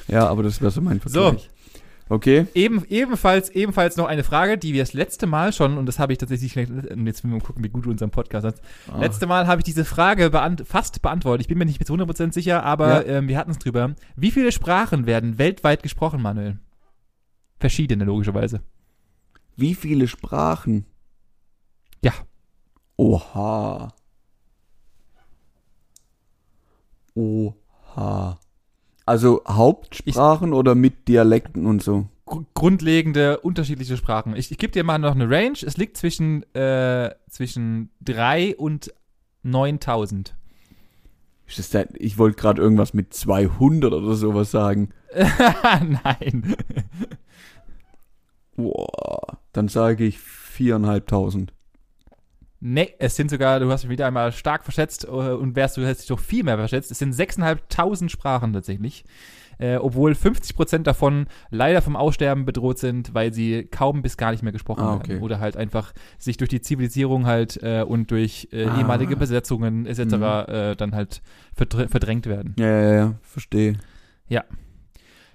Ja, 0.08 0.26
aber 0.28 0.42
das 0.42 0.60
wäre 0.60 0.70
so 0.70 0.80
mein 0.80 1.00
So. 1.04 1.36
Okay. 2.08 2.46
Eben, 2.54 2.84
ebenfalls, 2.88 3.50
ebenfalls 3.50 3.96
noch 3.96 4.06
eine 4.06 4.24
Frage, 4.24 4.56
die 4.56 4.72
wir 4.72 4.82
das 4.82 4.94
letzte 4.94 5.26
Mal 5.26 5.52
schon, 5.52 5.76
und 5.76 5.86
das 5.86 5.98
habe 5.98 6.12
ich 6.12 6.18
tatsächlich, 6.18 6.54
jetzt 6.54 6.96
müssen 6.96 7.30
wir 7.30 7.36
mal 7.36 7.44
gucken, 7.44 7.62
wie 7.62 7.68
gut 7.68 7.84
du 7.84 7.90
unseren 7.90 8.10
Podcast 8.10 8.46
hast. 8.46 8.62
Ah. 8.90 8.98
Letzte 8.98 9.26
Mal 9.26 9.46
habe 9.46 9.60
ich 9.60 9.64
diese 9.64 9.84
Frage 9.84 10.30
beant 10.30 10.66
fast 10.66 11.02
beantwortet. 11.02 11.42
Ich 11.42 11.48
bin 11.48 11.58
mir 11.58 11.66
nicht 11.66 11.78
bis 11.78 11.90
100% 11.90 12.32
sicher, 12.32 12.62
aber 12.62 13.06
ähm, 13.06 13.28
wir 13.28 13.36
hatten 13.36 13.50
es 13.50 13.58
drüber. 13.58 13.94
Wie 14.16 14.30
viele 14.30 14.52
Sprachen 14.52 15.06
werden 15.06 15.38
weltweit 15.38 15.82
gesprochen, 15.82 16.22
Manuel? 16.22 16.58
Verschiedene, 17.60 18.04
logischerweise. 18.04 18.62
Wie 19.56 19.74
viele 19.74 20.08
Sprachen? 20.08 20.86
Ja. 22.02 22.12
Oha. 22.96 23.92
Oha. 27.14 28.38
Also 29.08 29.40
Hauptsprachen 29.48 30.52
oder 30.52 30.74
mit 30.74 31.08
Dialekten 31.08 31.64
und 31.64 31.82
so? 31.82 32.08
Gr 32.26 32.44
grundlegende, 32.52 33.40
unterschiedliche 33.40 33.96
Sprachen. 33.96 34.36
Ich, 34.36 34.50
ich 34.50 34.58
gebe 34.58 34.70
dir 34.70 34.84
mal 34.84 34.98
noch 34.98 35.14
eine 35.14 35.30
Range. 35.30 35.56
Es 35.62 35.78
liegt 35.78 35.96
zwischen, 35.96 36.42
äh, 36.54 37.14
zwischen 37.30 37.88
3 38.02 38.56
und 38.56 38.92
9000. 39.44 40.36
Ist 41.46 41.58
das 41.58 41.70
da, 41.70 41.84
ich 41.94 42.18
wollte 42.18 42.36
gerade 42.36 42.60
irgendwas 42.60 42.92
mit 42.92 43.14
200 43.14 43.94
oder 43.94 44.14
sowas 44.14 44.50
sagen. 44.50 44.90
Nein. 46.04 46.54
Boah. 48.56 49.38
Dann 49.54 49.68
sage 49.68 50.04
ich 50.04 50.18
viereinhalbtausend. 50.18 51.54
Nee, 52.60 52.94
es 52.98 53.14
sind 53.14 53.30
sogar, 53.30 53.60
du 53.60 53.70
hast 53.70 53.84
mich 53.84 53.90
wieder 53.92 54.06
einmal 54.06 54.32
stark 54.32 54.64
verschätzt 54.64 55.04
äh, 55.04 55.08
und 55.10 55.54
wärst 55.54 55.76
du 55.76 55.82
hättest 55.82 56.02
dich 56.02 56.08
doch 56.08 56.18
viel 56.18 56.42
mehr 56.44 56.56
verschätzt. 56.56 56.90
Es 56.90 56.98
sind 56.98 57.14
6.500 57.14 58.08
Sprachen 58.08 58.52
tatsächlich. 58.52 59.04
Äh, 59.60 59.76
obwohl 59.76 60.12
50% 60.12 60.84
davon 60.84 61.26
leider 61.50 61.82
vom 61.82 61.96
Aussterben 61.96 62.44
bedroht 62.44 62.78
sind, 62.78 63.12
weil 63.12 63.32
sie 63.32 63.64
kaum 63.64 64.02
bis 64.02 64.16
gar 64.16 64.30
nicht 64.30 64.44
mehr 64.44 64.52
gesprochen 64.52 64.84
Ah, 64.84 64.94
okay. 64.94 65.08
werden. 65.14 65.22
Oder 65.22 65.40
halt 65.40 65.56
einfach 65.56 65.92
sich 66.16 66.36
durch 66.36 66.48
die 66.48 66.60
Zivilisierung 66.60 67.26
halt 67.26 67.60
äh, 67.62 67.82
und 67.82 68.12
durch 68.12 68.48
äh, 68.52 68.66
Ah. 68.66 68.78
ehemalige 68.78 69.16
Besetzungen 69.16 69.84
etc. 69.86 70.00
Mhm. 70.14 70.22
Äh, 70.22 70.76
dann 70.76 70.94
halt 70.94 71.22
verdr 71.56 71.88
verdrängt 71.88 72.26
werden. 72.26 72.54
Ja, 72.56 72.66
ja, 72.68 72.92
ja, 72.94 73.14
verstehe. 73.22 73.74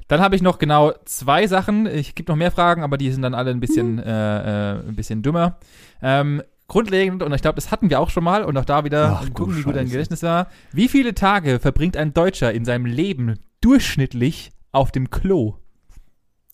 Dann 0.09 0.19
habe 0.19 0.36
ich 0.36 0.41
noch 0.41 0.59
genau 0.59 0.91
zwei 1.05 1.47
Sachen. 1.47 1.88
Ich 1.88 2.13
gibt 2.13 2.27
noch 2.29 2.36
mehr 2.36 2.51
Fragen, 2.51 2.83
aber 2.83 2.97
die 2.97 3.09
sind 3.12 3.21
dann 3.21 3.33
alle 3.33 3.51
ein 3.51 3.62
bisschen, 3.62 3.99
äh, 3.99 4.73
äh, 4.75 4.79
ein 4.88 4.95
bisschen 4.95 5.21
dümmer. 5.23 5.57
Ähm, 6.01 6.43
grundlegend, 6.67 7.21
und 7.23 7.34
ich 7.34 7.41
glaube, 7.41 7.56
das 7.56 7.71
hatten 7.71 7.89
wir 7.89 7.99
auch 7.99 8.10
schon 8.10 8.23
mal, 8.23 8.43
und 8.45 8.58
auch 8.58 8.65
da 8.65 8.84
wieder 8.86 9.19
Ach, 9.21 9.34
gucken, 9.34 9.58
wie 9.58 9.63
gut 9.63 9.76
dein. 9.76 9.88
Gedächtnis 9.89 10.23
war. 10.23 10.47
Wie 10.71 10.88
viele 10.88 11.13
Tage 11.13 11.60
verbringt 11.60 11.97
ein 11.97 12.13
Deutscher 12.13 12.54
in 12.54 12.65
seinem 12.65 12.86
Leben 12.86 13.39
durchschnittlich 13.62 14.52
auf 14.71 14.91
dem 14.91 15.10
Klo? 15.10 15.56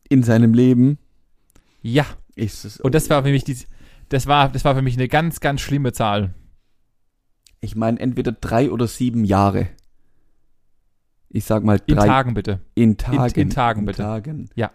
In 0.09 0.23
seinem 0.23 0.53
Leben 0.53 0.97
Ja, 1.81 2.05
es. 2.35 2.79
und 2.79 2.95
das 2.95 3.09
war 3.09 3.23
für 3.23 3.29
mich 3.31 3.43
die, 3.43 3.57
Das 4.09 4.25
war, 4.27 4.49
das 4.49 4.65
war 4.65 4.75
für 4.75 4.81
mich 4.81 4.95
eine 4.97 5.07
ganz, 5.07 5.39
ganz 5.39 5.61
schlimme 5.61 5.93
Zahl. 5.93 6.33
Ich 7.61 7.75
meine 7.75 7.99
entweder 7.99 8.31
drei 8.31 8.71
oder 8.71 8.87
sieben 8.87 9.23
Jahre. 9.25 9.67
Ich 11.29 11.45
sag 11.45 11.63
mal 11.63 11.79
In 11.85 11.95
drei. 11.95 12.07
Tagen 12.07 12.33
bitte. 12.33 12.61
In 12.73 12.97
Tagen. 12.97 13.33
In- 13.35 13.41
in 13.41 13.49
Tagen, 13.51 13.79
in 13.81 13.85
bitte. 13.85 14.01
Tagen. 14.01 14.49
Ja. 14.55 14.71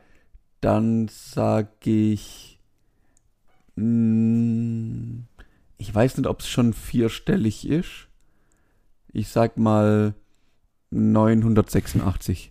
Dann 0.61 1.09
sag 1.09 1.85
ich. 1.87 2.54
Mm, 3.76 5.24
Ich 5.78 5.94
weiß 5.94 6.16
nicht, 6.16 6.26
ob 6.26 6.40
es 6.40 6.48
schon 6.48 6.72
vierstellig 6.72 7.68
ist. 7.68 8.08
Ich 9.12 9.28
sag 9.28 9.56
mal 9.56 10.14
986. 10.90 12.50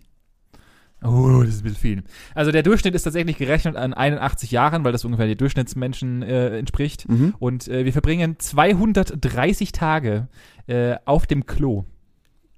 Oh, 1.02 1.42
das 1.44 1.56
ist 1.56 1.60
ein 1.60 1.64
bisschen 1.64 1.76
viel. 1.76 2.02
Also 2.34 2.50
der 2.50 2.62
Durchschnitt 2.62 2.94
ist 2.94 3.02
tatsächlich 3.02 3.36
gerechnet 3.36 3.76
an 3.76 3.92
81 3.92 4.50
Jahren, 4.50 4.84
weil 4.84 4.92
das 4.92 5.04
ungefähr 5.04 5.26
die 5.26 5.36
Durchschnittsmenschen 5.36 6.22
äh, 6.22 6.58
entspricht. 6.58 7.06
Mhm. 7.08 7.34
Und 7.38 7.68
äh, 7.68 7.84
wir 7.84 7.92
verbringen 7.92 8.36
230 8.38 9.72
Tage 9.72 10.28
äh, 10.66 10.96
auf 11.04 11.26
dem 11.26 11.44
Klo. 11.44 11.84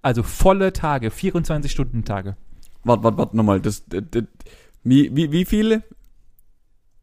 Also 0.01 0.23
volle 0.23 0.73
Tage, 0.73 1.11
24 1.11 1.73
Stunden 1.73 2.05
Tage. 2.05 2.37
Warte, 2.85 3.03
warte, 3.03 3.19
warte 3.19 3.37
nochmal. 3.37 3.61
Das, 3.61 3.85
das, 3.89 4.03
das, 4.13 4.23
wie, 4.85 5.15
wie, 5.17 5.33
wie 5.33 5.45
viele? 5.45 5.83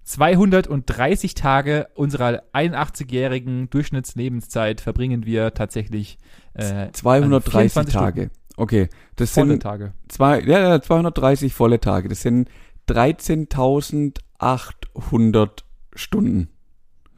230 0.03 1.33
Tage 1.33 1.87
unserer 1.95 2.43
81-jährigen 2.53 3.69
Durchschnittslebenszeit 3.69 4.81
verbringen 4.81 5.25
wir 5.25 5.53
tatsächlich 5.53 6.17
äh, 6.53 6.91
230 6.91 7.51
24 7.51 7.93
Tage. 7.93 8.29
Okay, 8.55 8.87
das 9.15 9.31
volle 9.31 9.51
sind 9.51 9.63
Tage. 9.63 9.93
zwei, 10.09 10.41
ja, 10.41 10.59
ja, 10.59 10.81
230 10.81 11.53
volle 11.53 11.79
Tage. 11.79 12.09
Das 12.09 12.21
sind 12.21 12.49
13.800 12.89 15.49
Stunden. 15.95 16.49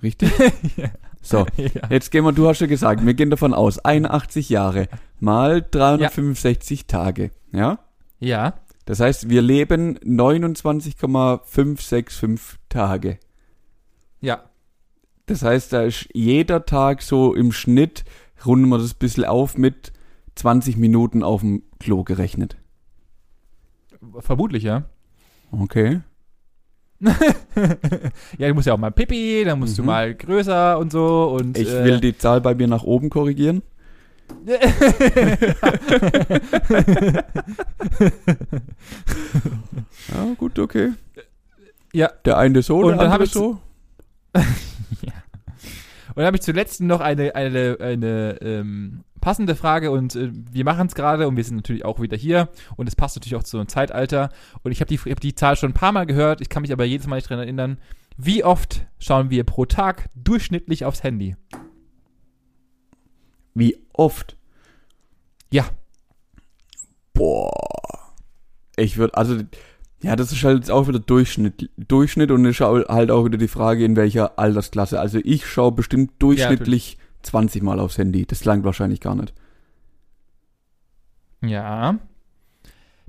Richtig? 0.04 0.32
Ja. 0.78 0.89
So, 1.21 1.45
ja. 1.58 1.69
jetzt 1.89 2.12
gehen 2.12 2.24
wir, 2.24 2.32
du 2.34 2.48
hast 2.48 2.62
ja 2.62 2.67
gesagt, 2.67 3.04
wir 3.04 3.15
gehen 3.15 3.32
davon 3.32 3.56
aus, 3.56 3.80
81 3.80 4.50
Jahre 4.50 4.88
mal 5.19 5.65
365 5.71 6.86
Tage. 6.86 7.32
Ja? 7.52 7.80
ja, 8.19 8.54
Das 8.86 9.00
heißt, 9.00 9.30
wir 9.30 9.41
leben 9.41 9.98
29,565 10.04 12.60
Tage. 12.69 13.17
ja. 14.21 14.43
Das 15.28 15.41
heißt, 15.41 15.74
da 15.74 15.82
ist 15.82 16.08
jeder 16.13 16.67
Tag 16.67 17.02
so 17.02 17.34
im 17.34 17.52
Schnitt, 17.52 18.06
runden 18.45 18.69
wir 18.69 18.78
das 18.78 18.91
ein 18.93 19.00
bisschen 19.00 19.26
auf, 19.26 19.58
mit 19.58 19.91
20 20.36 20.78
Minuten 20.78 21.24
auf 21.24 21.41
dem 21.41 21.63
Klo 21.80 22.04
gerechnet. 22.04 22.58
Vermutlich, 24.19 24.62
ja. 24.62 24.84
Okay. 25.52 26.02
ja, 28.38 28.48
du 28.48 28.54
musst 28.54 28.67
ja 28.67 28.74
auch 28.74 28.78
mal 28.78 28.91
Pipi, 28.91 29.41
dann 29.45 29.58
musst 29.58 29.80
du 29.80 29.82
Mhm. 29.82 29.88
mal 29.88 30.13
größer 30.13 30.78
und 30.78 30.91
so 30.91 31.36
und 31.39 31.58
Ich 31.58 31.74
äh, 31.74 31.86
will 31.86 32.00
die 32.00 32.15
Zahl 32.15 32.39
bei 32.39 32.54
mir 32.54 32.67
nach 32.67 32.84
oben 32.84 33.10
korrigieren. 33.10 33.63
Ja, 40.10 40.26
gut, 40.38 40.60
okay. 40.60 40.94
Ja. 41.94 42.12
Der 42.26 42.38
eine 42.38 42.62
so, 42.62 42.80
Und 42.80 42.90
der 42.90 42.98
dann 42.98 43.08
hab 43.08 43.22
andere 43.22 43.30
so. 43.30 43.60
Und 44.34 46.22
dann 46.22 46.26
habe 46.28 46.38
ich 46.38 46.44
zuletzt 46.44 46.82
noch 46.82 47.02
eine, 47.02 47.36
eine, 47.36 47.78
eine 47.80 48.38
ähm, 48.42 49.04
passende 49.20 49.56
Frage 49.56 49.92
und 49.92 50.16
äh, 50.16 50.30
wir 50.32 50.64
machen 50.64 50.88
es 50.88 50.96
gerade 50.96 51.28
und 51.28 51.36
wir 51.36 51.44
sind 51.44 51.58
natürlich 51.58 51.84
auch 51.84 52.00
wieder 52.00 52.16
hier 52.16 52.48
und 52.78 52.88
es 52.88 52.96
passt 52.96 53.18
natürlich 53.18 53.36
auch 53.36 53.44
zu 53.44 53.58
einem 53.58 53.68
Zeitalter. 53.68 54.30
Und 54.64 54.72
ich 54.72 54.80
habe 54.82 54.88
die, 54.88 54.98
hab 54.98 55.20
die 55.20 55.36
Zahl 55.36 55.58
schon 55.58 55.72
ein 55.72 55.74
paar 55.74 55.92
Mal 55.92 56.06
gehört, 56.06 56.42
ich 56.42 56.50
kann 56.50 56.62
mich 56.62 56.72
aber 56.72 56.86
jedes 56.86 57.08
Mal 57.08 57.18
nicht 57.18 57.30
dran 57.30 57.40
erinnern. 57.40 57.78
Wie 58.18 58.46
oft 58.46 58.86
schauen 58.98 59.30
wir 59.30 59.44
pro 59.44 59.66
Tag 59.66 60.10
durchschnittlich 60.16 60.86
aufs 60.86 61.04
Handy? 61.04 61.36
Wie 63.56 63.78
oft? 63.94 64.38
Ja. 65.52 65.65
Boah. 67.13 68.13
Ich 68.76 68.98
würde, 68.98 69.15
also, 69.15 69.38
ja, 70.04 70.15
das 70.15 70.32
ist 70.32 70.44
halt 70.44 70.58
jetzt 70.58 70.70
auch 70.72 70.88
wieder 70.88 71.00
Durchschnitt, 71.00 71.70
Durchschnitt 71.78 72.30
und 72.32 72.46
ist 72.46 72.62
au- 72.62 72.88
halt 72.88 73.10
auch 73.10 73.26
wieder 73.26 73.38
die 73.38 73.48
Frage, 73.48 73.86
in 73.86 73.96
welcher 73.96 74.38
Altersklasse. 74.38 75.00
Also 75.00 75.20
ich 75.24 75.48
schaue 75.48 75.72
bestimmt 75.72 76.12
durchschnittlich 76.20 76.98
20 77.24 77.63
Mal 77.63 77.80
aufs 77.80 77.98
Handy. 77.98 78.26
Das 78.26 78.44
langt 78.46 78.65
wahrscheinlich 78.65 79.00
gar 79.00 79.15
nicht. 79.15 79.34
Ja. 81.41 81.98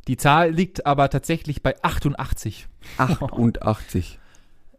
Die 0.07 0.17
Zahl 0.17 0.53
liegt 0.53 0.87
aber 0.87 1.11
tatsächlich 1.11 1.63
bei 1.63 1.75
88. 1.83 2.69
88. 2.99 4.19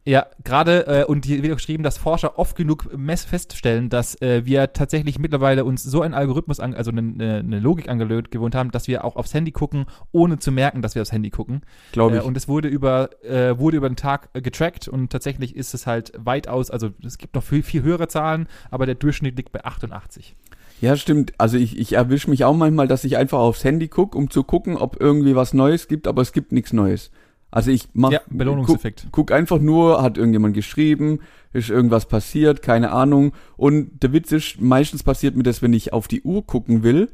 Ja, 0.08 0.28
gerade, 0.46 0.88
äh, 0.88 1.04
und 1.04 1.26
hier 1.26 1.44
wird 1.44 1.52
auch 1.52 1.58
geschrieben, 1.58 1.84
dass 1.84 1.98
Forscher 1.98 2.40
oft 2.40 2.56
genug 2.56 2.98
mess 2.98 3.26
feststellen, 3.26 3.90
dass 3.90 4.16
äh, 4.22 4.46
wir 4.46 4.72
tatsächlich 4.72 5.20
mittlerweile 5.20 5.66
uns 5.66 5.84
so 5.84 6.02
einen 6.02 6.14
Algorithmus, 6.14 6.62
an, 6.62 6.74
also 6.76 6.92
eine, 6.92 7.02
eine, 7.02 7.40
eine 7.40 7.60
Logik 7.60 7.90
angelöt 7.90 8.32
gewohnt 8.32 8.56
haben, 8.56 8.72
dass 8.72 8.88
wir 8.88 9.04
auch 9.04 9.18
aufs 9.18 9.34
Handy 9.34 9.52
gucken, 9.52 9.86
ohne 10.14 10.40
zu 10.40 10.54
merken, 10.54 10.82
dass 10.82 10.96
wir 10.96 11.02
aufs 11.02 11.12
Handy 11.12 11.30
gucken. 11.30 11.60
Glaube 11.92 12.16
Äh, 12.16 12.20
ich. 12.20 12.24
und 12.24 12.38
es 12.38 12.48
wurde 12.48 12.70
über, 12.70 13.10
äh, 13.22 13.60
wurde 13.60 13.76
über 13.76 13.90
den 13.90 13.98
Tag 13.98 14.30
äh, 14.32 14.42
getrackt 14.42 14.88
und 14.88 15.12
tatsächlich 15.12 15.54
ist 15.58 15.74
es 15.74 15.86
halt 15.86 16.14
weitaus, 16.18 16.72
also 16.72 16.90
es 17.06 17.18
gibt 17.18 17.36
noch 17.36 17.44
viel, 17.44 17.62
viel 17.62 17.84
höhere 17.84 18.08
Zahlen, 18.08 18.48
aber 18.72 18.86
der 18.86 18.96
Durchschnitt 18.96 19.36
liegt 19.36 19.52
bei 19.52 19.66
88. 19.66 20.38
Ja, 20.80 20.96
stimmt. 20.96 21.34
Also 21.38 21.58
ich, 21.58 21.78
ich 21.78 21.92
erwische 21.94 22.30
mich 22.30 22.46
auch 22.46 22.56
manchmal, 22.56 22.88
dass 22.88 23.04
ich 23.04 23.18
einfach 23.18 23.40
aufs 23.40 23.66
Handy 23.66 23.90
gucke, 23.90 24.18
um 24.18 24.30
zu 24.30 24.44
gucken, 24.46 24.78
ob 24.78 25.02
irgendwie 25.02 25.36
was 25.36 25.54
Neues 25.54 25.90
gibt, 25.90 26.08
aber 26.08 26.22
es 26.22 26.32
gibt 26.32 26.54
nichts 26.54 26.72
Neues. 26.72 27.12
Also 27.50 27.72
ich 27.72 27.88
mach, 27.94 28.12
ja, 28.12 28.20
guck, 28.28 28.38
Belohnungseffekt. 28.38 29.08
guck 29.12 29.32
einfach 29.32 29.60
nur, 29.60 30.02
hat 30.02 30.18
irgendjemand 30.18 30.54
geschrieben, 30.54 31.20
ist 31.54 31.70
irgendwas 31.70 32.06
passiert, 32.08 32.62
keine 32.62 32.92
Ahnung. 32.92 33.32
Und 33.56 34.04
der 34.04 34.12
Witz 34.14 34.32
ist, 34.32 34.60
meistens 34.62 35.02
passiert 35.04 35.36
mir 35.36 35.44
das, 35.44 35.62
wenn 35.62 35.74
ich 35.74 35.94
auf 35.94 36.08
die 36.10 36.22
Uhr 36.24 36.46
gucken 36.46 36.84
will, 36.84 37.10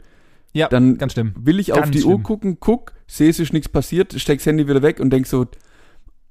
Ja, 0.51 0.67
dann 0.69 0.97
ganz 0.97 1.13
schlimm. 1.13 1.33
will 1.39 1.59
ich 1.59 1.71
auf 1.73 1.79
Ganz 1.81 1.91
die 1.91 2.03
Uhr 2.03 2.13
schlimm. 2.13 2.23
gucken, 2.23 2.57
guck, 2.59 2.93
sehe, 3.07 3.29
es 3.29 3.39
ist 3.39 3.53
nichts 3.53 3.69
passiert, 3.69 4.13
steck 4.19 4.39
das 4.39 4.45
Handy 4.47 4.67
wieder 4.67 4.81
weg 4.81 4.99
und 4.99 5.11
denk 5.11 5.27
so, 5.27 5.45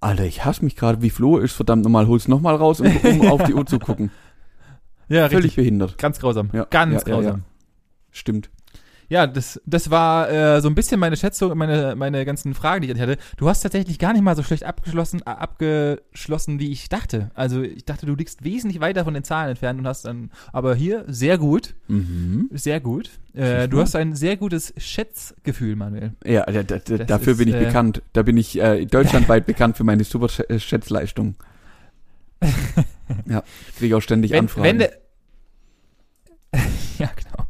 Alter, 0.01 0.25
ich 0.25 0.45
hasse 0.45 0.65
mich 0.65 0.75
gerade, 0.75 1.01
wie 1.01 1.11
Flo 1.11 1.39
ist, 1.39 1.53
verdammt 1.53 1.85
nochmal, 1.85 2.09
hol's 2.09 2.27
nochmal 2.27 2.57
raus, 2.57 2.81
um, 2.81 2.89
um 3.05 3.21
auf 3.29 3.45
die 3.45 3.55
Uhr 3.55 3.67
zu 3.67 3.79
gucken. 3.79 4.11
Ja, 5.09 5.29
Völlig 5.29 5.45
richtig. 5.45 5.57
behindert. 5.57 5.97
Ganz 5.99 6.19
grausam. 6.19 6.51
Ja, 6.53 6.65
ganz 6.71 7.03
ja, 7.05 7.09
ja, 7.09 7.15
grausam. 7.15 7.43
Stimmt. 8.11 8.51
Ja, 9.13 9.27
das, 9.27 9.61
das 9.67 9.91
war 9.91 10.31
äh, 10.31 10.63
so 10.63 10.69
ein 10.69 10.75
bisschen 10.75 10.99
meine 10.99 11.19
Schätzung, 11.19 11.55
meine, 11.59 11.95
meine 11.97 12.25
ganzen 12.25 12.55
Fragen, 12.55 12.81
die 12.81 12.91
ich 12.91 12.99
hatte. 12.99 13.19
Du 13.37 13.47
hast 13.47 13.61
tatsächlich 13.61 13.99
gar 13.99 14.15
nicht 14.15 14.23
mal 14.23 14.35
so 14.35 14.43
schlecht 14.43 14.65
abgeschlossen, 14.65 15.21
äh, 15.27 15.29
abgeschlossen, 15.29 16.59
wie 16.61 16.73
ich 16.73 16.89
dachte. 16.89 17.31
Also 17.35 17.61
ich 17.61 17.85
dachte, 17.85 18.07
du 18.07 18.15
liegst 18.15 18.43
wesentlich 18.43 18.81
weiter 18.81 19.05
von 19.05 19.13
den 19.13 19.23
Zahlen 19.23 19.51
entfernt 19.51 19.79
und 19.79 19.87
hast 19.87 20.07
dann, 20.07 20.31
aber 20.51 20.75
hier 20.75 21.05
sehr 21.09 21.37
gut, 21.37 21.75
Mhm. 21.89 22.49
sehr 22.53 22.81
gut. 22.81 23.11
Äh, 23.35 23.69
du 23.69 23.81
hast 23.81 23.95
ein 23.97 24.15
sehr 24.15 24.39
gutes 24.39 24.73
Schätzgefühl, 24.79 25.77
Manuel. 25.77 26.13
Ja, 26.25 26.47
da, 26.47 26.63
da, 26.63 26.79
dafür 26.79 27.35
ist, 27.35 27.39
bin 27.39 27.49
ich 27.49 27.55
äh, 27.55 27.67
bekannt. 27.67 28.01
Da 28.15 28.23
bin 28.23 28.39
ich 28.39 28.59
äh, 28.59 28.87
deutschlandweit 28.87 29.45
bekannt 29.53 29.77
für 29.77 29.85
meine 29.85 30.05
super 30.05 30.29
äh, 30.49 30.59
Schätzleistung. 30.59 31.35
ja, 33.27 33.43
kriege 33.77 33.95
auch 33.95 34.01
ständig 34.01 34.31
Wenn, 34.31 34.39
Anfragen. 34.41 34.65
wenn 34.65 34.79
der, 34.79 34.93
ja, 36.99 37.11
genau. 37.15 37.42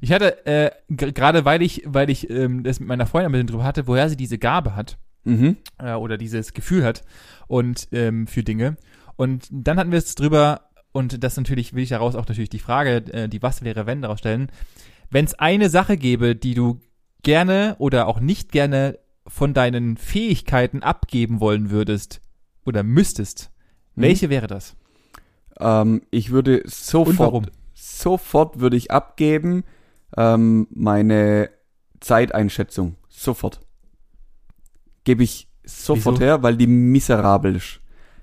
Ich 0.00 0.12
hatte, 0.12 0.46
äh, 0.46 0.70
gerade 0.88 1.44
weil 1.44 1.62
ich, 1.62 1.82
weil 1.86 2.10
ich 2.10 2.30
ähm, 2.30 2.62
das 2.62 2.80
mit 2.80 2.88
meiner 2.88 3.06
Freundin 3.06 3.30
ein 3.30 3.32
bisschen 3.32 3.46
drüber 3.48 3.64
hatte, 3.64 3.86
woher 3.86 4.08
sie 4.08 4.16
diese 4.16 4.38
Gabe 4.38 4.76
hat, 4.76 4.98
mhm. 5.24 5.56
äh, 5.78 5.94
oder 5.94 6.18
dieses 6.18 6.52
Gefühl 6.54 6.84
hat 6.84 7.02
und 7.46 7.88
ähm, 7.92 8.26
für 8.26 8.42
Dinge. 8.42 8.76
Und 9.16 9.48
dann 9.50 9.78
hatten 9.78 9.90
wir 9.90 9.98
es 9.98 10.14
drüber, 10.14 10.62
und 10.92 11.22
das 11.22 11.36
natürlich 11.36 11.74
will 11.74 11.82
ich 11.82 11.88
daraus 11.90 12.14
auch 12.14 12.26
natürlich 12.26 12.50
die 12.50 12.58
Frage, 12.58 12.96
äh, 13.12 13.28
die 13.28 13.42
was 13.42 13.62
wäre 13.62 13.86
wenn 13.86 14.02
daraus 14.02 14.20
stellen. 14.20 14.50
Wenn 15.10 15.24
es 15.24 15.34
eine 15.34 15.70
Sache 15.70 15.96
gäbe, 15.96 16.36
die 16.36 16.54
du 16.54 16.80
gerne 17.22 17.76
oder 17.78 18.06
auch 18.06 18.20
nicht 18.20 18.52
gerne 18.52 18.98
von 19.26 19.54
deinen 19.54 19.96
Fähigkeiten 19.96 20.82
abgeben 20.82 21.40
wollen 21.40 21.70
würdest 21.70 22.20
oder 22.64 22.82
müsstest, 22.82 23.50
Mhm. 23.98 24.02
welche 24.02 24.30
wäre 24.30 24.46
das? 24.46 24.76
Ähm, 25.58 26.02
ich 26.10 26.30
würde 26.30 26.62
sofort, 26.66 27.50
sofort 27.74 28.60
würde 28.60 28.76
ich 28.76 28.90
abgeben 28.90 29.64
ähm, 30.16 30.66
meine 30.70 31.50
Zeiteinschätzung. 32.00 32.96
Sofort. 33.08 33.60
Gebe 35.04 35.22
ich 35.22 35.48
sofort 35.64 36.16
Wieso? 36.16 36.24
her, 36.24 36.42
weil 36.42 36.56
die 36.56 36.66
miserabel 36.66 37.56
ist. 37.56 37.80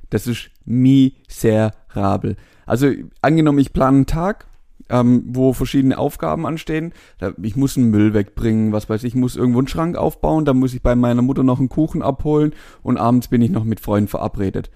Das 0.10 0.28
ist 0.28 0.50
miserabel. 0.66 2.38
Also 2.66 2.92
angenommen, 3.22 3.60
ich 3.60 3.74
plane 3.74 3.98
einen 3.98 4.06
Tag, 4.06 4.48
ähm, 4.90 5.24
wo 5.28 5.54
verschiedene 5.54 5.98
Aufgaben 5.98 6.46
anstehen. 6.46 6.94
Ich 7.42 7.56
muss 7.56 7.78
einen 7.78 7.90
Müll 7.90 8.14
wegbringen, 8.14 8.72
was 8.72 8.90
weiß 8.90 9.04
ich, 9.04 9.14
ich 9.14 9.20
muss 9.20 9.36
irgendwo 9.36 9.60
einen 9.60 9.68
Schrank 9.68 9.98
aufbauen, 9.98 10.46
dann 10.46 10.58
muss 10.58 10.74
ich 10.74 10.82
bei 10.82 10.96
meiner 10.96 11.22
Mutter 11.22 11.44
noch 11.44 11.60
einen 11.60 11.70
Kuchen 11.70 12.02
abholen 12.02 12.54
und 12.84 12.98
abends 12.98 13.28
bin 13.28 13.42
ich 13.42 13.50
noch 13.50 13.64
mit 13.64 13.80
Freunden 13.80 14.08
verabredet. 14.08 14.70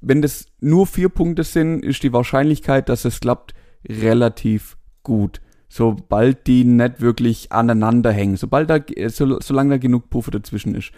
Wenn 0.00 0.22
das 0.22 0.46
nur 0.60 0.86
vier 0.86 1.10
Punkte 1.10 1.44
sind, 1.44 1.84
ist 1.84 2.02
die 2.02 2.12
Wahrscheinlichkeit, 2.12 2.88
dass 2.88 3.04
es 3.04 3.20
klappt, 3.20 3.54
relativ 3.86 4.76
gut. 5.02 5.40
Sobald 5.72 6.48
die 6.48 6.64
nicht 6.64 7.00
wirklich 7.00 7.52
aneinander 7.52 8.10
hängen, 8.10 8.36
sobald 8.36 8.68
da, 8.68 8.80
so, 9.08 9.38
solange 9.40 9.70
da 9.70 9.78
genug 9.78 10.10
Puffer 10.10 10.32
dazwischen 10.32 10.74
ist. 10.74 10.90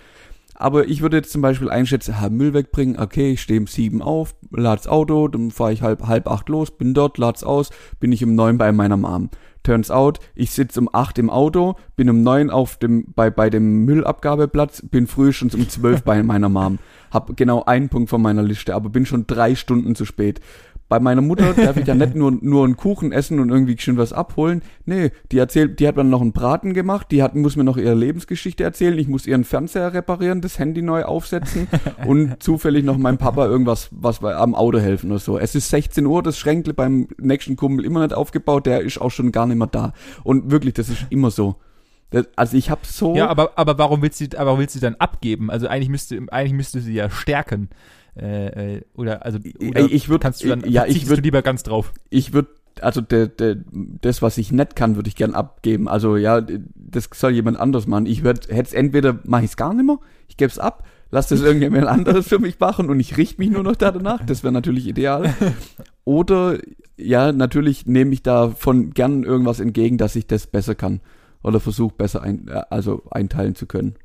aber 0.54 0.88
ich 0.88 1.02
würde 1.02 1.18
jetzt 1.18 1.30
zum 1.30 1.42
Beispiel 1.42 1.68
einschätzen, 1.68 2.20
ha, 2.20 2.30
Müll 2.30 2.54
wegbringen, 2.54 2.98
okay, 2.98 3.32
ich 3.32 3.42
stehe 3.42 3.60
um 3.60 3.66
sieben 3.66 4.00
auf, 4.00 4.34
lad's 4.50 4.86
Auto, 4.86 5.28
dann 5.28 5.50
fahre 5.50 5.74
ich 5.74 5.82
halb, 5.82 6.06
halb 6.06 6.26
acht 6.26 6.48
los, 6.48 6.70
bin 6.70 6.94
dort, 6.94 7.18
lad's 7.18 7.44
aus, 7.44 7.70
bin 8.00 8.12
ich 8.12 8.24
um 8.24 8.34
neun 8.34 8.56
bei 8.56 8.72
meiner 8.72 8.96
Mom. 8.96 9.28
Turns 9.62 9.90
out, 9.90 10.18
ich 10.34 10.50
sitze 10.50 10.80
um 10.80 10.88
acht 10.92 11.18
im 11.18 11.30
Auto, 11.30 11.76
bin 11.94 12.10
um 12.10 12.22
neun 12.22 12.50
auf 12.50 12.78
dem, 12.78 13.12
bei, 13.14 13.30
bei 13.30 13.50
dem 13.50 13.84
Müllabgabeplatz, 13.84 14.82
bin 14.90 15.06
früh 15.06 15.32
schon 15.32 15.50
um 15.50 15.68
zwölf 15.68 16.02
bei 16.04 16.22
meiner 16.22 16.48
Mom. 16.48 16.78
Hab 17.10 17.36
genau 17.36 17.62
einen 17.64 17.88
Punkt 17.88 18.08
von 18.08 18.22
meiner 18.22 18.42
Liste, 18.42 18.74
aber 18.74 18.88
bin 18.88 19.06
schon 19.06 19.26
drei 19.26 19.54
Stunden 19.54 19.94
zu 19.94 20.04
spät. 20.04 20.40
Bei 20.93 21.01
meiner 21.01 21.22
Mutter 21.22 21.55
darf 21.57 21.78
ich 21.78 21.86
ja 21.86 21.95
nicht 21.95 22.14
nur, 22.14 22.32
nur 22.32 22.66
einen 22.66 22.76
Kuchen 22.76 23.12
essen 23.12 23.40
und 23.40 23.49
irgendwie 23.49 23.78
schön 23.78 23.97
was 23.97 24.12
abholen. 24.12 24.61
Nee, 24.84 25.11
die 25.30 25.38
erzählt, 25.38 25.80
die 25.80 25.88
hat 25.88 25.97
dann 25.97 26.11
noch 26.11 26.20
einen 26.20 26.32
Braten 26.32 26.74
gemacht, 26.74 27.07
die 27.11 27.22
hat, 27.22 27.34
muss 27.34 27.57
mir 27.57 27.64
noch 27.64 27.78
ihre 27.78 27.95
Lebensgeschichte 27.95 28.62
erzählen, 28.62 28.99
ich 28.99 29.09
muss 29.09 29.26
ihren 29.26 29.45
Fernseher 29.45 29.95
reparieren, 29.95 30.43
das 30.43 30.59
Handy 30.59 30.82
neu 30.82 31.05
aufsetzen 31.05 31.66
und 32.07 32.43
zufällig 32.43 32.84
noch 32.84 32.99
meinem 32.99 33.16
Papa 33.16 33.47
irgendwas, 33.47 33.88
was 33.90 34.18
bei, 34.18 34.36
am 34.36 34.55
Auto 34.55 34.80
helfen 34.80 35.11
oder 35.11 35.18
so. 35.18 35.38
Es 35.38 35.55
ist 35.55 35.70
16 35.70 36.05
Uhr, 36.05 36.22
das 36.22 36.36
Schränkle 36.38 36.74
beim 36.74 37.09
nächsten 37.16 37.57
Kumpel 37.57 37.86
immer 37.86 38.03
nicht 38.03 38.12
aufgebaut, 38.12 38.66
der 38.66 38.82
ist 38.82 39.01
auch 39.01 39.11
schon 39.11 39.32
gar 39.32 39.47
nicht 39.47 39.57
mehr 39.57 39.68
da. 39.68 39.95
Und 40.24 40.51
wirklich, 40.51 40.74
das 40.74 40.90
ist 40.90 41.07
immer 41.09 41.30
so. 41.30 41.57
Das, 42.11 42.26
also 42.36 42.55
ich 42.55 42.68
habe 42.68 42.82
so. 42.84 43.16
Ja, 43.16 43.28
aber, 43.28 43.53
aber 43.57 43.78
warum 43.78 44.03
willst 44.03 44.20
du, 44.20 44.26
aber 44.36 44.49
warum 44.49 44.61
willst 44.61 44.76
du 44.76 44.80
dann 44.80 44.97
abgeben? 44.97 45.51
Also 45.51 45.68
eigentlich 45.68 45.88
müsste, 45.88 46.20
eigentlich 46.30 46.53
müsste 46.53 46.82
sie 46.82 46.93
ja 46.93 47.09
stärken. 47.09 47.70
Äh, 48.16 48.76
äh, 48.76 48.82
oder 48.94 49.24
also 49.24 49.38
oder 49.38 49.80
ich 49.80 50.08
würd, 50.08 50.22
kannst 50.22 50.44
du 50.44 50.48
dann 50.48 50.68
ja, 50.68 50.84
ich 50.86 51.08
würd, 51.08 51.18
du 51.18 51.22
lieber 51.22 51.42
ganz 51.42 51.62
drauf. 51.62 51.92
Ich 52.10 52.32
würde 52.32 52.48
also 52.80 53.00
de, 53.00 53.28
de, 53.28 53.58
das, 54.00 54.22
was 54.22 54.38
ich 54.38 54.52
nicht 54.52 54.76
kann, 54.76 54.96
würde 54.96 55.08
ich 55.08 55.16
gern 55.16 55.34
abgeben. 55.34 55.88
Also 55.88 56.16
ja, 56.16 56.40
das 56.40 57.08
soll 57.14 57.32
jemand 57.32 57.58
anders 57.58 57.86
machen. 57.86 58.06
Ich 58.06 58.22
würde 58.22 58.54
hätte 58.54 58.76
entweder 58.76 59.18
mache 59.24 59.44
ich 59.44 59.50
es 59.50 59.56
gar 59.56 59.74
nicht 59.74 59.84
mehr, 59.84 59.98
ich 60.28 60.36
gebe 60.36 60.50
es 60.50 60.58
ab, 60.58 60.84
lass 61.10 61.28
das 61.28 61.40
irgendjemand 61.42 61.86
anderes 61.86 62.28
für 62.28 62.38
mich 62.38 62.58
machen 62.60 62.90
und 62.90 63.00
ich 63.00 63.16
richte 63.16 63.40
mich 63.40 63.50
nur 63.50 63.62
noch 63.62 63.76
da 63.76 63.90
danach. 63.90 64.24
Das 64.24 64.42
wäre 64.42 64.52
natürlich 64.52 64.86
ideal. 64.86 65.34
Oder 66.04 66.58
ja, 66.96 67.32
natürlich 67.32 67.86
nehme 67.86 68.12
ich 68.12 68.22
davon 68.22 68.90
gern 68.90 69.22
irgendwas 69.22 69.60
entgegen, 69.60 69.98
dass 69.98 70.16
ich 70.16 70.26
das 70.26 70.46
besser 70.46 70.74
kann 70.74 71.00
oder 71.42 71.58
versuche 71.58 71.94
besser 71.96 72.22
ein, 72.22 72.48
also 72.48 73.02
einteilen 73.10 73.54
zu 73.54 73.66
können. 73.66 73.96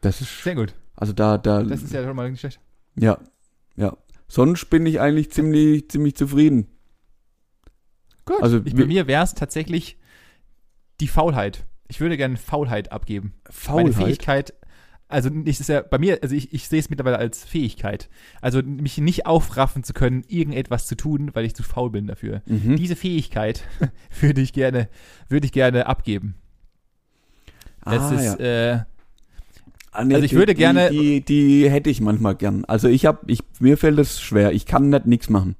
Das 0.00 0.20
ist 0.20 0.42
sehr 0.42 0.54
gut. 0.54 0.74
Also 0.96 1.12
da, 1.12 1.38
da. 1.38 1.62
Das 1.62 1.82
ist 1.82 1.92
ja 1.92 2.04
schon 2.04 2.16
mal 2.16 2.30
nicht 2.30 2.40
schlecht. 2.40 2.60
Ja, 2.96 3.18
ja. 3.76 3.96
Sonst 4.28 4.70
bin 4.70 4.86
ich 4.86 5.00
eigentlich 5.00 5.30
ziemlich, 5.30 5.88
ziemlich 5.90 6.16
zufrieden. 6.16 6.68
Gut. 8.24 8.42
Also 8.42 8.60
ich, 8.64 8.74
bei 8.74 8.86
mir 8.86 9.06
wäre 9.06 9.22
es 9.22 9.34
tatsächlich 9.34 9.98
die 11.00 11.08
Faulheit. 11.08 11.66
Ich 11.88 12.00
würde 12.00 12.16
gerne 12.16 12.36
Faulheit 12.36 12.92
abgeben. 12.92 13.34
Faulheit. 13.50 13.92
Meine 13.92 14.06
Fähigkeit, 14.06 14.54
also 15.08 15.28
nicht 15.28 15.60
ist 15.60 15.68
ja 15.68 15.82
bei 15.82 15.98
mir, 15.98 16.18
also 16.22 16.34
ich, 16.34 16.52
ich 16.52 16.66
sehe 16.68 16.80
es 16.80 16.88
mittlerweile 16.88 17.18
als 17.18 17.44
Fähigkeit. 17.44 18.08
Also 18.40 18.62
mich 18.62 18.98
nicht 18.98 19.26
aufraffen 19.26 19.84
zu 19.84 19.92
können, 19.92 20.24
irgendetwas 20.26 20.86
zu 20.86 20.96
tun, 20.96 21.30
weil 21.34 21.44
ich 21.44 21.54
zu 21.54 21.62
faul 21.62 21.90
bin 21.90 22.06
dafür. 22.06 22.42
Mhm. 22.46 22.76
Diese 22.76 22.96
Fähigkeit 22.96 23.64
würde 24.20 24.40
ich 24.40 24.52
gerne, 24.52 24.88
würde 25.28 25.46
ich 25.46 25.52
gerne 25.52 25.86
abgeben. 25.86 26.36
Das 27.84 28.02
ah, 28.02 28.14
ist, 28.14 28.40
ja. 28.40 28.72
äh, 28.72 28.84
Ah, 29.94 30.04
nee, 30.04 30.14
also 30.14 30.24
ich 30.24 30.34
würde 30.34 30.54
die, 30.54 30.58
gerne. 30.58 30.90
Die, 30.90 31.20
die, 31.20 31.62
die 31.62 31.70
hätte 31.70 31.88
ich 31.88 32.00
manchmal 32.00 32.34
gern. 32.34 32.64
Also 32.64 32.88
ich 32.88 33.06
habe, 33.06 33.20
ich, 33.28 33.40
mir 33.60 33.78
fällt 33.78 33.98
es 34.00 34.20
schwer. 34.20 34.52
Ich 34.52 34.66
kann 34.66 34.90
nicht 34.90 35.06
nichts 35.06 35.30
machen. 35.30 35.54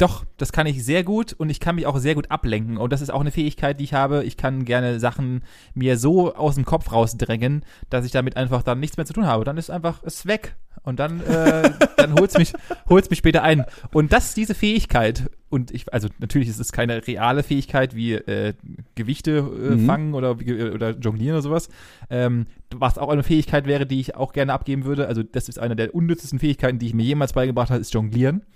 Doch, 0.00 0.24
das 0.38 0.50
kann 0.50 0.66
ich 0.66 0.82
sehr 0.82 1.04
gut 1.04 1.34
und 1.34 1.50
ich 1.50 1.60
kann 1.60 1.74
mich 1.74 1.84
auch 1.84 1.98
sehr 1.98 2.14
gut 2.14 2.30
ablenken. 2.30 2.78
Und 2.78 2.90
das 2.90 3.02
ist 3.02 3.10
auch 3.10 3.20
eine 3.20 3.30
Fähigkeit, 3.30 3.78
die 3.78 3.84
ich 3.84 3.92
habe. 3.92 4.24
Ich 4.24 4.38
kann 4.38 4.64
gerne 4.64 4.98
Sachen 4.98 5.42
mir 5.74 5.98
so 5.98 6.34
aus 6.34 6.54
dem 6.54 6.64
Kopf 6.64 6.90
rausdrängen, 6.90 7.66
dass 7.90 8.06
ich 8.06 8.10
damit 8.10 8.34
einfach 8.38 8.62
dann 8.62 8.80
nichts 8.80 8.96
mehr 8.96 9.04
zu 9.04 9.12
tun 9.12 9.26
habe. 9.26 9.44
Dann 9.44 9.58
ist 9.58 9.70
einfach 9.70 10.02
es 10.02 10.24
weg. 10.24 10.56
Und 10.84 11.00
dann, 11.00 11.20
äh, 11.20 11.70
dann 11.98 12.14
holt's 12.14 12.38
mich, 12.38 12.54
holt's 12.88 13.10
mich 13.10 13.18
später 13.18 13.42
ein. 13.42 13.66
Und 13.92 14.10
das, 14.10 14.32
diese 14.32 14.54
Fähigkeit, 14.54 15.28
und 15.50 15.70
ich, 15.70 15.92
also 15.92 16.08
natürlich 16.18 16.48
ist 16.48 16.60
es 16.60 16.72
keine 16.72 17.06
reale 17.06 17.42
Fähigkeit 17.42 17.94
wie 17.94 18.14
äh, 18.14 18.54
Gewichte 18.94 19.32
äh, 19.32 19.74
mhm. 19.74 19.84
fangen 19.84 20.14
oder, 20.14 20.30
oder 20.30 20.92
jonglieren 20.92 21.34
oder 21.34 21.42
sowas, 21.42 21.68
ähm, 22.08 22.46
was 22.74 22.96
auch 22.96 23.10
eine 23.10 23.22
Fähigkeit 23.22 23.66
wäre, 23.66 23.84
die 23.84 24.00
ich 24.00 24.14
auch 24.14 24.32
gerne 24.32 24.54
abgeben 24.54 24.86
würde. 24.86 25.08
Also 25.08 25.22
das 25.22 25.50
ist 25.50 25.58
eine 25.58 25.76
der 25.76 25.94
unnützesten 25.94 26.38
Fähigkeiten, 26.38 26.78
die 26.78 26.86
ich 26.86 26.94
mir 26.94 27.04
jemals 27.04 27.34
beigebracht 27.34 27.68
habe, 27.68 27.82
ist 27.82 27.92
Jonglieren. 27.92 28.46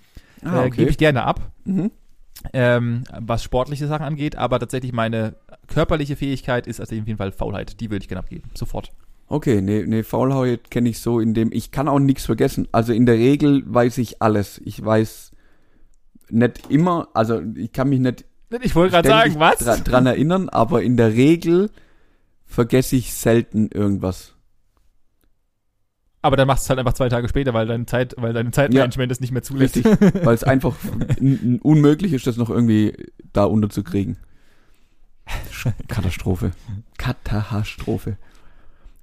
Ah, 0.45 0.59
okay. 0.59 0.67
äh, 0.67 0.69
Gebe 0.71 0.91
ich 0.91 0.97
gerne 0.97 1.23
ab. 1.23 1.51
Mhm. 1.65 1.91
Ähm, 2.53 3.03
was 3.17 3.43
sportliche 3.43 3.87
Sachen 3.87 4.05
angeht, 4.05 4.35
aber 4.35 4.59
tatsächlich 4.59 4.93
meine 4.93 5.35
körperliche 5.67 6.15
Fähigkeit 6.15 6.67
ist 6.67 6.79
also 6.79 6.95
auf 6.95 7.07
jeden 7.07 7.17
Fall 7.17 7.31
Faulheit. 7.31 7.79
Die 7.79 7.89
würde 7.89 8.03
ich 8.03 8.07
gerne 8.07 8.19
abgeben. 8.19 8.49
Sofort. 8.53 8.91
Okay, 9.27 9.61
nee, 9.61 9.83
nee, 9.87 10.03
Faulheit 10.03 10.69
kenne 10.69 10.89
ich 10.89 10.99
so, 10.99 11.19
in 11.19 11.33
dem 11.33 11.51
ich 11.51 11.71
kann 11.71 11.87
auch 11.87 11.99
nichts 11.99 12.25
vergessen. 12.25 12.67
Also 12.71 12.93
in 12.93 13.05
der 13.07 13.15
Regel 13.15 13.63
weiß 13.65 13.97
ich 13.97 14.21
alles. 14.21 14.61
Ich 14.63 14.83
weiß 14.83 15.31
nicht 16.29 16.69
immer, 16.69 17.07
also 17.13 17.41
ich 17.55 17.71
kann 17.71 17.89
mich 17.89 17.99
nicht 17.99 18.25
ich 18.61 18.75
wollte 18.75 18.91
gerade 18.91 19.09
sagen, 19.09 19.39
was? 19.39 19.59
Dran, 19.59 19.83
dran 19.83 20.05
erinnern, 20.05 20.49
aber 20.49 20.83
in 20.83 20.97
der 20.97 21.13
Regel 21.13 21.69
vergesse 22.45 22.95
ich 22.95 23.13
selten 23.13 23.69
irgendwas. 23.73 24.34
Aber 26.25 26.37
dann 26.37 26.47
machst 26.47 26.63
du 26.63 26.65
es 26.65 26.69
halt 26.69 26.79
einfach 26.79 26.93
zwei 26.93 27.07
Tage 27.07 27.29
später, 27.29 27.53
weil 27.53 27.67
deine 27.67 27.85
Zeit, 27.85 28.15
weil 28.17 28.33
deine 28.33 28.49
Zeitmanagement 28.49 29.11
ja, 29.11 29.13
es 29.13 29.19
nicht 29.21 29.31
mehr 29.31 29.43
zulässt. 29.43 29.75
weil 30.25 30.33
es 30.33 30.43
einfach 30.43 30.75
unmöglich 31.61 32.13
ist, 32.13 32.25
das 32.25 32.35
noch 32.37 32.49
irgendwie 32.49 32.95
da 33.31 33.43
unterzukriegen. 33.43 34.17
Katastrophe. 35.87 36.49
Katastrophe. 36.97 38.17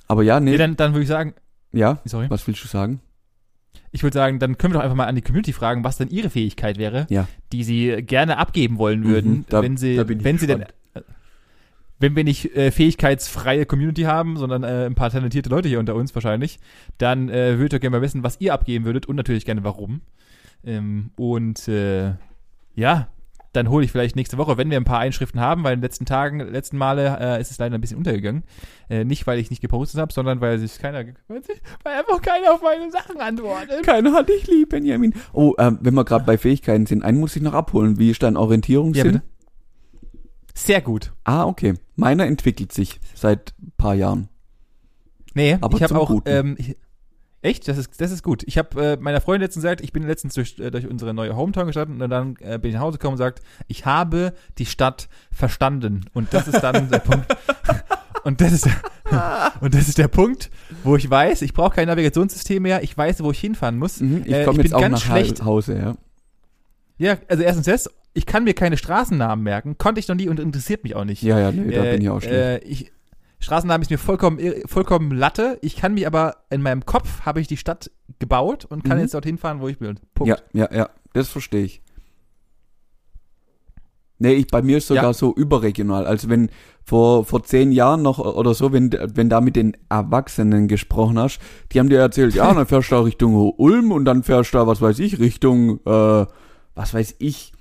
Aber 0.09 0.25
ja, 0.25 0.41
nee. 0.41 0.51
nee 0.51 0.57
dann, 0.57 0.77
dann 0.77 0.95
würde 0.95 1.03
ich 1.03 1.09
sagen. 1.09 1.35
Ja, 1.71 2.01
sorry. 2.05 2.29
Was 2.29 2.45
willst 2.49 2.65
du 2.65 2.67
sagen? 2.67 3.01
Ich 3.93 4.03
würde 4.03 4.15
sagen, 4.15 4.41
dann 4.41 4.59
können 4.59 4.75
wir 4.75 4.79
doch 4.79 4.85
einfach 4.85 4.97
mal 4.97 5.07
an 5.07 5.15
die 5.15 5.23
Community 5.23 5.53
fragen, 5.53 5.85
was 5.85 5.99
denn 5.99 6.09
ihre 6.09 6.29
Fähigkeit 6.29 6.77
wäre, 6.77 7.07
ja. 7.09 7.29
die 7.53 7.63
sie 7.63 8.03
gerne 8.03 8.39
abgeben 8.39 8.79
wollen 8.79 9.05
würden, 9.05 9.31
mhm, 9.33 9.45
da, 9.49 9.63
wenn 9.63 9.77
sie, 9.77 9.97
wenn 10.25 10.39
sie 10.39 10.49
denn 10.49 10.65
wenn 12.03 12.17
wir 12.17 12.25
nicht 12.25 12.55
äh, 12.57 12.71
fähigkeitsfreie 12.71 13.65
Community 13.65 14.03
haben, 14.03 14.37
sondern 14.37 14.65
äh, 14.65 14.87
ein 14.87 14.95
paar 14.95 15.11
talentierte 15.11 15.49
Leute 15.49 15.69
hier 15.69 15.79
unter 15.79 15.95
uns 15.95 16.15
wahrscheinlich, 16.15 16.59
dann 16.99 17.29
äh, 17.29 17.59
würdet 17.59 17.75
ihr 17.75 17.81
gerne 17.81 17.97
mal 17.97 18.03
wissen, 18.03 18.23
was 18.23 18.41
ihr 18.41 18.53
abgeben 18.53 18.85
würdet 18.85 19.07
und 19.07 19.17
natürlich 19.17 19.45
gerne 19.45 19.65
warum. 19.65 20.03
Ähm, 20.65 21.11
und 21.17 21.67
äh, 21.69 22.15
ja, 22.75 23.09
dann 23.53 23.69
hole 23.69 23.85
ich 23.85 23.93
vielleicht 23.93 24.17
nächste 24.17 24.39
Woche, 24.39 24.57
wenn 24.57 24.71
wir 24.71 24.79
ein 24.79 24.85
paar 24.85 24.99
Einschriften 24.99 25.41
haben, 25.41 25.63
weil 25.63 25.75
in 25.75 25.81
den 25.81 25.85
letzten 25.85 26.07
Tagen, 26.07 26.41
letzten 26.41 26.79
Male 26.79 27.19
äh, 27.21 27.41
ist 27.41 27.51
es 27.51 27.59
leider 27.59 27.75
ein 27.75 27.81
bisschen 27.81 27.99
untergegangen. 27.99 28.45
Äh, 28.89 29.05
nicht, 29.05 29.27
weil 29.27 29.39
ich 29.39 29.51
nicht 29.51 29.61
gepostet 29.61 30.01
habe, 30.01 30.13
sondern 30.13 30.41
weil 30.41 30.59
sich 30.59 30.79
keiner, 30.79 31.05
weil, 31.29 31.45
sich, 31.45 31.61
weil 31.85 31.99
einfach 31.99 32.23
keiner 32.23 32.55
auf 32.55 32.63
meine 32.63 32.91
Sachen 32.91 33.21
antwortet. 33.21 33.83
Keiner 33.85 34.13
hat 34.13 34.29
dich 34.29 34.47
lieb, 34.47 34.71
Benjamin. 34.71 35.15
Oh, 35.35 35.55
äh, 35.59 35.73
wenn 35.81 35.95
wir 35.95 36.05
gerade 36.05 36.25
bei 36.25 36.39
Fähigkeiten 36.39 36.87
sind, 36.87 37.05
einen 37.05 37.21
muss 37.21 37.37
ich 37.37 37.43
noch 37.43 37.55
abholen. 37.55 37.99
Wie 37.99 38.11
ist 38.11 38.23
dein 38.23 38.37
Orientierungssinn? 38.37 39.05
Ja, 39.07 39.13
bitte. 39.13 39.23
Sehr 40.55 40.81
gut. 40.81 41.13
Ah, 41.25 41.45
okay. 41.47 41.75
Meiner 41.97 42.27
entwickelt 42.27 42.73
sich 42.73 43.01
seit 43.15 43.55
paar 43.77 43.95
Jahren. 43.95 44.29
Nee, 45.35 45.57
Aber 45.61 45.77
ich 45.77 45.83
habe 45.83 45.99
auch, 45.99 46.23
ähm, 46.27 46.57
ich, 46.59 46.77
echt? 47.41 47.69
Das 47.69 47.79
ist, 47.79 48.01
das 48.01 48.11
ist 48.11 48.23
gut. 48.23 48.43
Ich 48.45 48.59
habe 48.59 48.93
äh, 48.93 48.97
meiner 48.97 49.21
Freundin 49.21 49.43
letztens 49.43 49.63
gesagt, 49.65 49.81
ich 49.81 49.93
bin 49.93 50.07
letztens 50.07 50.35
durch, 50.35 50.59
äh, 50.59 50.71
durch 50.71 50.87
unsere 50.87 51.15
neue 51.15 51.35
Hometown 51.37 51.67
gestartet 51.67 52.01
und 52.01 52.11
dann 52.11 52.37
äh, 52.41 52.59
bin 52.59 52.71
ich 52.71 52.75
nach 52.75 52.83
Hause 52.83 52.99
gekommen 52.99 53.15
und 53.15 53.19
sagt, 53.19 53.41
ich 53.67 53.87
habe 53.87 54.35
die 54.59 54.67
Stadt 54.67 55.09
verstanden. 55.31 56.05
Und 56.13 56.35
das 56.35 56.49
ist 56.49 56.61
dann 56.61 56.91
der 56.91 56.99
Punkt. 56.99 57.27
Und 58.25 58.41
das 58.41 58.53
ist 58.53 58.67
der, 58.67 59.53
und 59.61 59.75
das 59.75 59.89
ist 59.89 59.99
der 59.99 60.07
Punkt, 60.07 60.49
wo 60.85 60.95
ich 60.95 61.11
weiß, 61.11 61.43
ich 61.43 61.55
brauche 61.55 61.75
kein 61.75 61.89
Navigationssystem 61.89 62.63
mehr, 62.63 62.85
ich 62.85 62.97
weiß, 62.97 63.21
wo 63.25 63.33
ich 63.33 63.41
hinfahren 63.41 63.79
muss. 63.79 64.01
Mhm, 64.01 64.23
ich 64.25 64.45
komme 64.45 64.61
äh, 64.61 64.63
jetzt 64.63 64.75
auch 64.75 64.89
nach 64.89 65.01
schlecht. 65.01 65.45
Hause, 65.45 65.77
ja. 65.77 65.97
Ja, 66.99 67.17
also 67.27 67.43
erstens 67.43 67.67
das 67.67 67.91
ich 68.15 68.27
kann 68.27 68.45
mir 68.45 68.55
keine 68.55 68.77
Straßennamen 68.77 69.43
merken, 69.43 69.79
konnte 69.79 69.99
ich 69.99 70.09
noch 70.09 70.17
nie 70.17 70.29
und 70.29 70.39
interessiert 70.39 70.85
mich 70.85 70.95
auch 70.95 71.05
nicht. 71.05 71.23
Ja, 71.23 71.39
ja, 71.39 71.53
nee, 71.53 71.75
da 71.75 71.83
bin 71.83 72.03
ich 72.03 72.11
auch 72.11 72.21
schlecht. 72.21 72.65
Äh, 72.65 72.69
ich, 72.69 72.93
Straßennamen 73.39 73.83
ist 73.83 73.91
mir 73.91 73.99
vollkommen, 73.99 74.39
vollkommen 74.67 75.11
Latte. 75.11 75.59
Ich 75.63 75.77
kann 75.77 75.95
mich 75.95 76.07
aber, 76.07 76.37
in 76.51 76.63
meinem 76.63 76.87
Kopf 76.87 77.23
habe 77.23 77.41
ich 77.41 77.49
die 77.49 77.57
Stadt 77.57 77.91
gebaut 78.19 78.65
und 78.65 78.85
kann 78.85 78.99
mhm. 78.99 79.03
jetzt 79.03 79.15
dorthin 79.15 79.39
fahren, 79.39 79.61
wo 79.61 79.69
ich 79.69 79.81
will. 79.81 79.97
Punkt. 80.15 80.29
Ja, 80.29 80.37
ja, 80.53 80.73
ja, 80.75 80.91
das 81.13 81.29
verstehe 81.29 81.65
ich. 81.65 81.83
Nee, 84.19 84.35
ich, 84.35 84.47
bei 84.47 84.63
mir 84.63 84.79
ist 84.79 84.87
sogar 84.87 85.05
ja. 85.05 85.13
so 85.13 85.35
überregional. 85.35 86.07
Also 86.07 86.29
wenn 86.29 86.51
vor, 86.85 87.25
vor 87.25 87.43
zehn 87.43 87.73
Jahren 87.73 88.03
noch 88.03 88.21
oder 88.21 88.55
so, 88.55 88.73
wenn, 88.73 88.93
wenn 88.93 89.29
da 89.29 89.41
mit 89.41 89.57
den 89.57 89.77
Erwachsenen 89.89 90.69
gesprochen 90.69 91.19
hast, 91.19 91.41
die 91.73 91.81
haben 91.81 91.89
dir 91.89 91.99
erzählt, 91.99 92.33
ja, 92.35 92.55
dann 92.55 92.67
fährst 92.67 92.93
du 92.93 92.95
da 92.95 93.01
Richtung 93.01 93.35
Ulm 93.57 93.91
und 93.91 94.05
dann 94.05 94.23
fährst 94.23 94.55
du 94.55 94.59
da, 94.59 94.67
was 94.69 94.81
weiß 94.81 95.01
ich, 95.01 95.19
Richtung, 95.19 95.81
äh, 95.85 96.27
was 96.77 96.95
weiß 96.95 97.17
ich, 97.19 97.53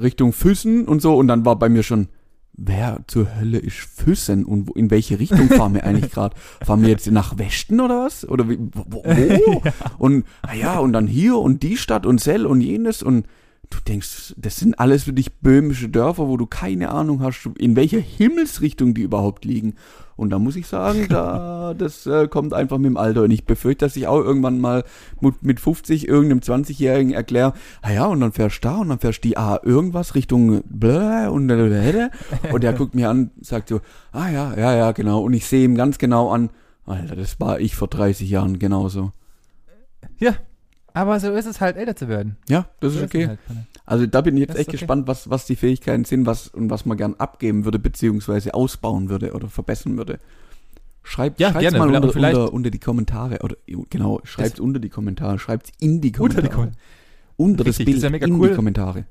Richtung 0.00 0.32
Füssen 0.32 0.86
und 0.86 1.00
so 1.00 1.16
und 1.16 1.28
dann 1.28 1.44
war 1.44 1.58
bei 1.58 1.68
mir 1.68 1.82
schon, 1.82 2.08
wer 2.56 3.00
zur 3.06 3.36
Hölle 3.36 3.58
ist 3.58 3.76
Füssen 3.76 4.44
und 4.44 4.74
in 4.76 4.90
welche 4.90 5.18
Richtung 5.18 5.48
fahren 5.48 5.74
wir 5.74 5.84
eigentlich 5.84 6.12
gerade? 6.12 6.36
Fahren 6.64 6.82
wir 6.82 6.88
jetzt 6.88 7.10
nach 7.10 7.38
Westen 7.38 7.80
oder 7.80 8.04
was? 8.04 8.28
Oder 8.28 8.48
wie, 8.48 8.58
wo? 8.58 9.02
wo? 9.04 9.62
ja. 9.64 9.72
Und 9.98 10.24
naja, 10.46 10.78
und 10.78 10.92
dann 10.92 11.06
hier 11.06 11.38
und 11.38 11.62
die 11.62 11.76
Stadt 11.76 12.06
und 12.06 12.20
Sell 12.20 12.46
und 12.46 12.60
jenes 12.60 13.02
und 13.02 13.26
du 13.70 13.78
denkst, 13.86 14.34
das 14.36 14.56
sind 14.56 14.78
alles 14.78 15.04
für 15.04 15.12
dich 15.12 15.34
böhmische 15.40 15.88
Dörfer, 15.88 16.28
wo 16.28 16.36
du 16.36 16.46
keine 16.46 16.90
Ahnung 16.90 17.22
hast, 17.22 17.48
in 17.58 17.76
welcher 17.76 18.00
Himmelsrichtung 18.00 18.94
die 18.94 19.02
überhaupt 19.02 19.44
liegen. 19.44 19.74
Und 20.16 20.30
da 20.30 20.38
muss 20.38 20.56
ich 20.56 20.66
sagen, 20.66 21.06
da, 21.08 21.74
das 21.78 22.06
äh, 22.06 22.28
kommt 22.28 22.54
einfach 22.54 22.78
mit 22.78 22.86
dem 22.86 22.96
Alter. 22.96 23.22
Und 23.22 23.30
ich 23.30 23.44
befürchte, 23.44 23.84
dass 23.84 23.96
ich 23.96 24.06
auch 24.06 24.20
irgendwann 24.20 24.60
mal 24.60 24.84
mit, 25.20 25.42
mit 25.42 25.60
50 25.60 26.08
irgendeinem 26.08 26.40
20-Jährigen 26.40 27.12
erkläre, 27.12 27.52
ah 27.82 27.92
ja, 27.92 28.06
und 28.06 28.20
dann 28.20 28.32
fährst 28.32 28.64
du 28.64 28.68
da 28.68 28.76
und 28.76 28.88
dann 28.88 28.98
fährst 28.98 29.24
du 29.24 29.28
die 29.28 29.36
A 29.36 29.58
irgendwas 29.62 30.14
Richtung 30.14 30.62
blä 30.64 31.26
und 31.28 31.50
und 31.50 32.62
der 32.62 32.72
guckt 32.76 32.94
mir 32.94 33.10
an, 33.10 33.30
sagt 33.40 33.68
so, 33.68 33.80
ah 34.12 34.28
ja, 34.28 34.56
ja, 34.56 34.74
ja, 34.74 34.92
genau. 34.92 35.22
Und 35.22 35.34
ich 35.34 35.46
sehe 35.46 35.64
ihm 35.64 35.74
ganz 35.74 35.98
genau 35.98 36.30
an, 36.30 36.50
Alter, 36.86 37.16
das 37.16 37.40
war 37.40 37.60
ich 37.60 37.74
vor 37.76 37.88
30 37.88 38.28
Jahren 38.28 38.58
genauso. 38.58 39.12
Ja, 40.18 40.34
aber 40.92 41.18
so 41.18 41.32
ist 41.32 41.46
es 41.46 41.60
halt, 41.60 41.76
älter 41.76 41.96
zu 41.96 42.08
werden. 42.08 42.36
Ja, 42.48 42.66
das 42.80 42.92
So 42.92 42.98
ist 43.00 43.04
okay. 43.06 43.22
es 43.22 43.28
halt. 43.28 43.38
Also 43.86 44.06
da 44.06 44.20
bin 44.22 44.36
ich 44.36 44.40
jetzt 44.42 44.50
Das 44.50 44.60
echt 44.60 44.68
okay. 44.68 44.78
gespannt, 44.78 45.06
was, 45.06 45.28
was 45.28 45.44
die 45.46 45.56
Fähigkeiten 45.56 46.04
sind, 46.04 46.24
was 46.26 46.48
und 46.48 46.70
was 46.70 46.86
man 46.86 46.96
gern 46.96 47.14
abgeben 47.14 47.64
würde, 47.64 47.78
beziehungsweise 47.78 48.54
ausbauen 48.54 49.10
würde 49.10 49.32
oder 49.34 49.48
verbessern 49.48 49.96
würde. 49.98 50.18
Schreibt 51.02 51.38
Ja, 51.38 51.50
schreibt's 51.50 51.70
gerne. 51.72 51.78
mal 51.92 51.94
unter, 51.94 52.16
unter, 52.16 52.52
unter 52.52 52.70
die 52.70 52.78
Kommentare 52.78 53.40
oder 53.42 53.56
genau, 53.90 54.20
schreibt 54.24 54.58
unter 54.58 54.80
die 54.80 54.88
Kommentare, 54.88 55.38
schreibt 55.38 55.70
in 55.80 56.00
die 56.00 56.08
Unter 56.18 56.40
Kommentare. 56.40 56.42
die 56.48 56.54
Kom 56.54 56.70
unter 57.36 57.64
das 57.64 57.78
Richtig, 57.78 57.78
das 57.78 57.84
Bild 57.86 57.96
ist 57.98 58.02
ja 58.04 58.10
mega 58.10 58.26
in 58.26 58.40
cool. 58.40 58.48
die 58.50 58.54
Kommentare. 58.54 59.04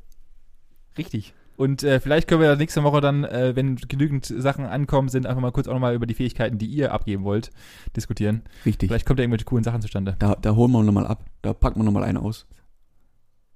Richtig. 0.97 1.33
Und 1.55 1.83
äh, 1.83 1.99
vielleicht 1.99 2.27
können 2.27 2.41
wir 2.41 2.47
ja 2.47 2.55
nächste 2.55 2.81
Woche 2.83 2.99
dann, 2.99 3.25
äh, 3.25 3.55
wenn 3.55 3.75
genügend 3.75 4.25
Sachen 4.25 4.65
ankommen 4.65 5.09
sind, 5.09 5.27
einfach 5.27 5.41
mal 5.41 5.51
kurz 5.51 5.67
auch 5.67 5.73
nochmal 5.73 5.93
über 5.93 6.07
die 6.07 6.15
Fähigkeiten, 6.15 6.57
die 6.57 6.65
ihr 6.65 6.91
abgeben 6.93 7.23
wollt, 7.25 7.51
diskutieren. 7.95 8.41
Richtig. 8.65 8.89
Vielleicht 8.89 9.05
kommt 9.05 9.19
ja 9.19 9.23
irgendwelche 9.23 9.45
coolen 9.45 9.63
Sachen 9.63 9.81
zustande. 9.81 10.15
Da, 10.17 10.35
da 10.41 10.55
holen 10.55 10.71
wir 10.71 10.81
nochmal 10.81 11.05
ab. 11.05 11.25
Da 11.43 11.53
packen 11.53 11.79
wir 11.79 11.83
nochmal 11.83 12.03
einen 12.05 12.17
aus. 12.17 12.47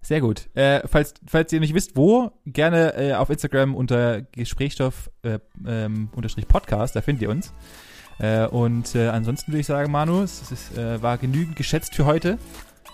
Sehr 0.02 0.22
gut. 0.22 0.50
Äh, 0.56 0.88
falls, 0.88 1.16
falls 1.26 1.52
ihr 1.52 1.60
nicht 1.60 1.74
wisst, 1.74 1.98
wo, 1.98 2.32
gerne 2.45 2.93
äh, 2.95 3.14
auf 3.14 3.30
Instagram 3.30 3.76
unter 3.76 4.22
Gesprächsstoff 4.22 5.10
äh, 5.24 5.39
ähm, 5.68 6.10
unterstrich 6.16 6.48
Podcast, 6.48 6.95
da 6.95 7.02
findet 7.02 7.24
ihr 7.24 7.30
uns. 7.30 7.54
Äh, 8.20 8.48
und 8.48 8.95
äh, 8.95 9.10
ansonsten 9.10 9.52
würde 9.52 9.60
ich 9.60 9.66
sagen, 9.68 9.91
Manu, 9.91 10.22
es 10.22 10.52
ist, 10.52 10.78
äh, 10.78 11.02
war 11.02 11.18
genügend 11.18 11.56
geschätzt 11.56 11.93
für 11.93 12.06
heute 12.06 12.38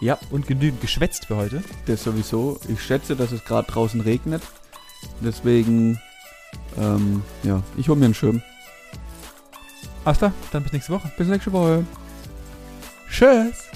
Ja, 0.01 0.17
und 0.31 0.47
genügend 0.47 0.81
geschwätzt 0.81 1.27
für 1.27 1.35
heute. 1.37 1.63
das 1.85 2.03
sowieso. 2.03 2.59
Ich 2.67 2.81
schätze, 2.81 3.15
dass 3.15 3.31
es 3.31 3.45
gerade 3.45 3.71
draußen 3.71 4.01
regnet. 4.01 4.41
Deswegen, 5.21 5.99
ähm, 6.77 7.21
ja, 7.43 7.61
ich 7.77 7.87
hole 7.89 7.99
mir 7.99 8.05
einen 8.05 8.13
Schirm. 8.13 8.41
Alles 10.03 10.17
klar, 10.17 10.33
dann 10.51 10.63
bis 10.63 10.73
nächste 10.73 10.93
Woche. 10.93 11.11
Bis 11.17 11.27
nächste 11.27 11.53
Woche. 11.53 11.85
Tschüss. 13.09 13.69